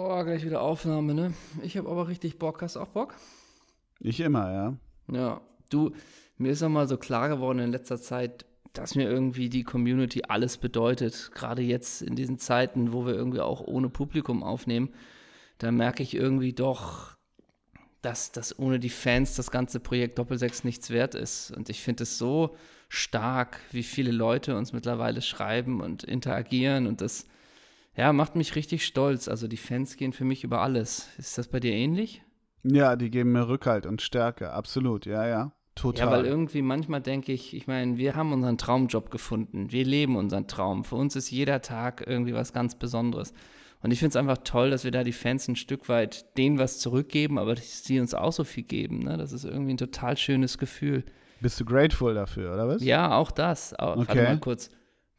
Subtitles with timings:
[0.00, 1.34] Oh, gleich wieder Aufnahme, ne?
[1.60, 2.62] Ich habe aber richtig Bock.
[2.62, 3.16] Hast du auch Bock?
[3.98, 4.76] Ich immer, ja.
[5.12, 5.40] Ja.
[5.70, 5.90] Du,
[6.36, 10.56] mir ist mal so klar geworden in letzter Zeit, dass mir irgendwie die Community alles
[10.56, 11.32] bedeutet.
[11.34, 14.90] Gerade jetzt in diesen Zeiten, wo wir irgendwie auch ohne Publikum aufnehmen,
[15.58, 17.16] da merke ich irgendwie doch,
[18.00, 21.50] dass, dass ohne die Fans das ganze Projekt Doppelsechs nichts wert ist.
[21.50, 22.54] Und ich finde es so
[22.88, 26.86] stark, wie viele Leute uns mittlerweile schreiben und interagieren.
[26.86, 27.26] Und das
[27.98, 29.26] ja, macht mich richtig stolz.
[29.26, 31.08] Also die Fans gehen für mich über alles.
[31.18, 32.22] Ist das bei dir ähnlich?
[32.62, 35.52] Ja, die geben mir Rückhalt und Stärke, absolut, ja, ja.
[35.74, 36.06] Total.
[36.06, 39.70] Ja, weil irgendwie manchmal denke ich, ich meine, wir haben unseren Traumjob gefunden.
[39.70, 40.84] Wir leben unseren Traum.
[40.84, 43.32] Für uns ist jeder Tag irgendwie was ganz Besonderes.
[43.80, 46.58] Und ich finde es einfach toll, dass wir da die Fans ein Stück weit denen
[46.58, 49.00] was zurückgeben, aber dass sie uns auch so viel geben.
[49.00, 49.16] Ne?
[49.16, 51.04] Das ist irgendwie ein total schönes Gefühl.
[51.40, 52.82] Bist du grateful dafür, oder was?
[52.82, 53.74] Ja, auch das.
[53.74, 54.08] Auch, okay.
[54.08, 54.70] Warte mal kurz.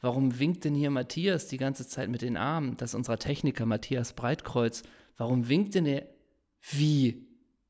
[0.01, 2.77] Warum winkt denn hier Matthias die ganze Zeit mit den Armen?
[2.77, 4.83] Das ist unser Techniker Matthias Breitkreuz.
[5.17, 6.07] Warum winkt denn er?
[6.61, 7.27] Wie?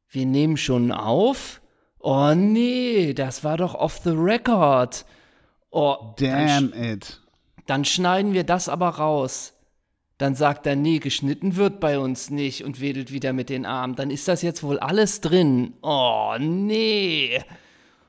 [0.08, 1.62] Wir nehmen schon auf?
[2.00, 5.06] Oh nee, das war doch off the record.
[5.72, 7.20] Oh, Damn dann, it.
[7.66, 9.54] Dann schneiden wir das aber raus.
[10.18, 13.96] Dann sagt er, nee, geschnitten wird bei uns nicht und wedelt wieder mit den Armen.
[13.96, 15.74] Dann ist das jetzt wohl alles drin.
[15.82, 17.42] Oh nee.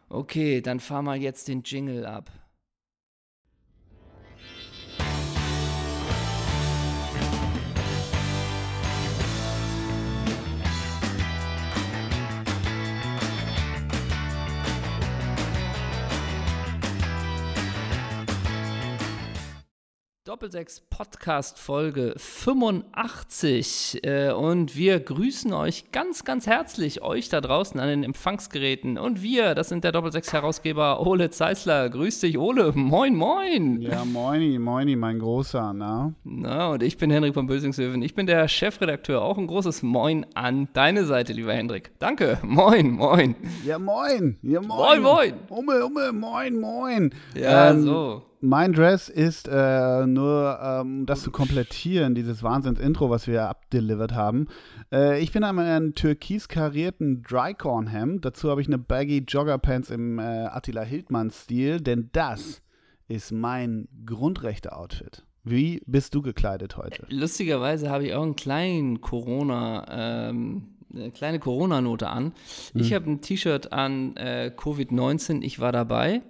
[0.09, 2.31] Okay, dann fahr mal jetzt den Jingle ab.
[20.31, 27.81] Doppelsechs Podcast Folge 85 äh, und wir grüßen euch ganz, ganz herzlich, euch da draußen
[27.81, 31.91] an den Empfangsgeräten und wir, das sind der Doppelsechs Herausgeber Ole Zeisler.
[31.91, 32.71] Grüß dich, Ole.
[32.77, 33.83] Moin, moin.
[33.83, 36.15] Ja, moini, moini, mein Großer, na?
[36.23, 38.01] Na, und ich bin Henrik von Bösingshöfen.
[38.01, 39.23] Ich bin der Chefredakteur.
[39.23, 41.91] Auch ein großes Moin an deine Seite, lieber Hendrik.
[41.99, 42.39] Danke.
[42.43, 43.35] Moin, moin.
[43.67, 44.39] Ja, moin.
[44.43, 44.79] Ja, moin.
[44.79, 45.35] Moin, moin.
[45.49, 47.15] Umme, umme, moin, moin.
[47.35, 53.27] Ja, ähm, so mein Dress ist äh, nur, ähm, das zu komplettieren, dieses Wahnsinns-Intro, was
[53.27, 54.49] wir abdelivert haben.
[54.93, 58.25] Äh, ich bin einmal in einem türkis karierten Drycorn-Hemd.
[58.25, 62.63] Dazu habe ich eine Baggy Joggerpants im äh, Attila Hildmann-Stil, denn das
[63.09, 65.25] ist mein Grundrechte-Outfit.
[65.43, 67.07] Wie bist du gekleidet heute?
[67.09, 72.33] Lustigerweise habe ich auch einen kleinen Corona, ähm, eine kleine Corona-Note an.
[72.75, 72.95] Ich hm.
[72.95, 76.23] habe ein T-Shirt an äh, Covid-19, ich war dabei.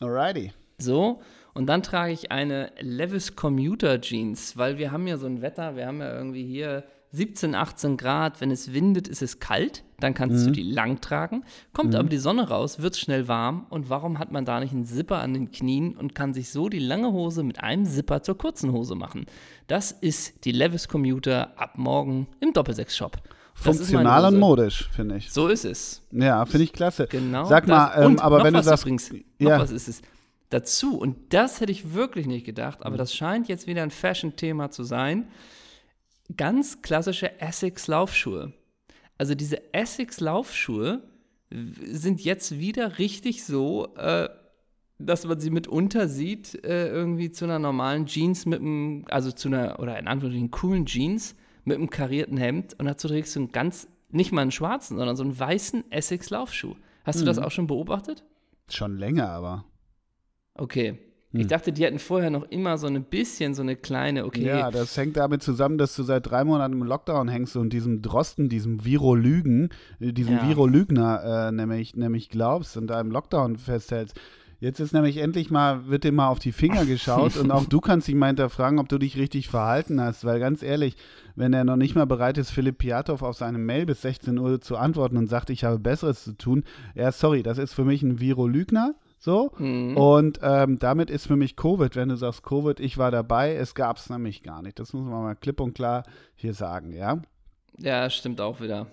[0.00, 0.52] Alrighty.
[0.78, 1.20] So,
[1.58, 5.74] und dann trage ich eine Levis Commuter Jeans, weil wir haben ja so ein Wetter,
[5.74, 8.40] wir haben ja irgendwie hier 17, 18 Grad.
[8.40, 9.82] Wenn es windet, ist es kalt.
[9.98, 10.46] Dann kannst mhm.
[10.46, 11.42] du die lang tragen.
[11.72, 11.98] Kommt mhm.
[11.98, 13.66] aber die Sonne raus, wird schnell warm.
[13.70, 16.68] Und warum hat man da nicht einen Zipper an den Knien und kann sich so
[16.68, 19.26] die lange Hose mit einem Zipper zur kurzen Hose machen?
[19.66, 23.16] Das ist die Levis Commuter ab morgen im Doppelsechs-Shop.
[23.54, 25.32] Funktional und modisch, finde ich.
[25.32, 26.02] So ist es.
[26.12, 27.08] Ja, finde ich klasse.
[27.08, 27.46] Genau.
[27.46, 28.84] Sag mal, ähm, aber wenn du sagst.
[28.84, 29.58] Übrigens, ja.
[29.58, 30.02] Was ist es
[30.50, 30.98] dazu.
[30.98, 32.98] Und das hätte ich wirklich nicht gedacht, aber mhm.
[32.98, 35.28] das scheint jetzt wieder ein Fashion-Thema zu sein.
[36.36, 38.52] Ganz klassische Essex-Laufschuhe.
[39.16, 41.02] Also diese Essex-Laufschuhe
[41.50, 44.28] sind jetzt wieder richtig so, äh,
[44.98, 49.48] dass man sie mitunter sieht, äh, irgendwie zu einer normalen Jeans mit einem, also zu
[49.48, 53.52] einer, oder in Anführungszeichen coolen Jeans mit einem karierten Hemd und dazu trägst du einen
[53.52, 56.74] ganz, nicht mal einen schwarzen, sondern so einen weißen Essex-Laufschuh.
[57.04, 57.20] Hast mhm.
[57.20, 58.24] du das auch schon beobachtet?
[58.68, 59.64] Schon länger, aber.
[60.58, 60.98] Okay.
[61.32, 61.40] Hm.
[61.40, 64.46] Ich dachte, die hatten vorher noch immer so ein bisschen so eine kleine, okay.
[64.46, 68.00] Ja, das hängt damit zusammen, dass du seit drei Monaten im Lockdown hängst und diesem
[68.00, 69.68] Drosten, diesem Virolügen,
[70.00, 70.48] äh, diesem ja.
[70.48, 74.18] Virolügner äh, nämlich, nämlich glaubst und da im Lockdown festhältst.
[74.60, 77.80] Jetzt ist nämlich endlich mal, wird dir mal auf die Finger geschaut und auch du
[77.80, 80.96] kannst dich mal hinterfragen, ob du dich richtig verhalten hast, weil ganz ehrlich,
[81.36, 84.62] wenn er noch nicht mal bereit ist, Philipp Piatow auf seine Mail bis 16 Uhr
[84.62, 86.64] zu antworten und sagt, ich habe Besseres zu tun,
[86.94, 89.52] ja, sorry, das ist für mich ein Virolügner so.
[89.58, 89.96] Mhm.
[89.96, 93.74] Und ähm, damit ist für mich Covid, wenn du sagst Covid, ich war dabei, es
[93.74, 94.78] gab es nämlich gar nicht.
[94.78, 96.04] Das muss man mal klipp und klar
[96.36, 97.20] hier sagen, ja?
[97.78, 98.86] Ja, stimmt auch wieder.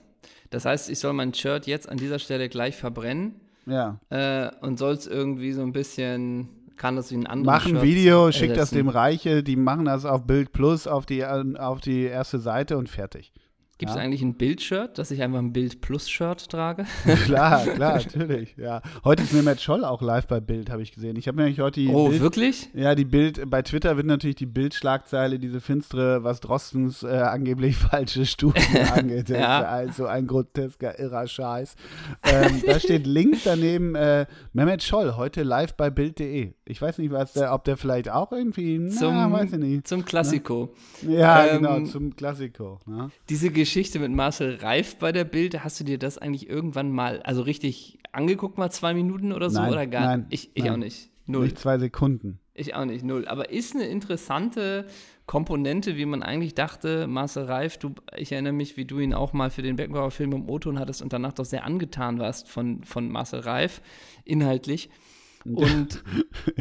[0.49, 3.39] Das heißt, ich soll mein Shirt jetzt an dieser Stelle gleich verbrennen.
[3.65, 3.99] Ja.
[4.09, 7.81] Äh, und soll es irgendwie so ein bisschen, kann das wie ein anderes Mach ein
[7.81, 12.03] Video, schick das dem Reiche, die machen das auf Bild Plus auf die, auf die
[12.03, 13.31] erste Seite und fertig.
[13.77, 14.03] Gibt es Ja.
[14.03, 16.85] eigentlich ein Bild-Shirt, dass ich einfach ein Bild-Plus-Shirt trage?
[17.25, 18.55] klar, klar, natürlich.
[18.55, 18.81] Ja.
[19.03, 21.17] Heute ist Mehmet Scholl auch live bei Bild, habe ich gesehen.
[21.17, 22.69] Ich habe nämlich heute die oh, Bild, wirklich?
[22.73, 27.75] Ja, die Bild, bei Twitter wird natürlich die Bildschlagzeile, diese finstere, was Drostens äh, angeblich
[27.75, 28.63] falsche Studien
[28.93, 29.27] angeht.
[29.27, 29.63] Ja.
[29.65, 31.75] also ein grotesker, irrer Scheiß.
[32.23, 36.53] Ähm, da steht Link daneben, äh, Mehmet Scholl, heute live bei Bild.de.
[36.63, 39.85] Ich weiß nicht, was der, ob der vielleicht auch irgendwie, na, Zum- weiß ich nicht.
[39.85, 40.73] Zum Klassiko.
[41.05, 42.79] Ja, ähm, genau, zum Klassiko.
[42.85, 43.09] Ne?
[43.27, 43.64] Diese Geschichte
[43.99, 47.99] mit Marcel Reif bei der Bild, hast du dir das eigentlich irgendwann mal, also richtig
[48.11, 49.59] angeguckt, mal zwei Minuten oder so?
[49.59, 50.73] Nein, oder gar nein, Ich, ich nein.
[50.73, 51.09] auch nicht.
[51.27, 51.45] Null.
[51.45, 52.39] Nicht zwei Sekunden.
[52.53, 53.27] Ich auch nicht, null.
[53.27, 54.85] Aber ist eine interessante
[55.25, 59.33] Komponente, wie man eigentlich dachte, Marcel Reif, du, ich erinnere mich, wie du ihn auch
[59.33, 62.83] mal für den Beckenbauer Film im O-Ton hattest und danach doch sehr angetan warst von,
[62.83, 63.81] von Marcel Reif,
[64.23, 64.89] inhaltlich.
[65.45, 66.03] Und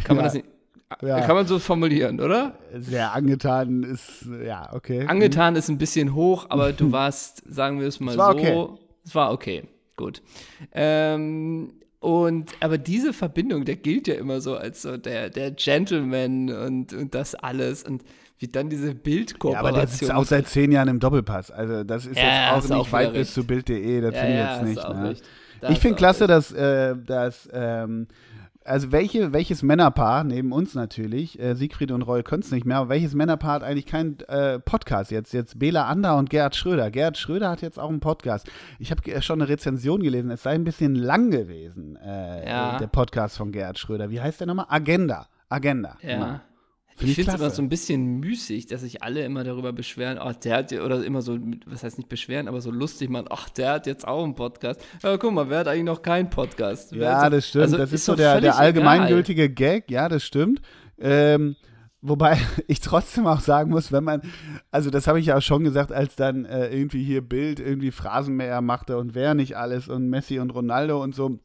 [0.04, 0.46] kann man Ja, das nicht,
[1.02, 1.20] ja.
[1.20, 2.58] kann man so formulieren, oder?
[2.78, 5.06] Sehr angetan ist, ja, okay.
[5.06, 8.38] Angetan ist ein bisschen hoch, aber du warst, sagen wir es mal Es war so,
[8.38, 8.68] okay.
[9.04, 9.64] es war okay,
[9.96, 10.22] gut.
[10.72, 16.50] Ähm, und aber diese Verbindung, der gilt ja immer so als so der, der Gentleman
[16.50, 18.04] und, und das alles und
[18.38, 19.74] wie dann diese Ja, aber Bildkooperation.
[19.74, 21.50] der sitzt auch seit zehn Jahren im Doppelpass.
[21.50, 23.34] Also das ist Ja, jetzt auch nicht auch weit wieder bis recht.
[23.34, 24.88] zu Bild.de, das ja, finde ich jetzt nicht.
[24.88, 25.08] Ne?
[25.08, 25.24] recht.
[25.70, 26.30] Ich finde klasse, recht.
[26.30, 28.06] dass, äh, dass ähm,
[28.64, 32.78] also welche, welches Männerpaar, neben uns natürlich, äh, Siegfried und Roy können es nicht mehr,
[32.78, 35.32] aber welches Männerpaar hat eigentlich keinen äh, Podcast jetzt?
[35.32, 36.90] Jetzt Bela Ander und Gerhard Schröder.
[36.90, 38.50] Gerhard Schröder hat jetzt auch einen Podcast.
[38.78, 42.78] Ich habe äh, schon eine Rezension gelesen, es sei ein bisschen lang gewesen, äh, Ja.
[42.78, 44.10] der Podcast von Gerhard Schröder.
[44.10, 44.66] Wie heißt der nochmal?
[44.68, 45.26] Agenda.
[45.48, 45.96] Agenda.
[46.02, 46.18] Ja.
[46.18, 46.40] Find
[47.00, 50.34] Ich finde es immer so ein bisschen müßig, dass sich alle immer darüber beschweren, ach,
[50.36, 53.48] der hat, ja- oder immer so, was heißt nicht beschweren, aber so lustig machen, ach,
[53.48, 54.80] der hat jetzt auch einen Podcast.
[55.02, 56.92] Ja, guck mal, wer hat eigentlich noch keinen Podcast?
[56.92, 57.62] Wer Ja, so- das stimmt.
[57.64, 59.90] also das ist, ist so der, der allgemeingültige Gag.
[59.90, 60.60] Ja, das stimmt.
[60.98, 61.56] Ähm,
[62.00, 62.38] wobei
[62.68, 64.22] ich trotzdem auch sagen muss, wenn man,
[64.70, 67.90] also das habe ich ja auch schon gesagt, als dann äh, irgendwie hier Bild irgendwie
[67.90, 71.40] Phrasenmäher machte und wer nicht alles und Messi und Ronaldo und so.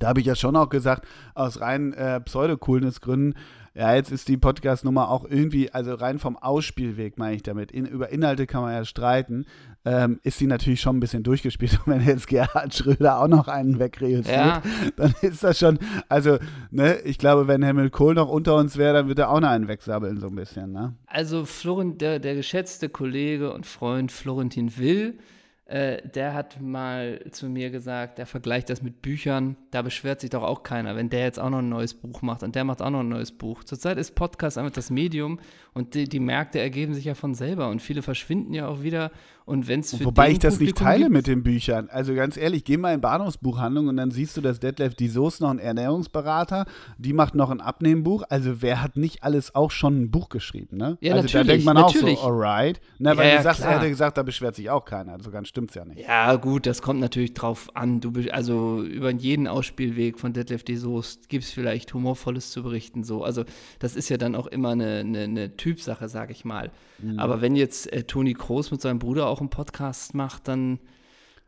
[0.00, 1.06] Da habe ich ja schon auch gesagt,
[1.36, 3.34] aus rein äh, Pseudo-Coolness-Gründen,
[3.74, 7.86] ja, jetzt ist die Podcast-Nummer auch irgendwie, also rein vom Ausspielweg meine ich damit, in,
[7.86, 9.46] über Inhalte kann man ja streiten,
[9.84, 11.80] ähm, ist sie natürlich schon ein bisschen durchgespielt.
[11.86, 14.62] Und wenn jetzt Gerhard Schröder auch noch einen wegreüssiert, Ja.
[14.96, 15.78] dann ist das schon,
[16.08, 16.38] also,
[16.70, 19.48] ne, ich glaube, wenn Helmut Kohl noch unter uns wäre, dann würde er auch noch
[19.48, 20.94] einen wegsabbeln, so ein bisschen, ne?
[21.06, 25.18] Also Florent, der, der geschätzte Kollege und Freund Florentin Will,
[25.66, 30.28] äh, der hat mal zu mir gesagt, der vergleicht das mit Büchern, da beschwert sich
[30.28, 32.82] doch auch keiner, wenn der jetzt auch noch ein neues Buch macht und der macht
[32.82, 33.64] auch noch ein neues Buch.
[33.64, 35.40] Zurzeit ist Podcast einfach das Medium
[35.72, 39.10] und die, die Märkte ergeben sich ja von selber und viele verschwinden ja auch wieder
[39.46, 41.90] und wenn es für Wobei ich das nicht teile mit den Büchern.
[41.90, 45.42] Also ganz ehrlich, geh mal in Bahnhofsbuchhandlung und dann siehst du, dass Detlef die Soße
[45.42, 46.64] noch ein Ernährungsberater,
[46.96, 48.22] die macht noch ein Abnehmbuch.
[48.30, 50.96] Also wer hat nicht alles auch schon ein Buch geschrieben, ne?
[51.02, 52.18] Ja, also da denkt man natürlich.
[52.18, 52.80] auch so, alright.
[52.98, 53.80] Na, weil Ja, du sagst, er klar.
[53.80, 55.12] hätte gesagt, da beschwert sich auch keiner.
[55.12, 56.00] Also ganz stimmt's ja nicht.
[56.00, 58.00] Ja, gut, das kommt natürlich drauf an.
[58.00, 63.04] Du, also über jeden Ausspielweg von Detlef de Soest gibt es vielleicht Humorvolles zu berichten.
[63.04, 63.22] So.
[63.22, 63.44] Also
[63.78, 66.70] das ist ja dann auch immer eine, eine, eine Typsache, sage ich mal.
[66.98, 67.18] Mhm.
[67.18, 70.78] Aber wenn jetzt äh, Toni Kroos mit seinem Bruder auch einen Podcast macht, dann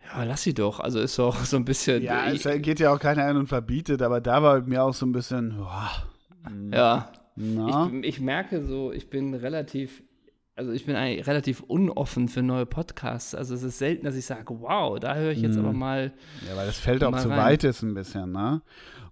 [0.04, 0.80] ja, lass sie doch.
[0.80, 2.02] Also ist doch so ein bisschen.
[2.02, 5.06] Ja, es geht ja auch keiner ein und verbietet, aber da war mir auch so
[5.06, 5.90] ein bisschen, boah,
[6.72, 7.10] ja.
[7.36, 10.02] Ich, ich merke so, ich bin relativ,
[10.56, 13.34] also ich bin eigentlich relativ unoffen für neue Podcasts.
[13.34, 15.64] Also es ist selten, dass ich sage, wow, da höre ich jetzt Mhm.
[15.66, 16.12] aber mal.
[16.48, 17.38] Ja, weil das fällt auch zu rein.
[17.38, 18.62] weit ist ein bisschen, ne?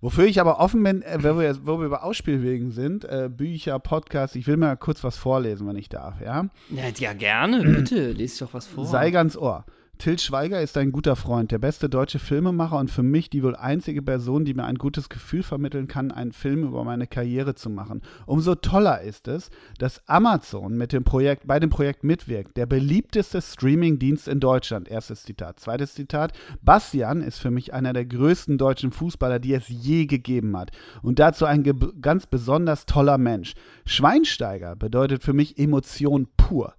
[0.00, 3.79] Wofür ich aber offen bin, äh, wo wir, wo wir über Ausspielwegen sind, äh, Bücher,
[3.79, 6.49] Podcasts, ich will mal kurz was vorlesen, wenn ich darf, ja?
[6.70, 8.87] Ja, ja gerne, bitte, lest doch was vor.
[8.87, 9.64] Sei ganz Ohr.
[9.99, 13.56] Till Schweiger ist ein guter Freund, der beste deutsche Filmemacher und für mich die wohl
[13.56, 17.70] einzige Person, die mir ein gutes Gefühl vermitteln kann, einen Film über meine Karriere zu
[17.70, 18.02] machen.
[18.26, 23.41] Umso toller ist es, dass Amazon mit dem Projekt, bei dem Projekt mitwirkt, der beliebteste
[23.41, 24.89] Streamingdienst in Deutschland.
[24.89, 25.60] Erstes Zitat.
[25.60, 26.32] Zweites Zitat.
[26.60, 30.72] Bastian ist für mich einer der größten deutschen Fußballer, die es je gegeben hat.
[31.03, 31.63] Und dazu ein
[32.01, 33.55] ganz besonders toller Mensch.
[33.86, 36.74] Schweinsteiger bedeutet für mich Emotion pur.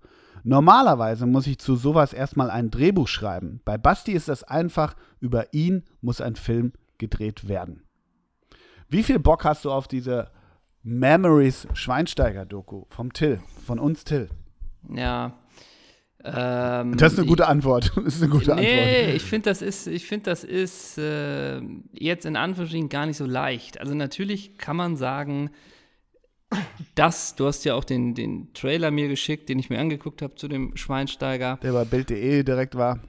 [0.48, 3.62] Normalerweise muss ich zu sowas erstmal ein Drehbuch schreiben.
[3.66, 7.82] Bei Basti ist das einfach, über ihn muss ein Film gedreht werden.
[8.88, 10.30] Wie viel Bock hast du auf diese
[10.84, 14.30] Memories Schweinsteiger-Doku vom Till, von uns Till?
[14.94, 15.34] Ja.
[16.24, 17.92] Ähm, Das ist eine gute Antwort.
[18.04, 19.16] Das ist eine gute Nee, Antwort.
[19.16, 21.60] ich finde, das ist, ich finde, das ist äh,
[21.92, 23.80] jetzt in Anführungsstrichen gar nicht so leicht.
[23.80, 25.50] Also natürlich kann man sagen,
[26.96, 30.36] dass, du hast ja auch den, den Trailer mir geschickt, den ich mir angeguckt habe
[30.36, 31.60] zu dem Schweinsteiger.
[31.62, 33.00] Der bei Bild.de direkt war.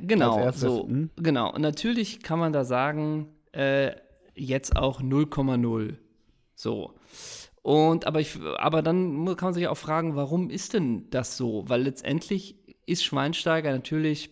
[0.00, 0.86] Genau, so.
[0.86, 1.10] hm?
[1.16, 1.52] Genau.
[1.52, 3.92] Und natürlich kann man da sagen, äh,
[4.34, 5.96] jetzt auch 0,0.
[6.54, 6.94] So.
[7.62, 11.64] Und aber ich, aber dann kann man sich auch fragen, warum ist denn das so?
[11.68, 12.56] Weil letztendlich
[12.86, 14.30] ist Schweinsteiger natürlich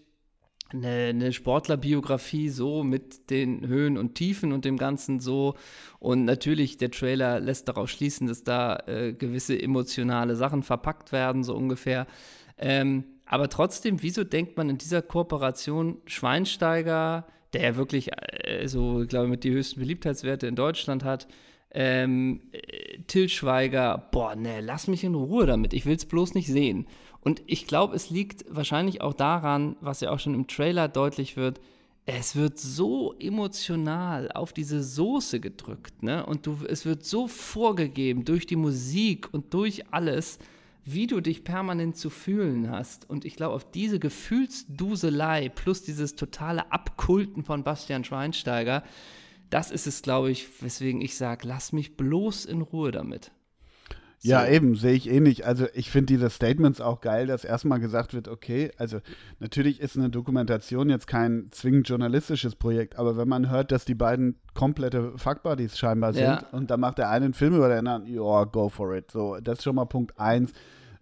[0.72, 5.54] eine, eine Sportlerbiografie so mit den Höhen und Tiefen und dem Ganzen so.
[5.98, 11.44] Und natürlich, der Trailer lässt darauf schließen, dass da äh, gewisse emotionale Sachen verpackt werden,
[11.44, 12.06] so ungefähr.
[12.58, 19.04] Ähm, aber trotzdem, wieso denkt man in dieser Kooperation Schweinsteiger, der ja wirklich äh, so,
[19.06, 21.28] glaube ich, mit die höchsten Beliebtheitswerte in Deutschland hat,
[21.72, 26.34] ähm, äh, Till Schweiger, boah, ne, lass mich in Ruhe damit, ich will es bloß
[26.34, 26.86] nicht sehen.
[27.22, 31.36] Und ich glaube, es liegt wahrscheinlich auch daran, was ja auch schon im Trailer deutlich
[31.36, 31.60] wird,
[32.06, 36.24] es wird so emotional auf diese Soße gedrückt, ne?
[36.26, 40.38] Und du, es wird so vorgegeben durch die Musik und durch alles,
[40.84, 43.08] wie du dich permanent zu fühlen hast.
[43.08, 48.82] Und ich glaube, auf diese Gefühlsduselei plus dieses totale Abkulten von Bastian Schweinsteiger,
[49.50, 53.30] das ist es, glaube ich, weswegen ich sage, lass mich bloß in Ruhe damit.
[54.22, 54.28] So.
[54.28, 55.46] Ja, eben, sehe ich ähnlich.
[55.46, 58.98] Also ich finde diese Statements auch geil, dass erstmal gesagt wird, okay, also
[59.38, 63.94] natürlich ist eine Dokumentation jetzt kein zwingend journalistisches Projekt, aber wenn man hört, dass die
[63.94, 66.46] beiden komplette Fuckbuddies scheinbar sind ja.
[66.52, 69.10] und dann macht der eine einen Film über den anderen, ja, go for it.
[69.10, 70.52] So, das ist schon mal Punkt eins.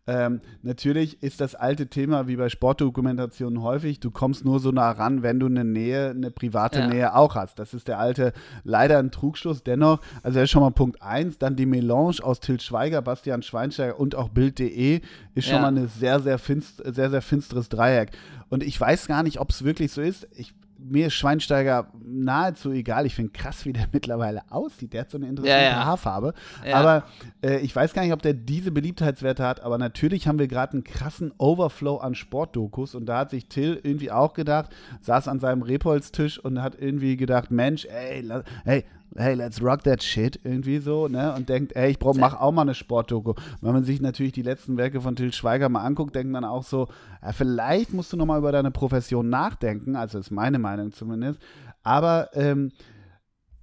[0.08, 4.90] Ähm, natürlich ist das alte Thema wie bei Sportdokumentationen häufig, du kommst nur so nah
[4.90, 6.86] ran, wenn du eine Nähe, eine private ja.
[6.86, 7.58] Nähe auch hast.
[7.58, 8.32] Das ist der alte,
[8.64, 9.62] leider ein Trugschluss.
[9.62, 11.36] Dennoch, also das ist schon mal Punkt 1.
[11.36, 15.02] Dann die Melange aus Til Schweiger, Bastian Schweinsteiger und auch Bild.de
[15.34, 15.60] ist schon ja.
[15.60, 18.12] mal ein sehr, sehr, finst, sehr, sehr finsteres Dreieck.
[18.48, 20.26] Und ich weiß gar nicht, ob es wirklich so ist.
[20.34, 23.06] Ich mir ist Schweinsteiger nahezu egal.
[23.06, 24.92] Ich finde krass, wie der mittlerweile aussieht.
[24.92, 25.84] Der hat so eine interessante ja, ja.
[25.84, 26.34] Haarfarbe.
[26.66, 26.76] Ja.
[26.76, 27.04] Aber
[27.42, 29.60] äh, ich weiß gar nicht, ob der diese Beliebtheitswerte hat.
[29.62, 32.94] Aber natürlich haben wir gerade einen krassen Overflow an Sportdokus.
[32.94, 34.70] Und da hat sich Till irgendwie auch gedacht,
[35.00, 38.26] saß an seinem Repolz-Tisch und hat irgendwie gedacht, Mensch, ey,
[38.64, 38.84] hey,
[39.16, 41.34] hey, let's rock that shit, irgendwie so, ne?
[41.34, 43.34] Und denkt, ey, ich brauch, mach auch mal eine Sportdoku.
[43.60, 46.62] Wenn man sich natürlich die letzten Werke von Till Schweiger mal anguckt, denkt man auch
[46.62, 46.88] so,
[47.22, 51.40] ja, vielleicht musst du noch mal über deine Profession nachdenken, also ist meine Meinung zumindest.
[51.82, 52.72] Aber ähm,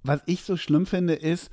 [0.02, 1.50] was ich so schlimm finde, ist,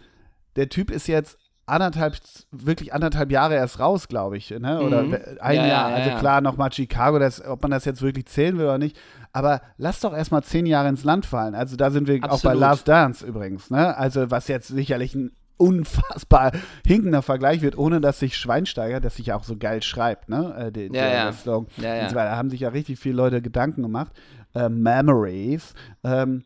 [0.55, 2.17] der Typ ist jetzt anderthalb,
[2.51, 4.81] wirklich anderthalb Jahre erst raus, glaube ich, ne?
[4.81, 5.17] Oder mhm.
[5.39, 5.89] ein ja, Jahr.
[5.89, 8.77] Ja, ja, also klar, nochmal Chicago, das, ob man das jetzt wirklich zählen will oder
[8.77, 8.99] nicht.
[9.33, 11.55] Aber lass doch erstmal zehn Jahre ins Land fallen.
[11.55, 12.39] Also da sind wir Absolut.
[12.39, 13.97] auch bei Last Dance übrigens, ne?
[13.97, 16.51] Also was jetzt sicherlich ein unfassbar
[16.85, 20.55] hinkender Vergleich wird, ohne dass sich Schweinsteiger, das sich ja auch so geil schreibt, ne?
[20.57, 21.33] Äh, den, ja, ja.
[21.33, 21.67] Slogan.
[21.77, 22.07] Ja, ja.
[22.09, 24.11] Da haben sich ja richtig viele Leute Gedanken gemacht.
[24.53, 25.73] Äh, Memories.
[26.03, 26.43] Ähm,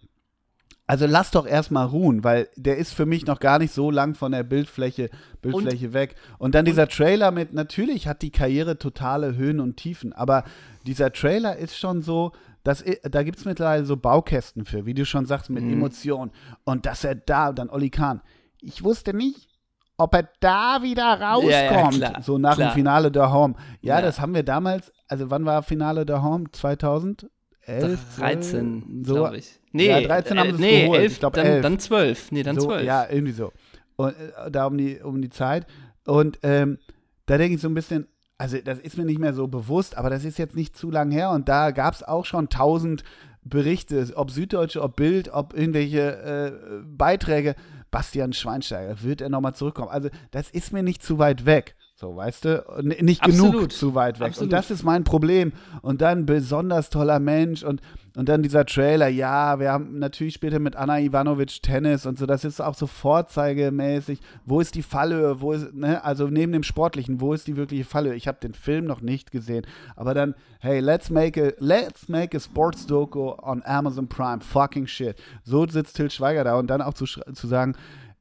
[0.90, 4.16] also lass doch erstmal ruhen, weil der ist für mich noch gar nicht so lang
[4.16, 5.10] von der Bildfläche,
[5.42, 6.16] Bildfläche und, weg.
[6.38, 10.46] Und dann dieser Trailer mit, natürlich hat die Karriere totale Höhen und Tiefen, aber
[10.86, 12.32] dieser Trailer ist schon so,
[12.68, 15.72] dass, da gibt es mittlerweile so Baukästen für, wie du schon sagst, mit mhm.
[15.72, 16.32] Emotionen.
[16.66, 18.22] Und dass er da, dann Olli Kahn.
[18.60, 19.48] Ich wusste nicht,
[19.96, 22.00] ob er da wieder rauskommt.
[22.00, 22.72] Ja, ja, so nach klar.
[22.72, 23.56] dem Finale der Home.
[23.80, 26.52] Ja, ja, das haben wir damals, also wann war Finale der Home?
[26.52, 27.30] 2000?
[27.62, 29.62] 11, 13, so, glaube ich.
[29.72, 31.00] Nee, ja, 13 haben äh, nee, geholt.
[31.00, 31.62] 11, ich glaube, dann, 11.
[31.62, 32.32] dann 12.
[32.34, 32.84] Nee, dann so, 12.
[32.84, 33.54] Ja, irgendwie so.
[33.96, 35.68] Und äh, da um die, um die Zeit.
[36.06, 36.80] Und ähm,
[37.28, 38.08] da denke ich so ein bisschen,
[38.38, 41.12] also das ist mir nicht mehr so bewusst, aber das ist jetzt nicht zu lang
[41.12, 41.32] her.
[41.32, 43.04] Und da gab es auch schon tausend
[43.44, 47.56] Berichte, ob Süddeutsche, ob Bild, ob irgendwelche äh, Beiträge.
[47.90, 49.90] Bastian Schweinsteiger, wird er nochmal zurückkommen?
[49.90, 51.76] Also das ist mir nicht zu weit weg.
[51.96, 52.64] So, weißt du?
[52.82, 53.54] Nicht Absolut.
[53.54, 54.28] genug zu weit weg.
[54.28, 54.44] Absolut.
[54.44, 55.54] Und das ist mein Problem.
[55.82, 57.82] Und dann besonders toller Mensch und,
[58.18, 59.10] und dann dieser Trailer.
[59.10, 62.26] Ja, wir haben natürlich später mit Anna Ivanovic Tennis und so.
[62.26, 64.22] Das ist auch so vorzeigemäßig.
[64.44, 65.40] Wo ist die Fallhöhe?
[65.40, 66.04] Wo ist, ne?
[66.04, 68.16] Also neben dem Sportlichen, wo ist die wirkliche Fallhöhe?
[68.16, 69.68] Ich habe den Film noch nicht gesehen.
[69.96, 74.42] Aber dann, hey, let's make a, let's make a sports doku on Amazon Prime.
[74.42, 75.16] Fucking shit.
[75.44, 77.76] So sitzt Till Schweiger da und dann auch zu, zu sagen,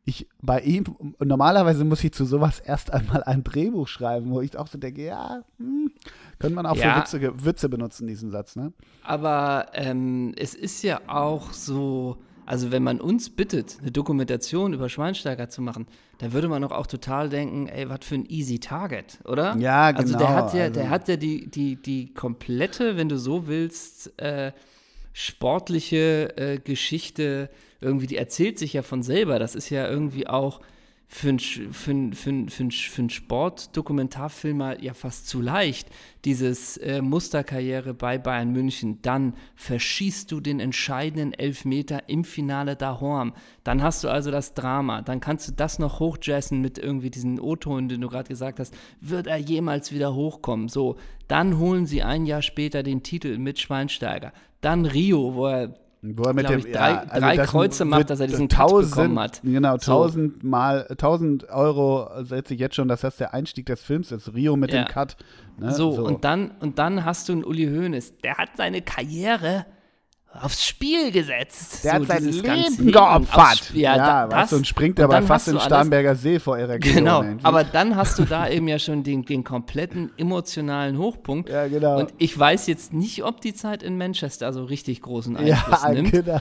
[0.06, 0.84] ich bei ihm,
[1.18, 5.04] normalerweise muss ich zu sowas erst einmal ein Drehbuch schreiben, wo ich auch so denke,
[5.04, 5.90] ja, hm,
[6.38, 8.72] könnte man auch ja, für Witze, Witze benutzen, diesen Satz, ne?
[9.02, 14.88] Aber ähm, es ist ja auch so, also wenn man uns bittet, eine Dokumentation über
[14.88, 15.86] Schweinsteiger zu machen,
[16.18, 19.56] dann würde man doch auch total denken, ey, was für ein easy Target, oder?
[19.56, 20.02] Ja, genau.
[20.02, 20.80] Also der hat ja, also.
[20.80, 24.52] der hat ja die, die, die komplette, wenn du so willst, äh,
[25.12, 27.50] sportliche äh, Geschichte
[27.86, 29.38] irgendwie, die erzählt sich ja von selber.
[29.38, 30.60] Das ist ja irgendwie auch
[31.08, 35.88] für einen für für für für Sportdokumentarfilm ja fast zu leicht.
[36.24, 43.00] Dieses äh, Musterkarriere bei Bayern München, dann verschießt du den entscheidenden Elfmeter im Finale da
[43.00, 43.34] Horm.
[43.62, 45.02] Dann hast du also das Drama.
[45.02, 48.74] Dann kannst du das noch hochjazzen mit irgendwie diesen O-Ton, den du gerade gesagt hast.
[49.00, 50.68] Wird er jemals wieder hochkommen?
[50.68, 50.96] So,
[51.28, 54.32] dann holen sie ein Jahr später den Titel mit Schweinsteiger.
[54.60, 58.10] Dann Rio, wo er Wo er mit dem, ich, drei- ja, drei das Kreuze macht,
[58.10, 59.40] dass er diesen Cut tausend, bekommen hat.
[59.42, 59.92] Genau, So.
[59.92, 64.32] tausend mal, tausend Euro setze ich jetzt schon, dass das der Einstieg des Films ist.
[64.34, 64.84] Rio mit Ja.
[64.84, 65.16] dem Cut.
[65.58, 65.72] Ne?
[65.72, 69.64] So, Und, dann, und dann hast du einen Uli Hoeneß, der hat seine Karriere
[70.42, 71.84] aufs Spiel gesetzt.
[71.84, 73.36] Der so hat sein Leben geopfert.
[73.38, 76.58] aufs- Ja, Ja, da, weißt du, und springt und dabei fast in Starnberger See vor
[76.58, 76.94] Erektion.
[76.96, 77.44] Genau, irgendwie.
[77.44, 81.48] aber dann hast du da eben ja schon den, den kompletten emotionalen Hochpunkt.
[81.50, 81.98] Ja, genau.
[81.98, 85.88] Und ich weiß jetzt nicht, ob die Zeit in Manchester so richtig großen Einfluss ja,
[85.90, 86.12] nimmt.
[86.12, 86.40] genau.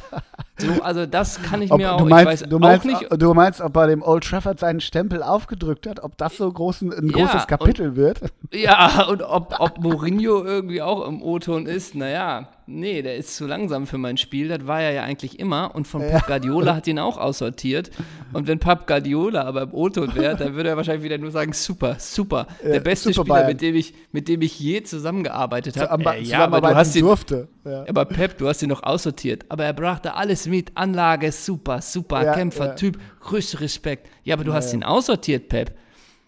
[0.57, 2.85] So, also das kann ich Ob, mir auch, du, ich meinst, weiß du, auch meinst,
[2.85, 3.05] nicht.
[3.21, 6.81] du meinst, ob bei dem Old Trafford seinen Stempel aufgedrückt hat, ob das so groß,
[6.83, 8.21] ein, Ja, großes und- Kapitel wird?
[8.53, 13.45] Ja, und ob, ob Mourinho irgendwie auch im O-Ton ist, naja, nee, der ist zu
[13.45, 15.73] langsam für mein Spiel, das war er ja eigentlich immer.
[15.75, 17.91] Und von Pep Guardiola hat ihn auch aussortiert.
[18.33, 21.53] Und wenn Pep Guardiola aber im O-Ton wäre, dann würde er wahrscheinlich wieder nur sagen,
[21.53, 23.47] super, super, der Ja, beste super Spieler, Bayern.
[23.47, 26.03] mit dem, ich, mit dem ich je zusammengearbeitet habe.
[26.03, 27.47] Zusammen- Äh, ja, aber du hast ihn, durfte.
[27.63, 27.85] Ja.
[27.87, 29.45] aber Pep, du hast ihn noch aussortiert.
[29.49, 30.71] Aber er brachte alles mit.
[30.75, 32.23] Anlage, super, super.
[32.23, 32.73] Ja, Kämpfer, ja.
[32.75, 34.07] Typ, größter Respekt.
[34.23, 35.75] Ja, aber du hast ihn aussortiert, Pep.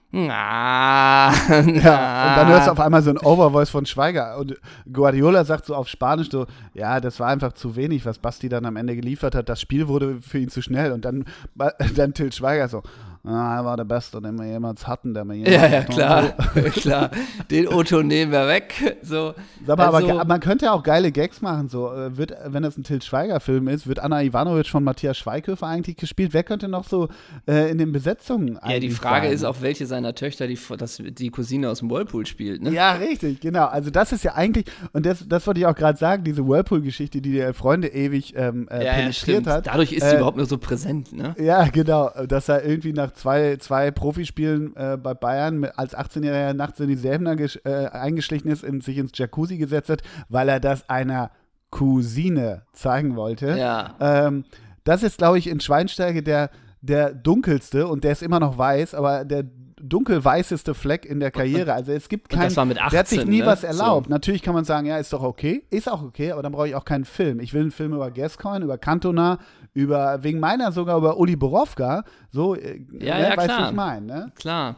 [0.09, 1.59] Na, na.
[1.59, 4.37] Ja, und dann hörst du auf einmal so ein Overvoice von Schweiger.
[4.37, 4.55] Und
[4.91, 8.65] Guardiola sagt so auf Spanisch so, ja, das war einfach zu wenig, was Basti dann
[8.65, 9.49] am Ende geliefert hat.
[9.49, 10.93] Das Spiel wurde für ihn zu schnell.
[10.93, 11.25] Und dann,
[11.95, 12.83] dann Till Schweiger so,
[13.23, 15.13] ah, er war der Beste, den wir jemals hatten.
[15.13, 16.23] Der wir jemals Ja, ja, hatten." klar,
[16.71, 17.11] klar.
[17.51, 18.97] Den Otto nehmen wir weg.
[19.01, 19.33] So.
[19.65, 21.69] Sag mal, Also- aber man könnte ja auch geile Gags machen.
[21.69, 25.67] So, Äh, wird, wenn das ein Till Schweiger-Film ist, wird Anna Ivanovic von Matthias Schweighöfer
[25.67, 26.33] eigentlich gespielt?
[26.33, 27.07] Wer könnte noch so
[27.47, 29.35] äh, in den Besetzungen Ja, die Frage sein?
[29.35, 32.61] ist auch, welche seiner Töchter die, das, die Cousine aus dem Whirlpool spielt.
[32.61, 32.71] Ne?
[32.71, 33.65] Ja, richtig, genau.
[33.65, 37.21] Also das ist ja eigentlich, und das, das wollte ich auch gerade sagen, diese Whirlpool-Geschichte,
[37.21, 39.47] die die Freunde ewig ähm, äh, ja, ja, penetriert stimmt.
[39.47, 39.67] hat.
[39.67, 41.13] Dadurch ist sie Äh, überhaupt nur so präsent.
[41.13, 41.35] Ne?
[41.39, 42.09] Ja, genau.
[42.27, 46.87] Dass er irgendwie nach zwei, zwei Profispielen äh, bei Bayern mit, als 18-Jähriger nachts in
[46.87, 51.31] die Säbener äh, eingeschlichen ist und sich ins Jacuzzi gesetzt hat, weil er das einer
[51.69, 53.57] Cousine zeigen wollte.
[53.57, 53.95] Ja.
[53.99, 54.45] Ähm,
[54.83, 56.49] das ist, glaube ich, in Schweinsteiger der,
[56.81, 59.43] der dunkelste und der ist immer noch weiß, aber der
[59.79, 61.73] dunkelweißeste Fleck in der Karriere.
[61.73, 63.45] Also es gibt keinen, das war mit der hat sich 18, nie ne?
[63.45, 64.07] was erlaubt.
[64.07, 64.11] So.
[64.11, 66.75] Natürlich kann man sagen, ja, ist doch okay, ist auch okay, aber dann brauche ich
[66.75, 67.39] auch keinen Film.
[67.39, 69.39] Ich will einen Film über Gascoigne, über Cantona,
[69.77, 73.75] über, wegen meiner sogar über Uli Borowka, so, äh, Ja, ja, weißt du, was ich
[73.75, 74.31] meine, ne?
[74.33, 74.77] Klar.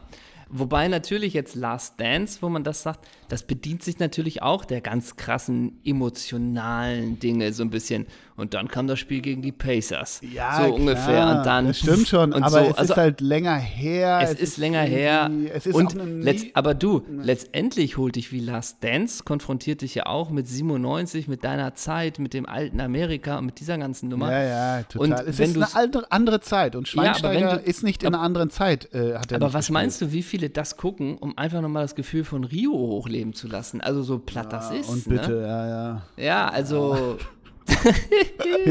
[0.50, 4.82] Wobei natürlich jetzt Last Dance, wo man das sagt, das bedient sich natürlich auch der
[4.82, 8.06] ganz krassen emotionalen Dinge so ein bisschen.
[8.40, 10.20] Und dann kam das Spiel gegen die Pacers.
[10.32, 11.04] Ja, so ungefähr.
[11.14, 11.66] klar, Und dann.
[11.68, 12.70] Das stimmt schon, und aber so.
[12.70, 14.20] es also, ist halt länger her.
[14.22, 15.30] es ist länger her.
[15.54, 20.06] Es ist und letzt, aber du, letztendlich holt dich wie Last Dance, konfrontiert dich ja
[20.06, 24.30] auch mit 97, mit deiner Zeit, mit dem alten Amerika und mit dieser ganzen Nummer.
[24.32, 24.42] Ja,
[24.78, 25.06] ja, total.
[25.20, 28.22] Und es wenn ist eine andere, Zeit und Ja, Schweinsteiger du- ist nicht in einer
[28.22, 29.74] anderen Zeit, äh, hat er Aber was gespielt.
[29.74, 33.46] meinst du, wie viele das gucken, um einfach nochmal das Gefühl von Rio hochleben zu
[33.48, 33.80] lassen?
[33.80, 34.88] Also so platt das ist.
[34.88, 35.42] Und bitte, Ne?
[35.46, 36.02] ja, ja.
[36.16, 37.16] Ja, also.
[37.18, 37.24] Ja,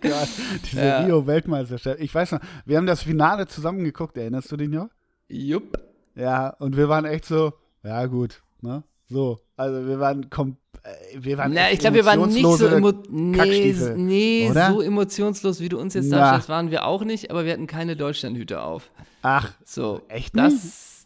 [0.00, 0.28] Gott,
[0.70, 1.00] diese Ja.
[1.04, 2.00] Rio-Weltmeisterschaft.
[2.00, 4.88] Ich weiß noch, wir haben das Finale zusammen geguckt, erinnerst du dich noch?
[5.28, 5.78] Jupp.
[6.14, 8.82] Ja, und wir waren echt so, ja gut, ne?
[9.08, 10.88] So, also wir waren kom äh,
[11.18, 15.68] wir waren Na, ich glaube, wir waren nicht so, emo nee, nee so emotionslos, wie
[15.68, 16.18] du uns jetzt Na.
[16.18, 18.90] darstellst, waren wir auch nicht, aber wir hatten keine Deutschlandhüte auf.
[19.22, 20.52] Ach, So, Echt das,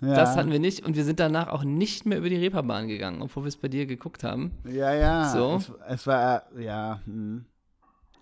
[0.00, 0.12] nicht?
[0.16, 0.36] das Ja.
[0.36, 3.44] hatten wir nicht und wir sind danach auch nicht mehr über die Reeperbahn gegangen, obwohl
[3.44, 4.52] wir es bei dir geguckt haben.
[4.68, 5.30] ja, ja.
[5.30, 5.56] So.
[5.56, 7.44] Es, es war, ja, hm.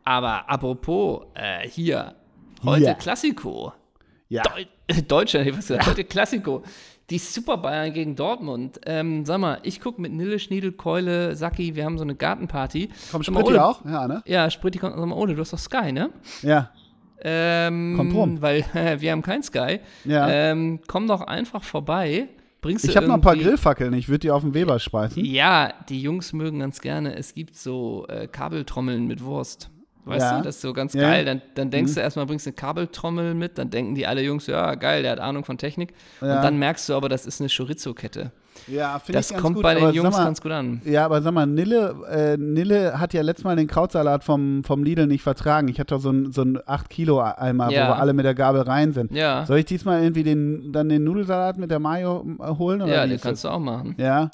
[0.04, 2.14] Aber apropos, äh, hier,
[2.64, 2.94] heute Ja.
[2.94, 3.72] Klassiko.
[4.28, 4.42] ja.
[4.42, 4.64] Deu
[5.06, 6.62] Deutschland, ich weiß nicht, heute Klassiko.
[7.10, 8.80] Die Super Bayern gegen Dortmund.
[8.84, 12.90] Ähm, sag mal, ich gucke mit Nille, Schniedel, Keule, Sacki, wir haben so eine Gartenparty.
[13.10, 13.82] Kommt Spritti Ole- auch?
[13.84, 14.22] Ja, ne?
[14.26, 16.10] Ja, Spritti kommt, sag mal, Ole, du hast doch Sky, ne?
[16.42, 16.70] Ja.
[17.20, 18.42] Ähm, Kommt rum.
[18.42, 18.64] Weil
[19.00, 19.80] wir haben kein Sky.
[20.04, 20.28] Ja.
[20.28, 22.28] Ähm, komm doch einfach vorbei.
[22.60, 25.24] Bringst du Ich habe noch ein paar Grillfackeln, ich würde die auf den Weber speisen.
[25.24, 27.14] Ja, die Jungs mögen ganz gerne.
[27.16, 29.70] Es gibt so äh, Kabeltrommeln mit Wurst.
[30.08, 30.38] Weißt Ja.
[30.38, 31.00] du, das ist so ganz Ja.
[31.02, 31.10] Mhm.
[31.10, 31.24] geil.
[31.24, 34.74] Dann, dann denkst du erstmal, bringst eine Kabeltrommel mit, dann denken die alle Jungs, ja,
[34.74, 35.92] geil, der hat Ahnung von Technik.
[36.20, 36.36] Ja.
[36.36, 38.32] Und dann merkst du aber, das ist eine Chorizo-Kette.
[38.66, 39.62] Ja, finde ich Das ganz kommt gut.
[39.62, 40.82] bei den Jungs mal, ganz gut an.
[40.84, 44.82] Ja, aber sag mal, Nille, äh, Nille hat ja letztes Mal den Krautsalat vom, vom
[44.82, 45.68] Lidl nicht vertragen.
[45.68, 47.84] Ich hatte doch so ein, so ein 8-Kilo-Eimer, Ja.
[47.84, 49.12] wo wir alle mit der Gabel rein sind.
[49.12, 52.82] Ja, Soll ich diesmal irgendwie den, dann den Nudelsalat mit der Mayo äh, holen?
[52.82, 53.94] Oder ja den kannst du auch machen.
[53.96, 54.30] Ja,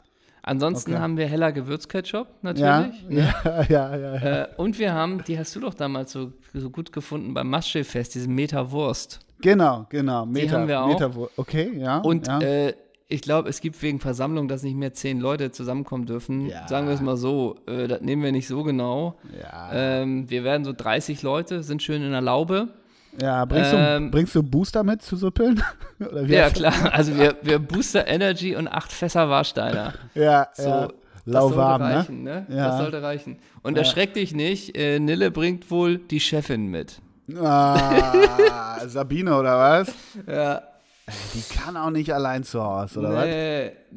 [0.47, 1.01] Ansonsten Okay.
[1.01, 3.09] haben wir heller Gewürzketchup, ja, natürlich.
[3.09, 3.35] ne?
[3.45, 4.43] ja, ja, ja, ja.
[4.43, 8.15] Äh, und wir haben, die hast du doch damals so, so gut gefunden beim Maschsee-Fest,
[8.15, 9.21] diese Meter-Wurst.
[9.41, 10.27] Genau, genau.
[10.27, 10.89] Meter, haben wir auch.
[10.89, 11.99] Meter, okay, ja.
[11.99, 12.41] Und ja.
[12.41, 12.75] äh,
[13.09, 16.47] ich glaube, es gibt wegen Versammlung, dass nicht mehr zehn Leute zusammenkommen dürfen.
[16.47, 16.69] Ja.
[16.69, 19.17] Sagen wir es mal so, äh, das nehmen wir nicht so genau.
[19.41, 19.71] ja.
[19.73, 22.69] Ähm, wir werden so 30 Leute, sind schön in der Laube.
[23.21, 25.17] Ja, bringst, ähm, du, bringst du Booster mit zu
[25.99, 26.93] wie Ja, klar.
[26.93, 29.95] Also wir, wir Booster Energy und acht Fässer Warsteiner.
[30.15, 30.89] Ja, So, ja.
[31.25, 31.97] lauwarm, das ne?
[31.99, 32.47] Reichen, ne?
[32.49, 32.69] Ja.
[32.69, 33.39] Das sollte reichen.
[33.63, 37.01] Und erschreck dich nicht, äh, Nille bringt wohl die Chefin mit.
[37.41, 39.95] Ah, Sabine oder was?
[40.27, 40.63] Ja.
[41.35, 43.27] Die kann auch nicht allein zu Hause, oder was?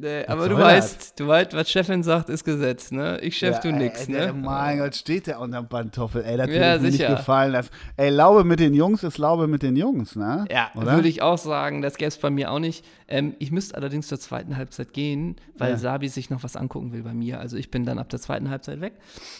[0.00, 0.64] Nee, aber du das?
[0.64, 3.18] weißt, du weißt, was Chefin sagt, ist Gesetz, ne?
[3.20, 4.32] Ich Chef, du Ja, nix, ey, ne?
[4.32, 6.24] Mein Gott, steht der unterm Pantoffel.
[6.24, 7.70] Ey, das Ja, mir nicht gefallen lassen.
[7.96, 10.46] Ey, Laube mit den Jungs ist Laube mit den Jungs, ne?
[10.52, 12.84] Ja, würde ich auch sagen, das gäbe es bei mir auch nicht.
[13.08, 15.78] Ähm, ich müsste allerdings zur zweiten Halbzeit gehen, weil Ja.
[15.78, 17.40] Sabi sich noch was angucken will bei mir.
[17.40, 18.92] Also ich bin dann ab der zweiten Halbzeit weg.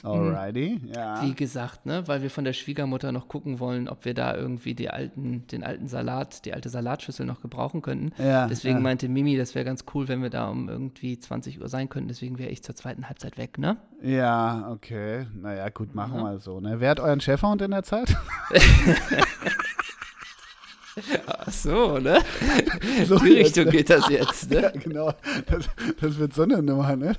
[0.02, 1.22] Alrighty, ja.
[1.22, 4.74] Wie gesagt, ne, weil wir von der Schwiegermutter noch gucken wollen, ob wir da irgendwie
[4.74, 8.10] die alten, den alten Salat, die alte Salatschüssel noch gebrauchen könnten.
[8.22, 11.68] Ja, Deswegen meinte Mimi, das wäre ganz cool, wenn wir da um irgendwie 20 Uhr
[11.68, 12.08] sein könnten.
[12.08, 13.76] Deswegen wäre ich zur zweiten Halbzeit weg, ne?
[14.02, 15.26] Ja, okay.
[15.34, 16.60] Naja, gut, machen wir so.
[16.60, 16.80] Ne?
[16.80, 18.16] Wer hat euren Schäferhund in der Zeit?
[21.26, 22.20] Ach so, ne?
[23.06, 23.70] So Die jetzt, Richtung ne?
[23.70, 24.72] geht das jetzt, Ja, ne?
[24.82, 25.12] genau.
[25.46, 25.68] Das,
[26.00, 27.14] das wird so eine Nummer, ne?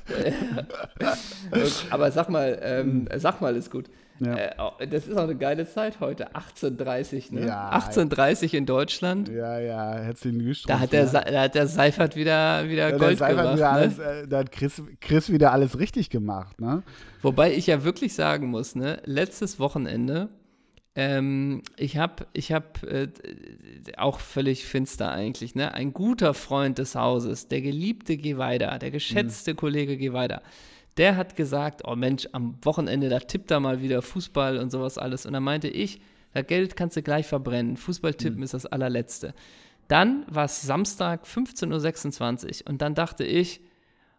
[1.90, 3.90] Aber sag mal, ähm, sag mal, ist gut.
[4.20, 4.36] Ja.
[4.80, 6.36] Äh, das ist auch eine geile Zeit heute.
[6.36, 7.48] 18.30 ne?
[7.48, 7.72] Ja.
[7.78, 9.30] 18.30 in Deutschland.
[9.30, 10.64] Ja, ja, herzlichen Glückwunsch.
[10.64, 13.58] Da hat der, da hat der Seifert wieder, wieder ja, der Gold Seifert gemacht.
[13.58, 13.78] wieder Ne?
[13.78, 16.84] alles, äh, da hat Chris, Chris wieder alles richtig gemacht, ne?
[17.22, 20.30] Wobei ich ja wirklich sagen muss, ne, letztes Wochenende,
[20.96, 23.08] ähm, ich habe, ich habe äh,
[23.98, 29.56] auch völlig finster eigentlich, ne, ein guter Freund des Hauses, der geliebte Geweida, der geschätzte
[29.56, 30.42] Kollege Geweida,
[31.00, 34.98] der hat gesagt, oh Mensch, am Wochenende, da tippt er mal wieder Fußball und sowas
[34.98, 35.26] alles.
[35.26, 36.02] Und dann meinte ich,
[36.34, 39.34] das Geld kannst du gleich verbrennen, Fußball tippen ist das allerletzte.
[39.88, 43.62] Dann war es Samstag 15.26 Uhr und dann dachte ich,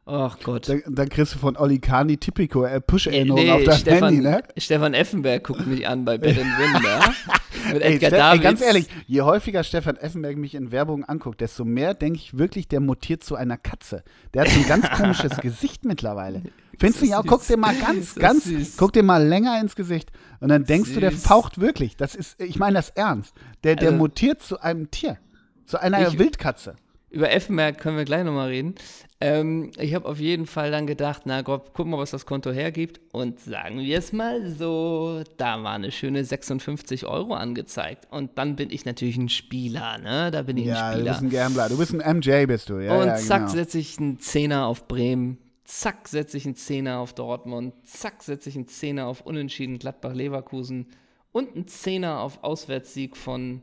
[0.06, 0.68] ach Gott.
[0.68, 4.14] Dann, dann kriegst du von Olli Kahn die Typico äh, Push-Erinnerung nee, auf dein Stefan,
[4.14, 4.42] Handy, ne?
[4.56, 6.46] Stefan Effenberg guckt mich an bei Bet Win,
[6.82, 7.14] ja?
[7.72, 8.42] Mit Ey, Edgar Ste- ey, Davids.
[8.42, 12.66] ganz ehrlich, je häufiger Stefan Effenberg mich in Werbung anguckt, desto mehr denke ich wirklich,
[12.68, 14.02] der mutiert zu einer Katze.
[14.34, 16.42] Der hat so ein ganz komisches Gesicht mittlerweile.
[16.78, 17.24] Findest du nicht auch?
[17.26, 18.76] Guck dir mal ganz, ganz, süß.
[18.78, 20.10] guck dir mal länger ins Gesicht
[20.40, 21.22] und dann denkst du, der Süß.
[21.22, 21.96] faucht wirklich.
[21.96, 23.34] Das ist, ich meine das ernst.
[23.64, 25.18] Der, der Also- mutiert zu einem Tier,
[25.66, 26.74] zu einer Ich- Wildkatze.
[27.10, 28.76] Über Effenberg können wir gleich nochmal reden.
[29.22, 32.52] Ähm, ich habe auf jeden Fall dann gedacht, na Gott, guck mal, was das Konto
[32.52, 33.00] hergibt.
[33.12, 38.06] Und sagen wir es mal so, da war eine schöne 56 Euro angezeigt.
[38.10, 40.30] Und dann bin ich natürlich ein Spieler, ne?
[40.30, 41.10] Da bin ich Ja, ein du Spieler.
[41.12, 41.68] bist ein Gambler.
[41.68, 42.78] Du bist ein MJ, bist du.
[42.78, 43.52] Ja, und ja, zack, genau.
[43.52, 45.36] setze ich einen Zehner auf Bremen.
[45.64, 47.74] Zack, setze ich einen Zehner auf Dortmund.
[47.84, 50.86] Zack, setze ich einen Zehner auf Unentschieden Gladbach-Leverkusen.
[51.32, 53.62] Und einen Zehner auf Auswärtssieg von,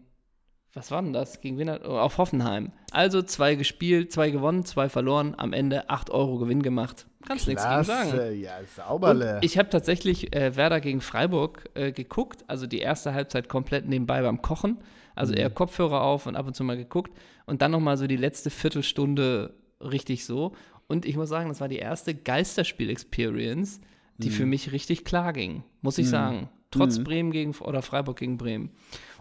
[0.77, 1.41] was war denn das?
[1.41, 1.69] Gegen wen?
[1.69, 2.71] hat- oh, Auf Hoffenheim.
[2.91, 5.33] Also zwei gespielt, zwei gewonnen, zwei verloren.
[5.37, 7.05] Am Ende 8 Euro Gewinn gemacht.
[7.27, 8.39] Kannst nichts gegen sagen.
[8.39, 9.39] Ja, Und sauberle.
[9.41, 14.21] ich habe tatsächlich äh, Werder gegen Freiburg äh, geguckt, also die erste Halbzeit komplett nebenbei
[14.21, 14.77] beim Kochen,
[15.15, 17.11] also eher Kopfhörer auf und ab und zu mal geguckt
[17.45, 20.53] und dann nochmal so die letzte Viertelstunde richtig so.
[20.87, 23.81] Und ich muss sagen, das war die erste Geisterspiel-Experience,
[24.17, 26.49] die für mich richtig klar ging, muss ich sagen.
[26.71, 28.71] Trotz Bremen gegen oder Freiburg gegen Bremen.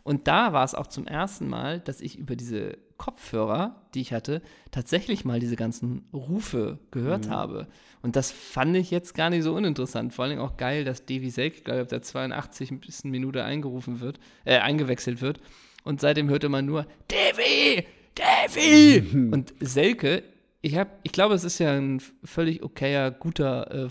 [0.07, 4.13] Und da war es auch zum ersten Mal, dass ich über diese Kopfhörer, die ich
[4.13, 4.41] hatte,
[4.71, 7.67] tatsächlich mal diese ganzen Rufe gehört habe.
[8.03, 10.15] Und das fand ich jetzt gar nicht so uninteressant.
[10.15, 13.03] Vor allem auch geil, dass Davy Selke, glaube ich, ab der 82.
[13.03, 15.41] Minute eingerufen wird, äh, eingewechselt wird.
[15.83, 19.29] Und seitdem hörte man nur Davy, Davy.
[19.33, 20.23] Und Selke,
[20.63, 23.89] ich habe, ich glaube, es ist ja ein völlig okayer, guter äh,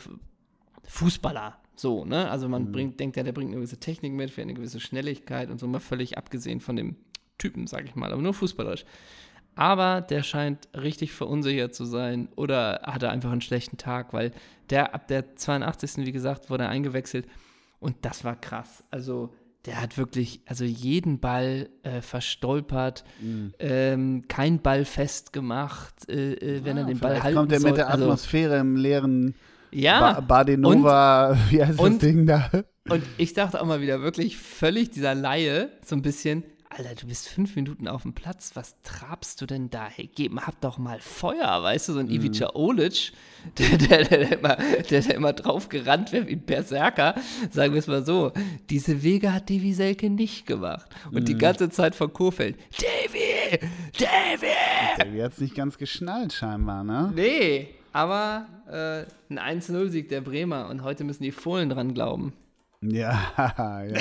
[0.85, 1.57] Fußballer.
[1.75, 2.29] So, ne?
[2.29, 5.49] Also man bringt, denkt ja, der bringt eine gewisse Technik mit, für eine gewisse Schnelligkeit
[5.49, 6.95] und so mal völlig abgesehen von dem
[7.37, 8.85] Typen, sag ich mal, aber nur fußballerisch.
[9.55, 14.31] Aber der scheint richtig verunsichert zu sein oder hatte einfach einen schlechten Tag, weil
[14.69, 16.05] der ab der 82.
[16.05, 17.27] wie gesagt wurde er eingewechselt
[17.79, 18.83] und das war krass.
[18.91, 19.33] Also
[19.65, 23.03] der hat wirklich, also jeden Ball äh, verstolpert,
[23.59, 27.71] ähm, kein Ball festgemacht, äh, äh, wenn er den Ball halten kommt er soll.
[27.71, 29.35] mit der also, Atmosphäre im leeren
[29.75, 32.49] ja, ba Badenova, wie heißt das und- Ding da?
[32.89, 37.07] Und ich dachte auch mal wieder wirklich völlig dieser Laie, so ein bisschen, Alter, du
[37.07, 39.87] bist fünf Minuten auf dem Platz, was trabst du denn da?
[39.87, 43.11] Hey, gib, hab doch mal Feuer, weißt du, so ein Ivica Olic,
[43.57, 44.55] der, der, der, immer,
[44.89, 47.15] der, der immer drauf gerannt wäre wie ein Berserker,
[47.49, 48.31] sagen wir es mal so.
[48.69, 50.85] Diese Wege hat Davy Selke nicht gemacht.
[51.11, 53.59] Und die ganze Zeit von Kofeld, Davy,
[53.97, 55.21] Davy!
[55.21, 57.11] Hat es nicht ganz geschnallt scheinbar, ne?
[57.15, 62.33] Nee, aber äh, ein 1-0-Sieg der Bremer und heute müssen die Fohlen dran glauben.
[62.81, 63.95] Ja, ja, ja,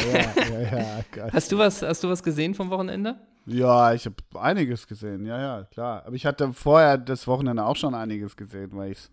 [0.50, 1.32] ja, ja, Gott.
[1.32, 3.14] Hast du was, hast du was gesehen vom Wochenende?
[3.46, 6.02] Ja, ich habe einiges gesehen, ja, ja, klar.
[6.06, 9.10] Aber ich hatte vorher das Wochenende auch schon einiges gesehen, weil ich es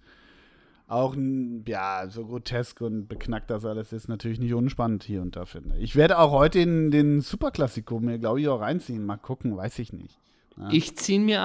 [0.88, 1.16] auch,
[1.68, 5.78] ja, so grotesk und beknackt das alles ist, natürlich nicht unspannend hier und da finde.
[5.78, 9.06] Ich werde auch heute den, den Superklassiko mir, glaube ich, auch reinziehen.
[9.06, 10.20] Mal gucken, weiß ich nicht.
[10.72, 11.42] Ich ziehe mir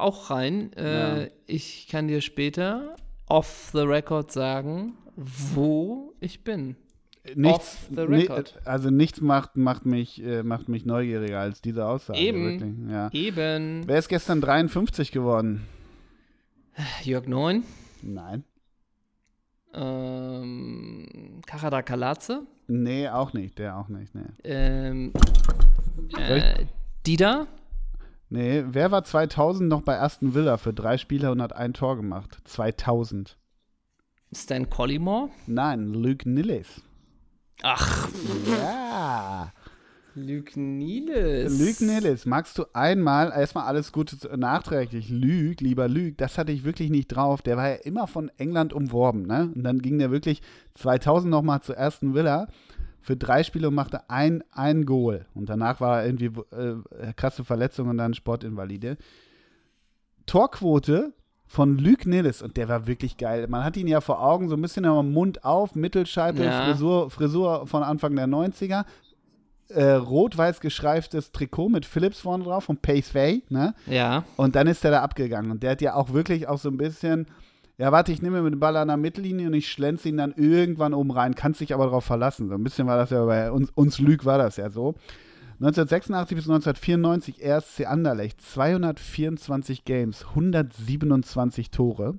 [0.00, 0.72] auch rein.
[0.74, 1.28] Äh, Ja.
[1.46, 2.94] Ich kann dir später
[3.26, 6.76] off the record sagen, wo ich bin.
[7.34, 7.76] Nichts,
[8.64, 12.18] also nichts macht, macht, mich, äh, macht mich neugieriger als diese Aussage.
[12.18, 12.88] Eben.
[12.90, 13.10] Ja.
[13.12, 13.86] Eben.
[13.86, 15.66] Wer ist gestern 53 geworden?
[17.02, 17.64] Jörg Neun,
[18.02, 18.44] Nein.
[19.74, 23.58] ähm, Karada Kalatze, Nee, auch nicht.
[23.58, 24.14] Der auch nicht.
[24.14, 24.22] Nee.
[24.44, 25.12] ähm,
[26.16, 26.66] äh,
[27.06, 27.48] Dida,
[28.30, 31.96] nee, wer war 2000 noch bei Aston Villa für drei Spiele und hat ein Tor
[31.96, 32.38] gemacht?
[32.44, 33.36] 2000.
[34.32, 35.30] Stan Collymore.
[35.46, 36.80] Nein, Luke Nilles.
[37.62, 38.08] Ach,
[38.48, 39.52] Ja.
[40.16, 41.58] Luke Niles.
[41.60, 46.50] Luke Nilles, magst du einmal, erstmal alles Gute zu- nachträglich, Luke, lieber Luke, das hatte
[46.50, 47.42] ich wirklich nicht drauf.
[47.42, 49.52] Der war ja immer von England umworben, ne?
[49.54, 50.42] Und dann ging der wirklich
[50.74, 52.48] 2000 nochmal zur ersten Villa
[53.02, 55.26] für drei Spiele und machte ein, ein Goal.
[55.34, 58.96] Und danach war er irgendwie äh, krasse Verletzung und dann Sportinvalide.
[60.26, 61.12] Torquote
[61.46, 63.46] von Luke Nilles und der war wirklich geil.
[63.48, 66.64] Man hat ihn ja vor Augen, so ein bisschen am Mund auf, Mittelscheitel, Ja.
[66.64, 68.84] Frisur, Frisur von Anfang der 90er.
[69.68, 73.74] Äh, rot-weiß gestreiftes Trikot mit Philips vorne drauf von Pace Way, ne?
[73.86, 75.52] Ja, Und dann ist er da abgegangen.
[75.52, 77.26] Und der hat ja auch wirklich auch so ein bisschen,
[77.80, 80.34] ja, warte, ich nehme mir den Ball an der Mittellinie und ich schlänze ihn dann
[80.36, 82.50] irgendwann oben rein, kann sich aber darauf verlassen.
[82.50, 84.96] So ein bisschen war das ja bei uns, uns Lüg war das ja so.
[85.60, 92.18] 1986 bis 1994 RSC Anderlecht, 224 Games, 127 Tore.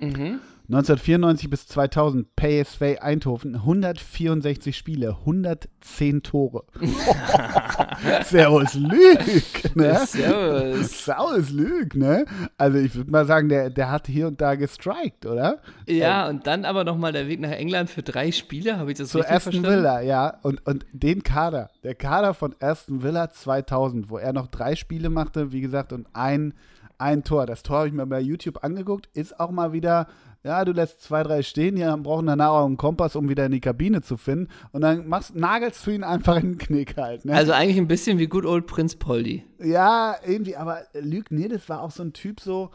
[0.00, 0.40] mhm.
[0.70, 6.64] 1994 bis 2000 PSV Eindhoven, 164 Spiele, 110 Tore.
[8.24, 9.98] Servus Lüg, ne?
[10.04, 11.06] Servus.
[11.06, 12.26] Servus Lüg, ne?
[12.58, 15.62] Also ich würde mal sagen, der, der hat hier und da gestrikt, oder?
[15.86, 19.08] Ja, und dann aber nochmal der Weg nach England für drei Spiele, habe ich das
[19.08, 19.78] Zur richtig Aston verstanden?
[19.78, 20.38] Villa, ja.
[20.42, 25.08] Und, und den Kader, der Kader von Aston Villa 2000, wo er noch drei Spiele
[25.08, 26.52] machte, wie gesagt, und ein,
[26.98, 27.46] ein Tor.
[27.46, 30.08] Das Tor habe ich mir bei YouTube angeguckt, ist auch mal wieder,
[30.48, 33.52] ja, du lässt zwei, drei stehen, die brauchen danach auch einen Kompass, um wieder in
[33.52, 34.48] die Kabine zu finden.
[34.72, 37.34] Und dann machst, nagelst du ihn einfach in den Knick halt, ne?
[37.34, 39.44] Also eigentlich ein bisschen wie Good Old Prince Poldi.
[39.58, 42.70] Ja, irgendwie, aber Luke Nedes war auch so ein Typ so,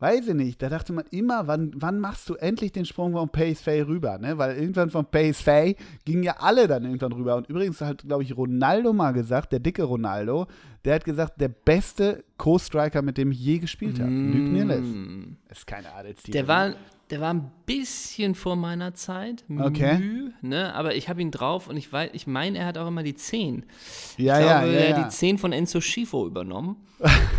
[0.00, 3.28] weiß ich nicht, da dachte man immer, wann, wann machst du endlich den Sprung von
[3.28, 4.38] Pace Fay rüber, ne?
[4.38, 7.36] Weil irgendwann von Pace Fay gingen ja alle dann irgendwann rüber.
[7.36, 10.46] Und übrigens hat, glaube ich, Ronaldo mal gesagt, der dicke Ronaldo,
[10.84, 14.10] der hat gesagt, der beste Co-Striker, mit dem ich je gespielt habe.
[14.10, 14.86] Luke Nedes.
[15.50, 16.30] Ist keine Adelstitel.
[16.30, 16.32] Mm.
[16.32, 16.74] Der war,
[17.10, 19.44] der war ein bisschen vor meiner Zeit.
[19.58, 19.98] Okay.
[19.98, 20.74] Müh, ne?
[20.74, 23.14] Aber ich habe ihn drauf und ich weiß, ich meine, er hat auch immer die
[23.14, 23.64] 10.
[24.16, 24.96] ja, ich glaube, ja, er ja.
[24.96, 26.76] hat die 10 von Enzo Schifo übernommen.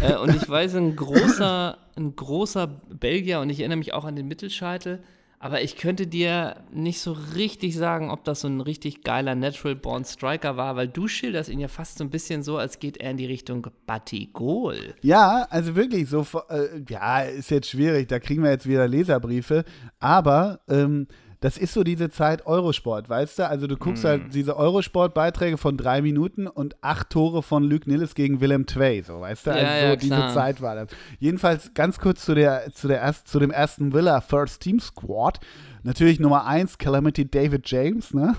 [0.01, 4.15] äh, und ich weiß, ein großer, ein großer Belgier, und ich erinnere mich auch an
[4.15, 5.03] den Mittelscheitel,
[5.41, 9.75] aber ich könnte dir nicht so richtig sagen, ob das so ein richtig geiler Natural
[9.75, 12.97] Born Striker war, weil du schilderst ihn ja fast so ein bisschen so, als geht
[12.97, 14.93] er in die Richtung Batigol.
[15.01, 19.65] Ja, also wirklich so, äh, ja, ist jetzt schwierig, da kriegen wir jetzt wieder Leserbriefe,
[19.99, 21.07] aber ähm,
[21.41, 23.49] das ist so diese Zeit Eurosport, weißt du?
[23.49, 24.07] Also du guckst Mhm.
[24.07, 29.01] halt diese Eurosport-Beiträge von drei Minuten und acht Tore von Luke Nilles gegen Willem Twey,
[29.01, 29.49] so, weißt du?
[29.49, 30.33] Ja, Also ja, so diese klar.
[30.33, 30.87] Zeit war das.
[31.19, 35.39] Jedenfalls ganz kurz zu, der, zu, der erst, zu dem ersten Villa First Team Squad.
[35.83, 38.35] Natürlich Nummer eins, Calamity David James, ne?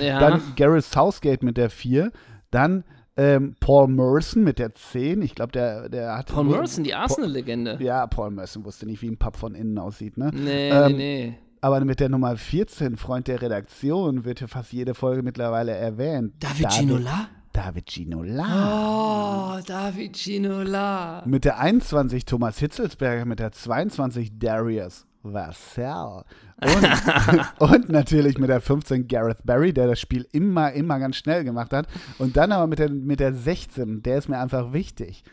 [0.00, 0.20] Ja.
[0.20, 2.12] Dann Gareth Southgate mit der 4.
[2.52, 2.84] Dann
[3.16, 5.20] ähm, Paul Merson mit der 10.
[5.22, 6.26] Ich glaube, der, der hat.
[6.26, 7.78] Paul Merson, die Arsenal-Legende.
[7.80, 10.30] Ja, Paul Merson wusste nicht, wie ein Pub von innen aussieht, ne?
[10.32, 11.38] Nee, Ähm, nee, nee.
[11.66, 16.34] Aber mit der Nummer 14, Freund der Redaktion, wird ja fast jede Folge mittlerweile erwähnt.
[16.38, 17.28] David Ginola?
[17.52, 19.56] David Ginola.
[19.58, 21.24] Oh, David Ginola.
[21.26, 26.22] Mit der 21 Thomas Hitzelsberger, mit der 22 Darius Vassell.
[26.62, 31.42] Und, und natürlich mit der 15 Gareth Barry, der das Spiel immer, immer ganz schnell
[31.42, 31.88] gemacht hat.
[32.18, 35.24] Und dann aber mit der, mit der 16, der ist mir einfach wichtig.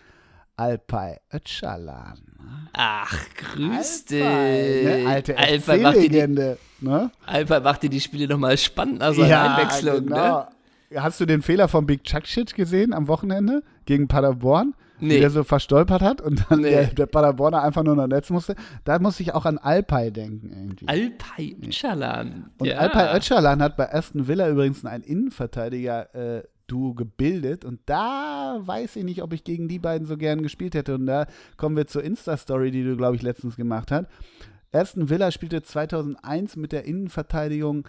[0.55, 2.19] Alpay Öcalan.
[2.73, 4.23] Ach, grüß dich.
[4.23, 5.05] ne?
[5.07, 6.57] Alte Alpay macht dir die, FC-Legende.
[6.81, 7.11] Ne?
[7.25, 10.47] Alpay macht dir die Spiele nochmal spannend nach seiner Einwechslung, ne?
[10.95, 14.75] Hast du den Fehler von Big Chuckshit gesehen am Wochenende gegen Paderborn?
[14.99, 15.19] Nee.
[15.19, 16.69] Der so verstolpert hat und dann Nee.
[16.69, 18.55] der, der Paderborner einfach nur noch Netz musste.
[18.85, 20.87] Da muss ich auch an Alpay denken irgendwie.
[20.87, 22.51] Alpay Öcalan.
[22.59, 22.77] und ja.
[22.77, 28.95] Alpay Öcalan hat bei Aston Villa übrigens einen Innenverteidiger äh, Duo gebildet und da weiß
[28.95, 31.85] ich nicht, ob ich gegen die beiden so gern gespielt hätte und da kommen wir
[31.85, 34.07] zur Insta-Story, die du, glaube ich, letztens gemacht hast.
[34.71, 37.87] Aston Villa spielte 2001 mit der Innenverteidigung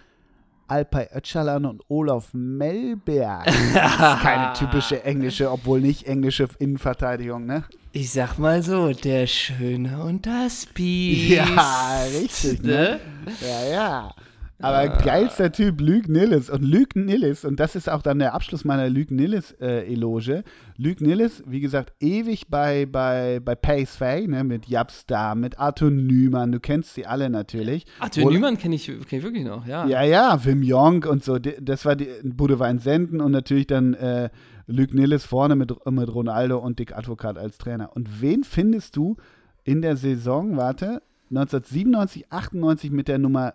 [0.69, 3.47] Alpay Öcalan und Olaf Melberg.
[4.23, 7.65] Keine typische englische, obwohl nicht englische Innenverteidigung, ne?
[7.93, 11.31] Ich sag mal so, der Schöne und das Biest.
[11.31, 13.01] Ja, richtig, ne?
[13.25, 13.33] ne?
[13.41, 14.15] Ja, ja.
[14.61, 15.03] Aber Ah.
[15.03, 16.49] geilster Typ, Luke Nilles.
[16.49, 20.45] Und Luke Nilles, und das ist auch dann der Abschluss meiner Luke Nilles-Eloge.
[20.77, 25.59] Luke Nilles, wie gesagt, ewig bei, bei, bei Pace Fay, ne, mit Japs da, mit
[25.59, 27.85] Arthur Nümann, du kennst sie alle natürlich.
[27.99, 29.87] Arthur Nümann kenne ich, kenn ich wirklich noch, ja.
[29.87, 31.39] Ja, ja, Wim Jonk und so.
[31.39, 34.31] Das war die Budewein Senden und natürlich dann äh,
[34.67, 37.91] Luke Nilles vorne mit, mit Ronaldo und Dick Advokat als Trainer.
[37.95, 39.17] Und wen findest du
[39.65, 43.55] in der Saison, warte, 1997, 98 mit der Nummer,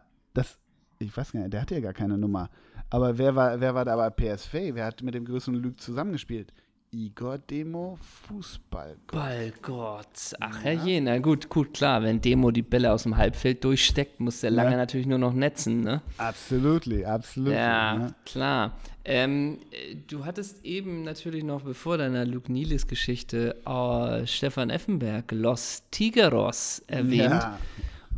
[1.00, 2.50] ich weiß gar nicht, der hatte ja gar keine Nummer.
[2.90, 4.54] Aber wer war, wer war da bei PSV?
[4.74, 6.52] Wer hat mit dem größten Luke zusammengespielt?
[6.92, 9.12] Igor Demo, Fußballgott.
[9.12, 10.34] Ballgott.
[10.40, 12.02] Ach herrje, na gut, gut, klar.
[12.02, 14.78] Wenn Demo die Bälle aus dem Halbfeld durchsteckt, muss der lange Ja.
[14.78, 16.02] natürlich nur noch netzen, ne?
[16.18, 17.54] Absolutely, absolut.
[17.54, 18.16] Ja, ne?
[18.26, 18.76] klar.
[19.06, 25.84] Ähm, äh, du hattest eben natürlich noch bevor deiner Luke Nilis-Geschichte äh, Stefan Effenberg, Los
[25.92, 27.30] Tigeros, erwähnt.
[27.30, 27.60] Ja.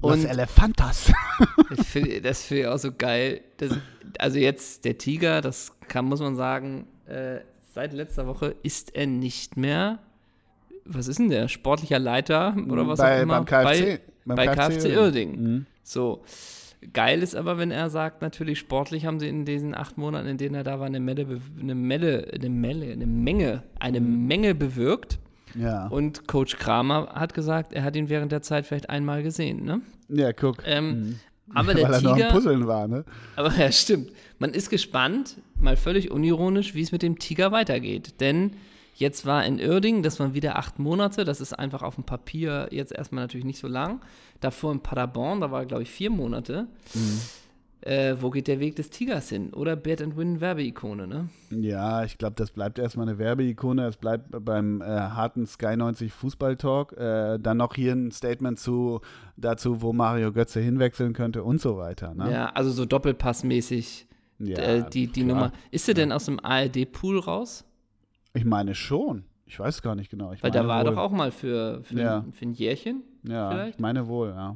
[0.01, 1.11] Los Und- Elefantas.
[1.71, 3.41] Ich find, das finde ich auch so geil.
[3.57, 3.77] Das,
[4.19, 7.39] also jetzt der Tiger, das kann, muss man sagen, äh,
[7.73, 9.99] seit letzter Woche ist er nicht mehr,
[10.85, 13.35] was ist denn der, sportlicher Leiter oder was Bei- auch immer?
[13.43, 13.63] beim KFC.
[14.25, 15.41] Bei, Beim bei KFC KFC Uerdingen.
[15.43, 15.65] Mhm.
[15.83, 16.23] So.
[16.93, 20.37] Geil ist aber, wenn er sagt, natürlich sportlich haben sie in diesen acht Monaten, in
[20.37, 21.25] denen er da war, eine Melle,
[21.59, 24.25] eine Melle, eine Melle, eine Menge, eine Mhm.
[24.27, 25.19] Menge bewirkt.
[25.55, 25.87] Ja.
[25.87, 29.81] Und Coach Kramer hat gesagt, er hat ihn während der Zeit vielleicht einmal gesehen, ne?
[30.09, 30.57] ja, guck.
[30.65, 31.19] Ähm,
[31.53, 33.05] Aber der Weil er noch am Tiger, Puzzeln war, ne?
[33.35, 34.11] aber ja, stimmt.
[34.39, 38.19] Man ist gespannt, mal völlig unironisch, wie es mit dem Tiger weitergeht.
[38.19, 38.53] Denn
[38.95, 42.67] jetzt war in Uerdingen, das waren wieder acht Monate, das ist einfach auf dem Papier
[42.71, 44.01] jetzt erstmal natürlich nicht so lang.
[44.39, 46.67] Davor in Paderborn, da war glaube ich vier Monate.
[47.81, 49.53] Äh, wo geht der Weg des Tigers hin?
[49.53, 51.29] Oder Bert and Win Werbeikone, ne?
[51.49, 53.87] Ja, ich glaube, das bleibt erstmal eine Werbeikone.
[53.87, 56.93] Es bleibt beim äh, harten Sky 90 Fußball-Talk.
[56.93, 59.01] Äh, dann noch hier ein Statement zu,
[59.35, 62.13] dazu, wo Mario Götze hinwechseln könnte und so weiter.
[62.13, 62.31] Ne?
[62.31, 64.05] Ja, also so Doppelpassmäßig
[64.37, 65.35] Ja, äh, die, die klar.
[65.35, 65.51] Nummer.
[65.71, 67.65] Ist er denn aus dem ARD-Pool raus?
[68.35, 69.23] Ich meine schon.
[69.47, 70.31] Ich weiß gar nicht genau.
[70.33, 70.91] Ich Weil da war er wohl.
[70.95, 72.19] doch auch mal für, für, Ja.
[72.19, 73.01] ein, für ein Jährchen.
[73.27, 73.75] Ja, vielleicht?
[73.75, 74.55] ich meine wohl, ja.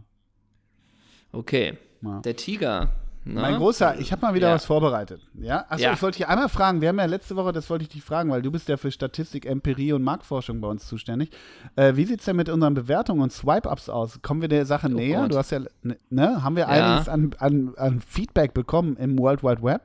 [1.31, 1.73] Okay.
[2.01, 2.19] Ja.
[2.21, 2.89] Der Tiger.
[3.25, 3.41] Ne?
[3.41, 4.55] Mein Großer, ich habe mal wieder Ja.
[4.55, 5.21] was vorbereitet.
[5.39, 5.65] Ja?
[5.67, 5.93] Achso, Ja.
[5.93, 6.79] ich wollte dich einmal fragen.
[6.81, 8.91] Wir haben ja letzte Woche, das wollte ich dich fragen, weil du bist ja für
[8.91, 11.31] Statistik, Empirie und Marktforschung bei uns zuständig.
[11.75, 14.21] Äh, wie sieht es denn mit unseren Bewertungen und Swipe-Ups aus?
[14.21, 15.19] Kommen wir der Sache näher?
[15.19, 15.31] Oh Gott.
[15.33, 16.43] Du hast ja, ne, ne?
[16.43, 19.81] Haben wir einiges an, an, an Feedback bekommen im World Wide Web?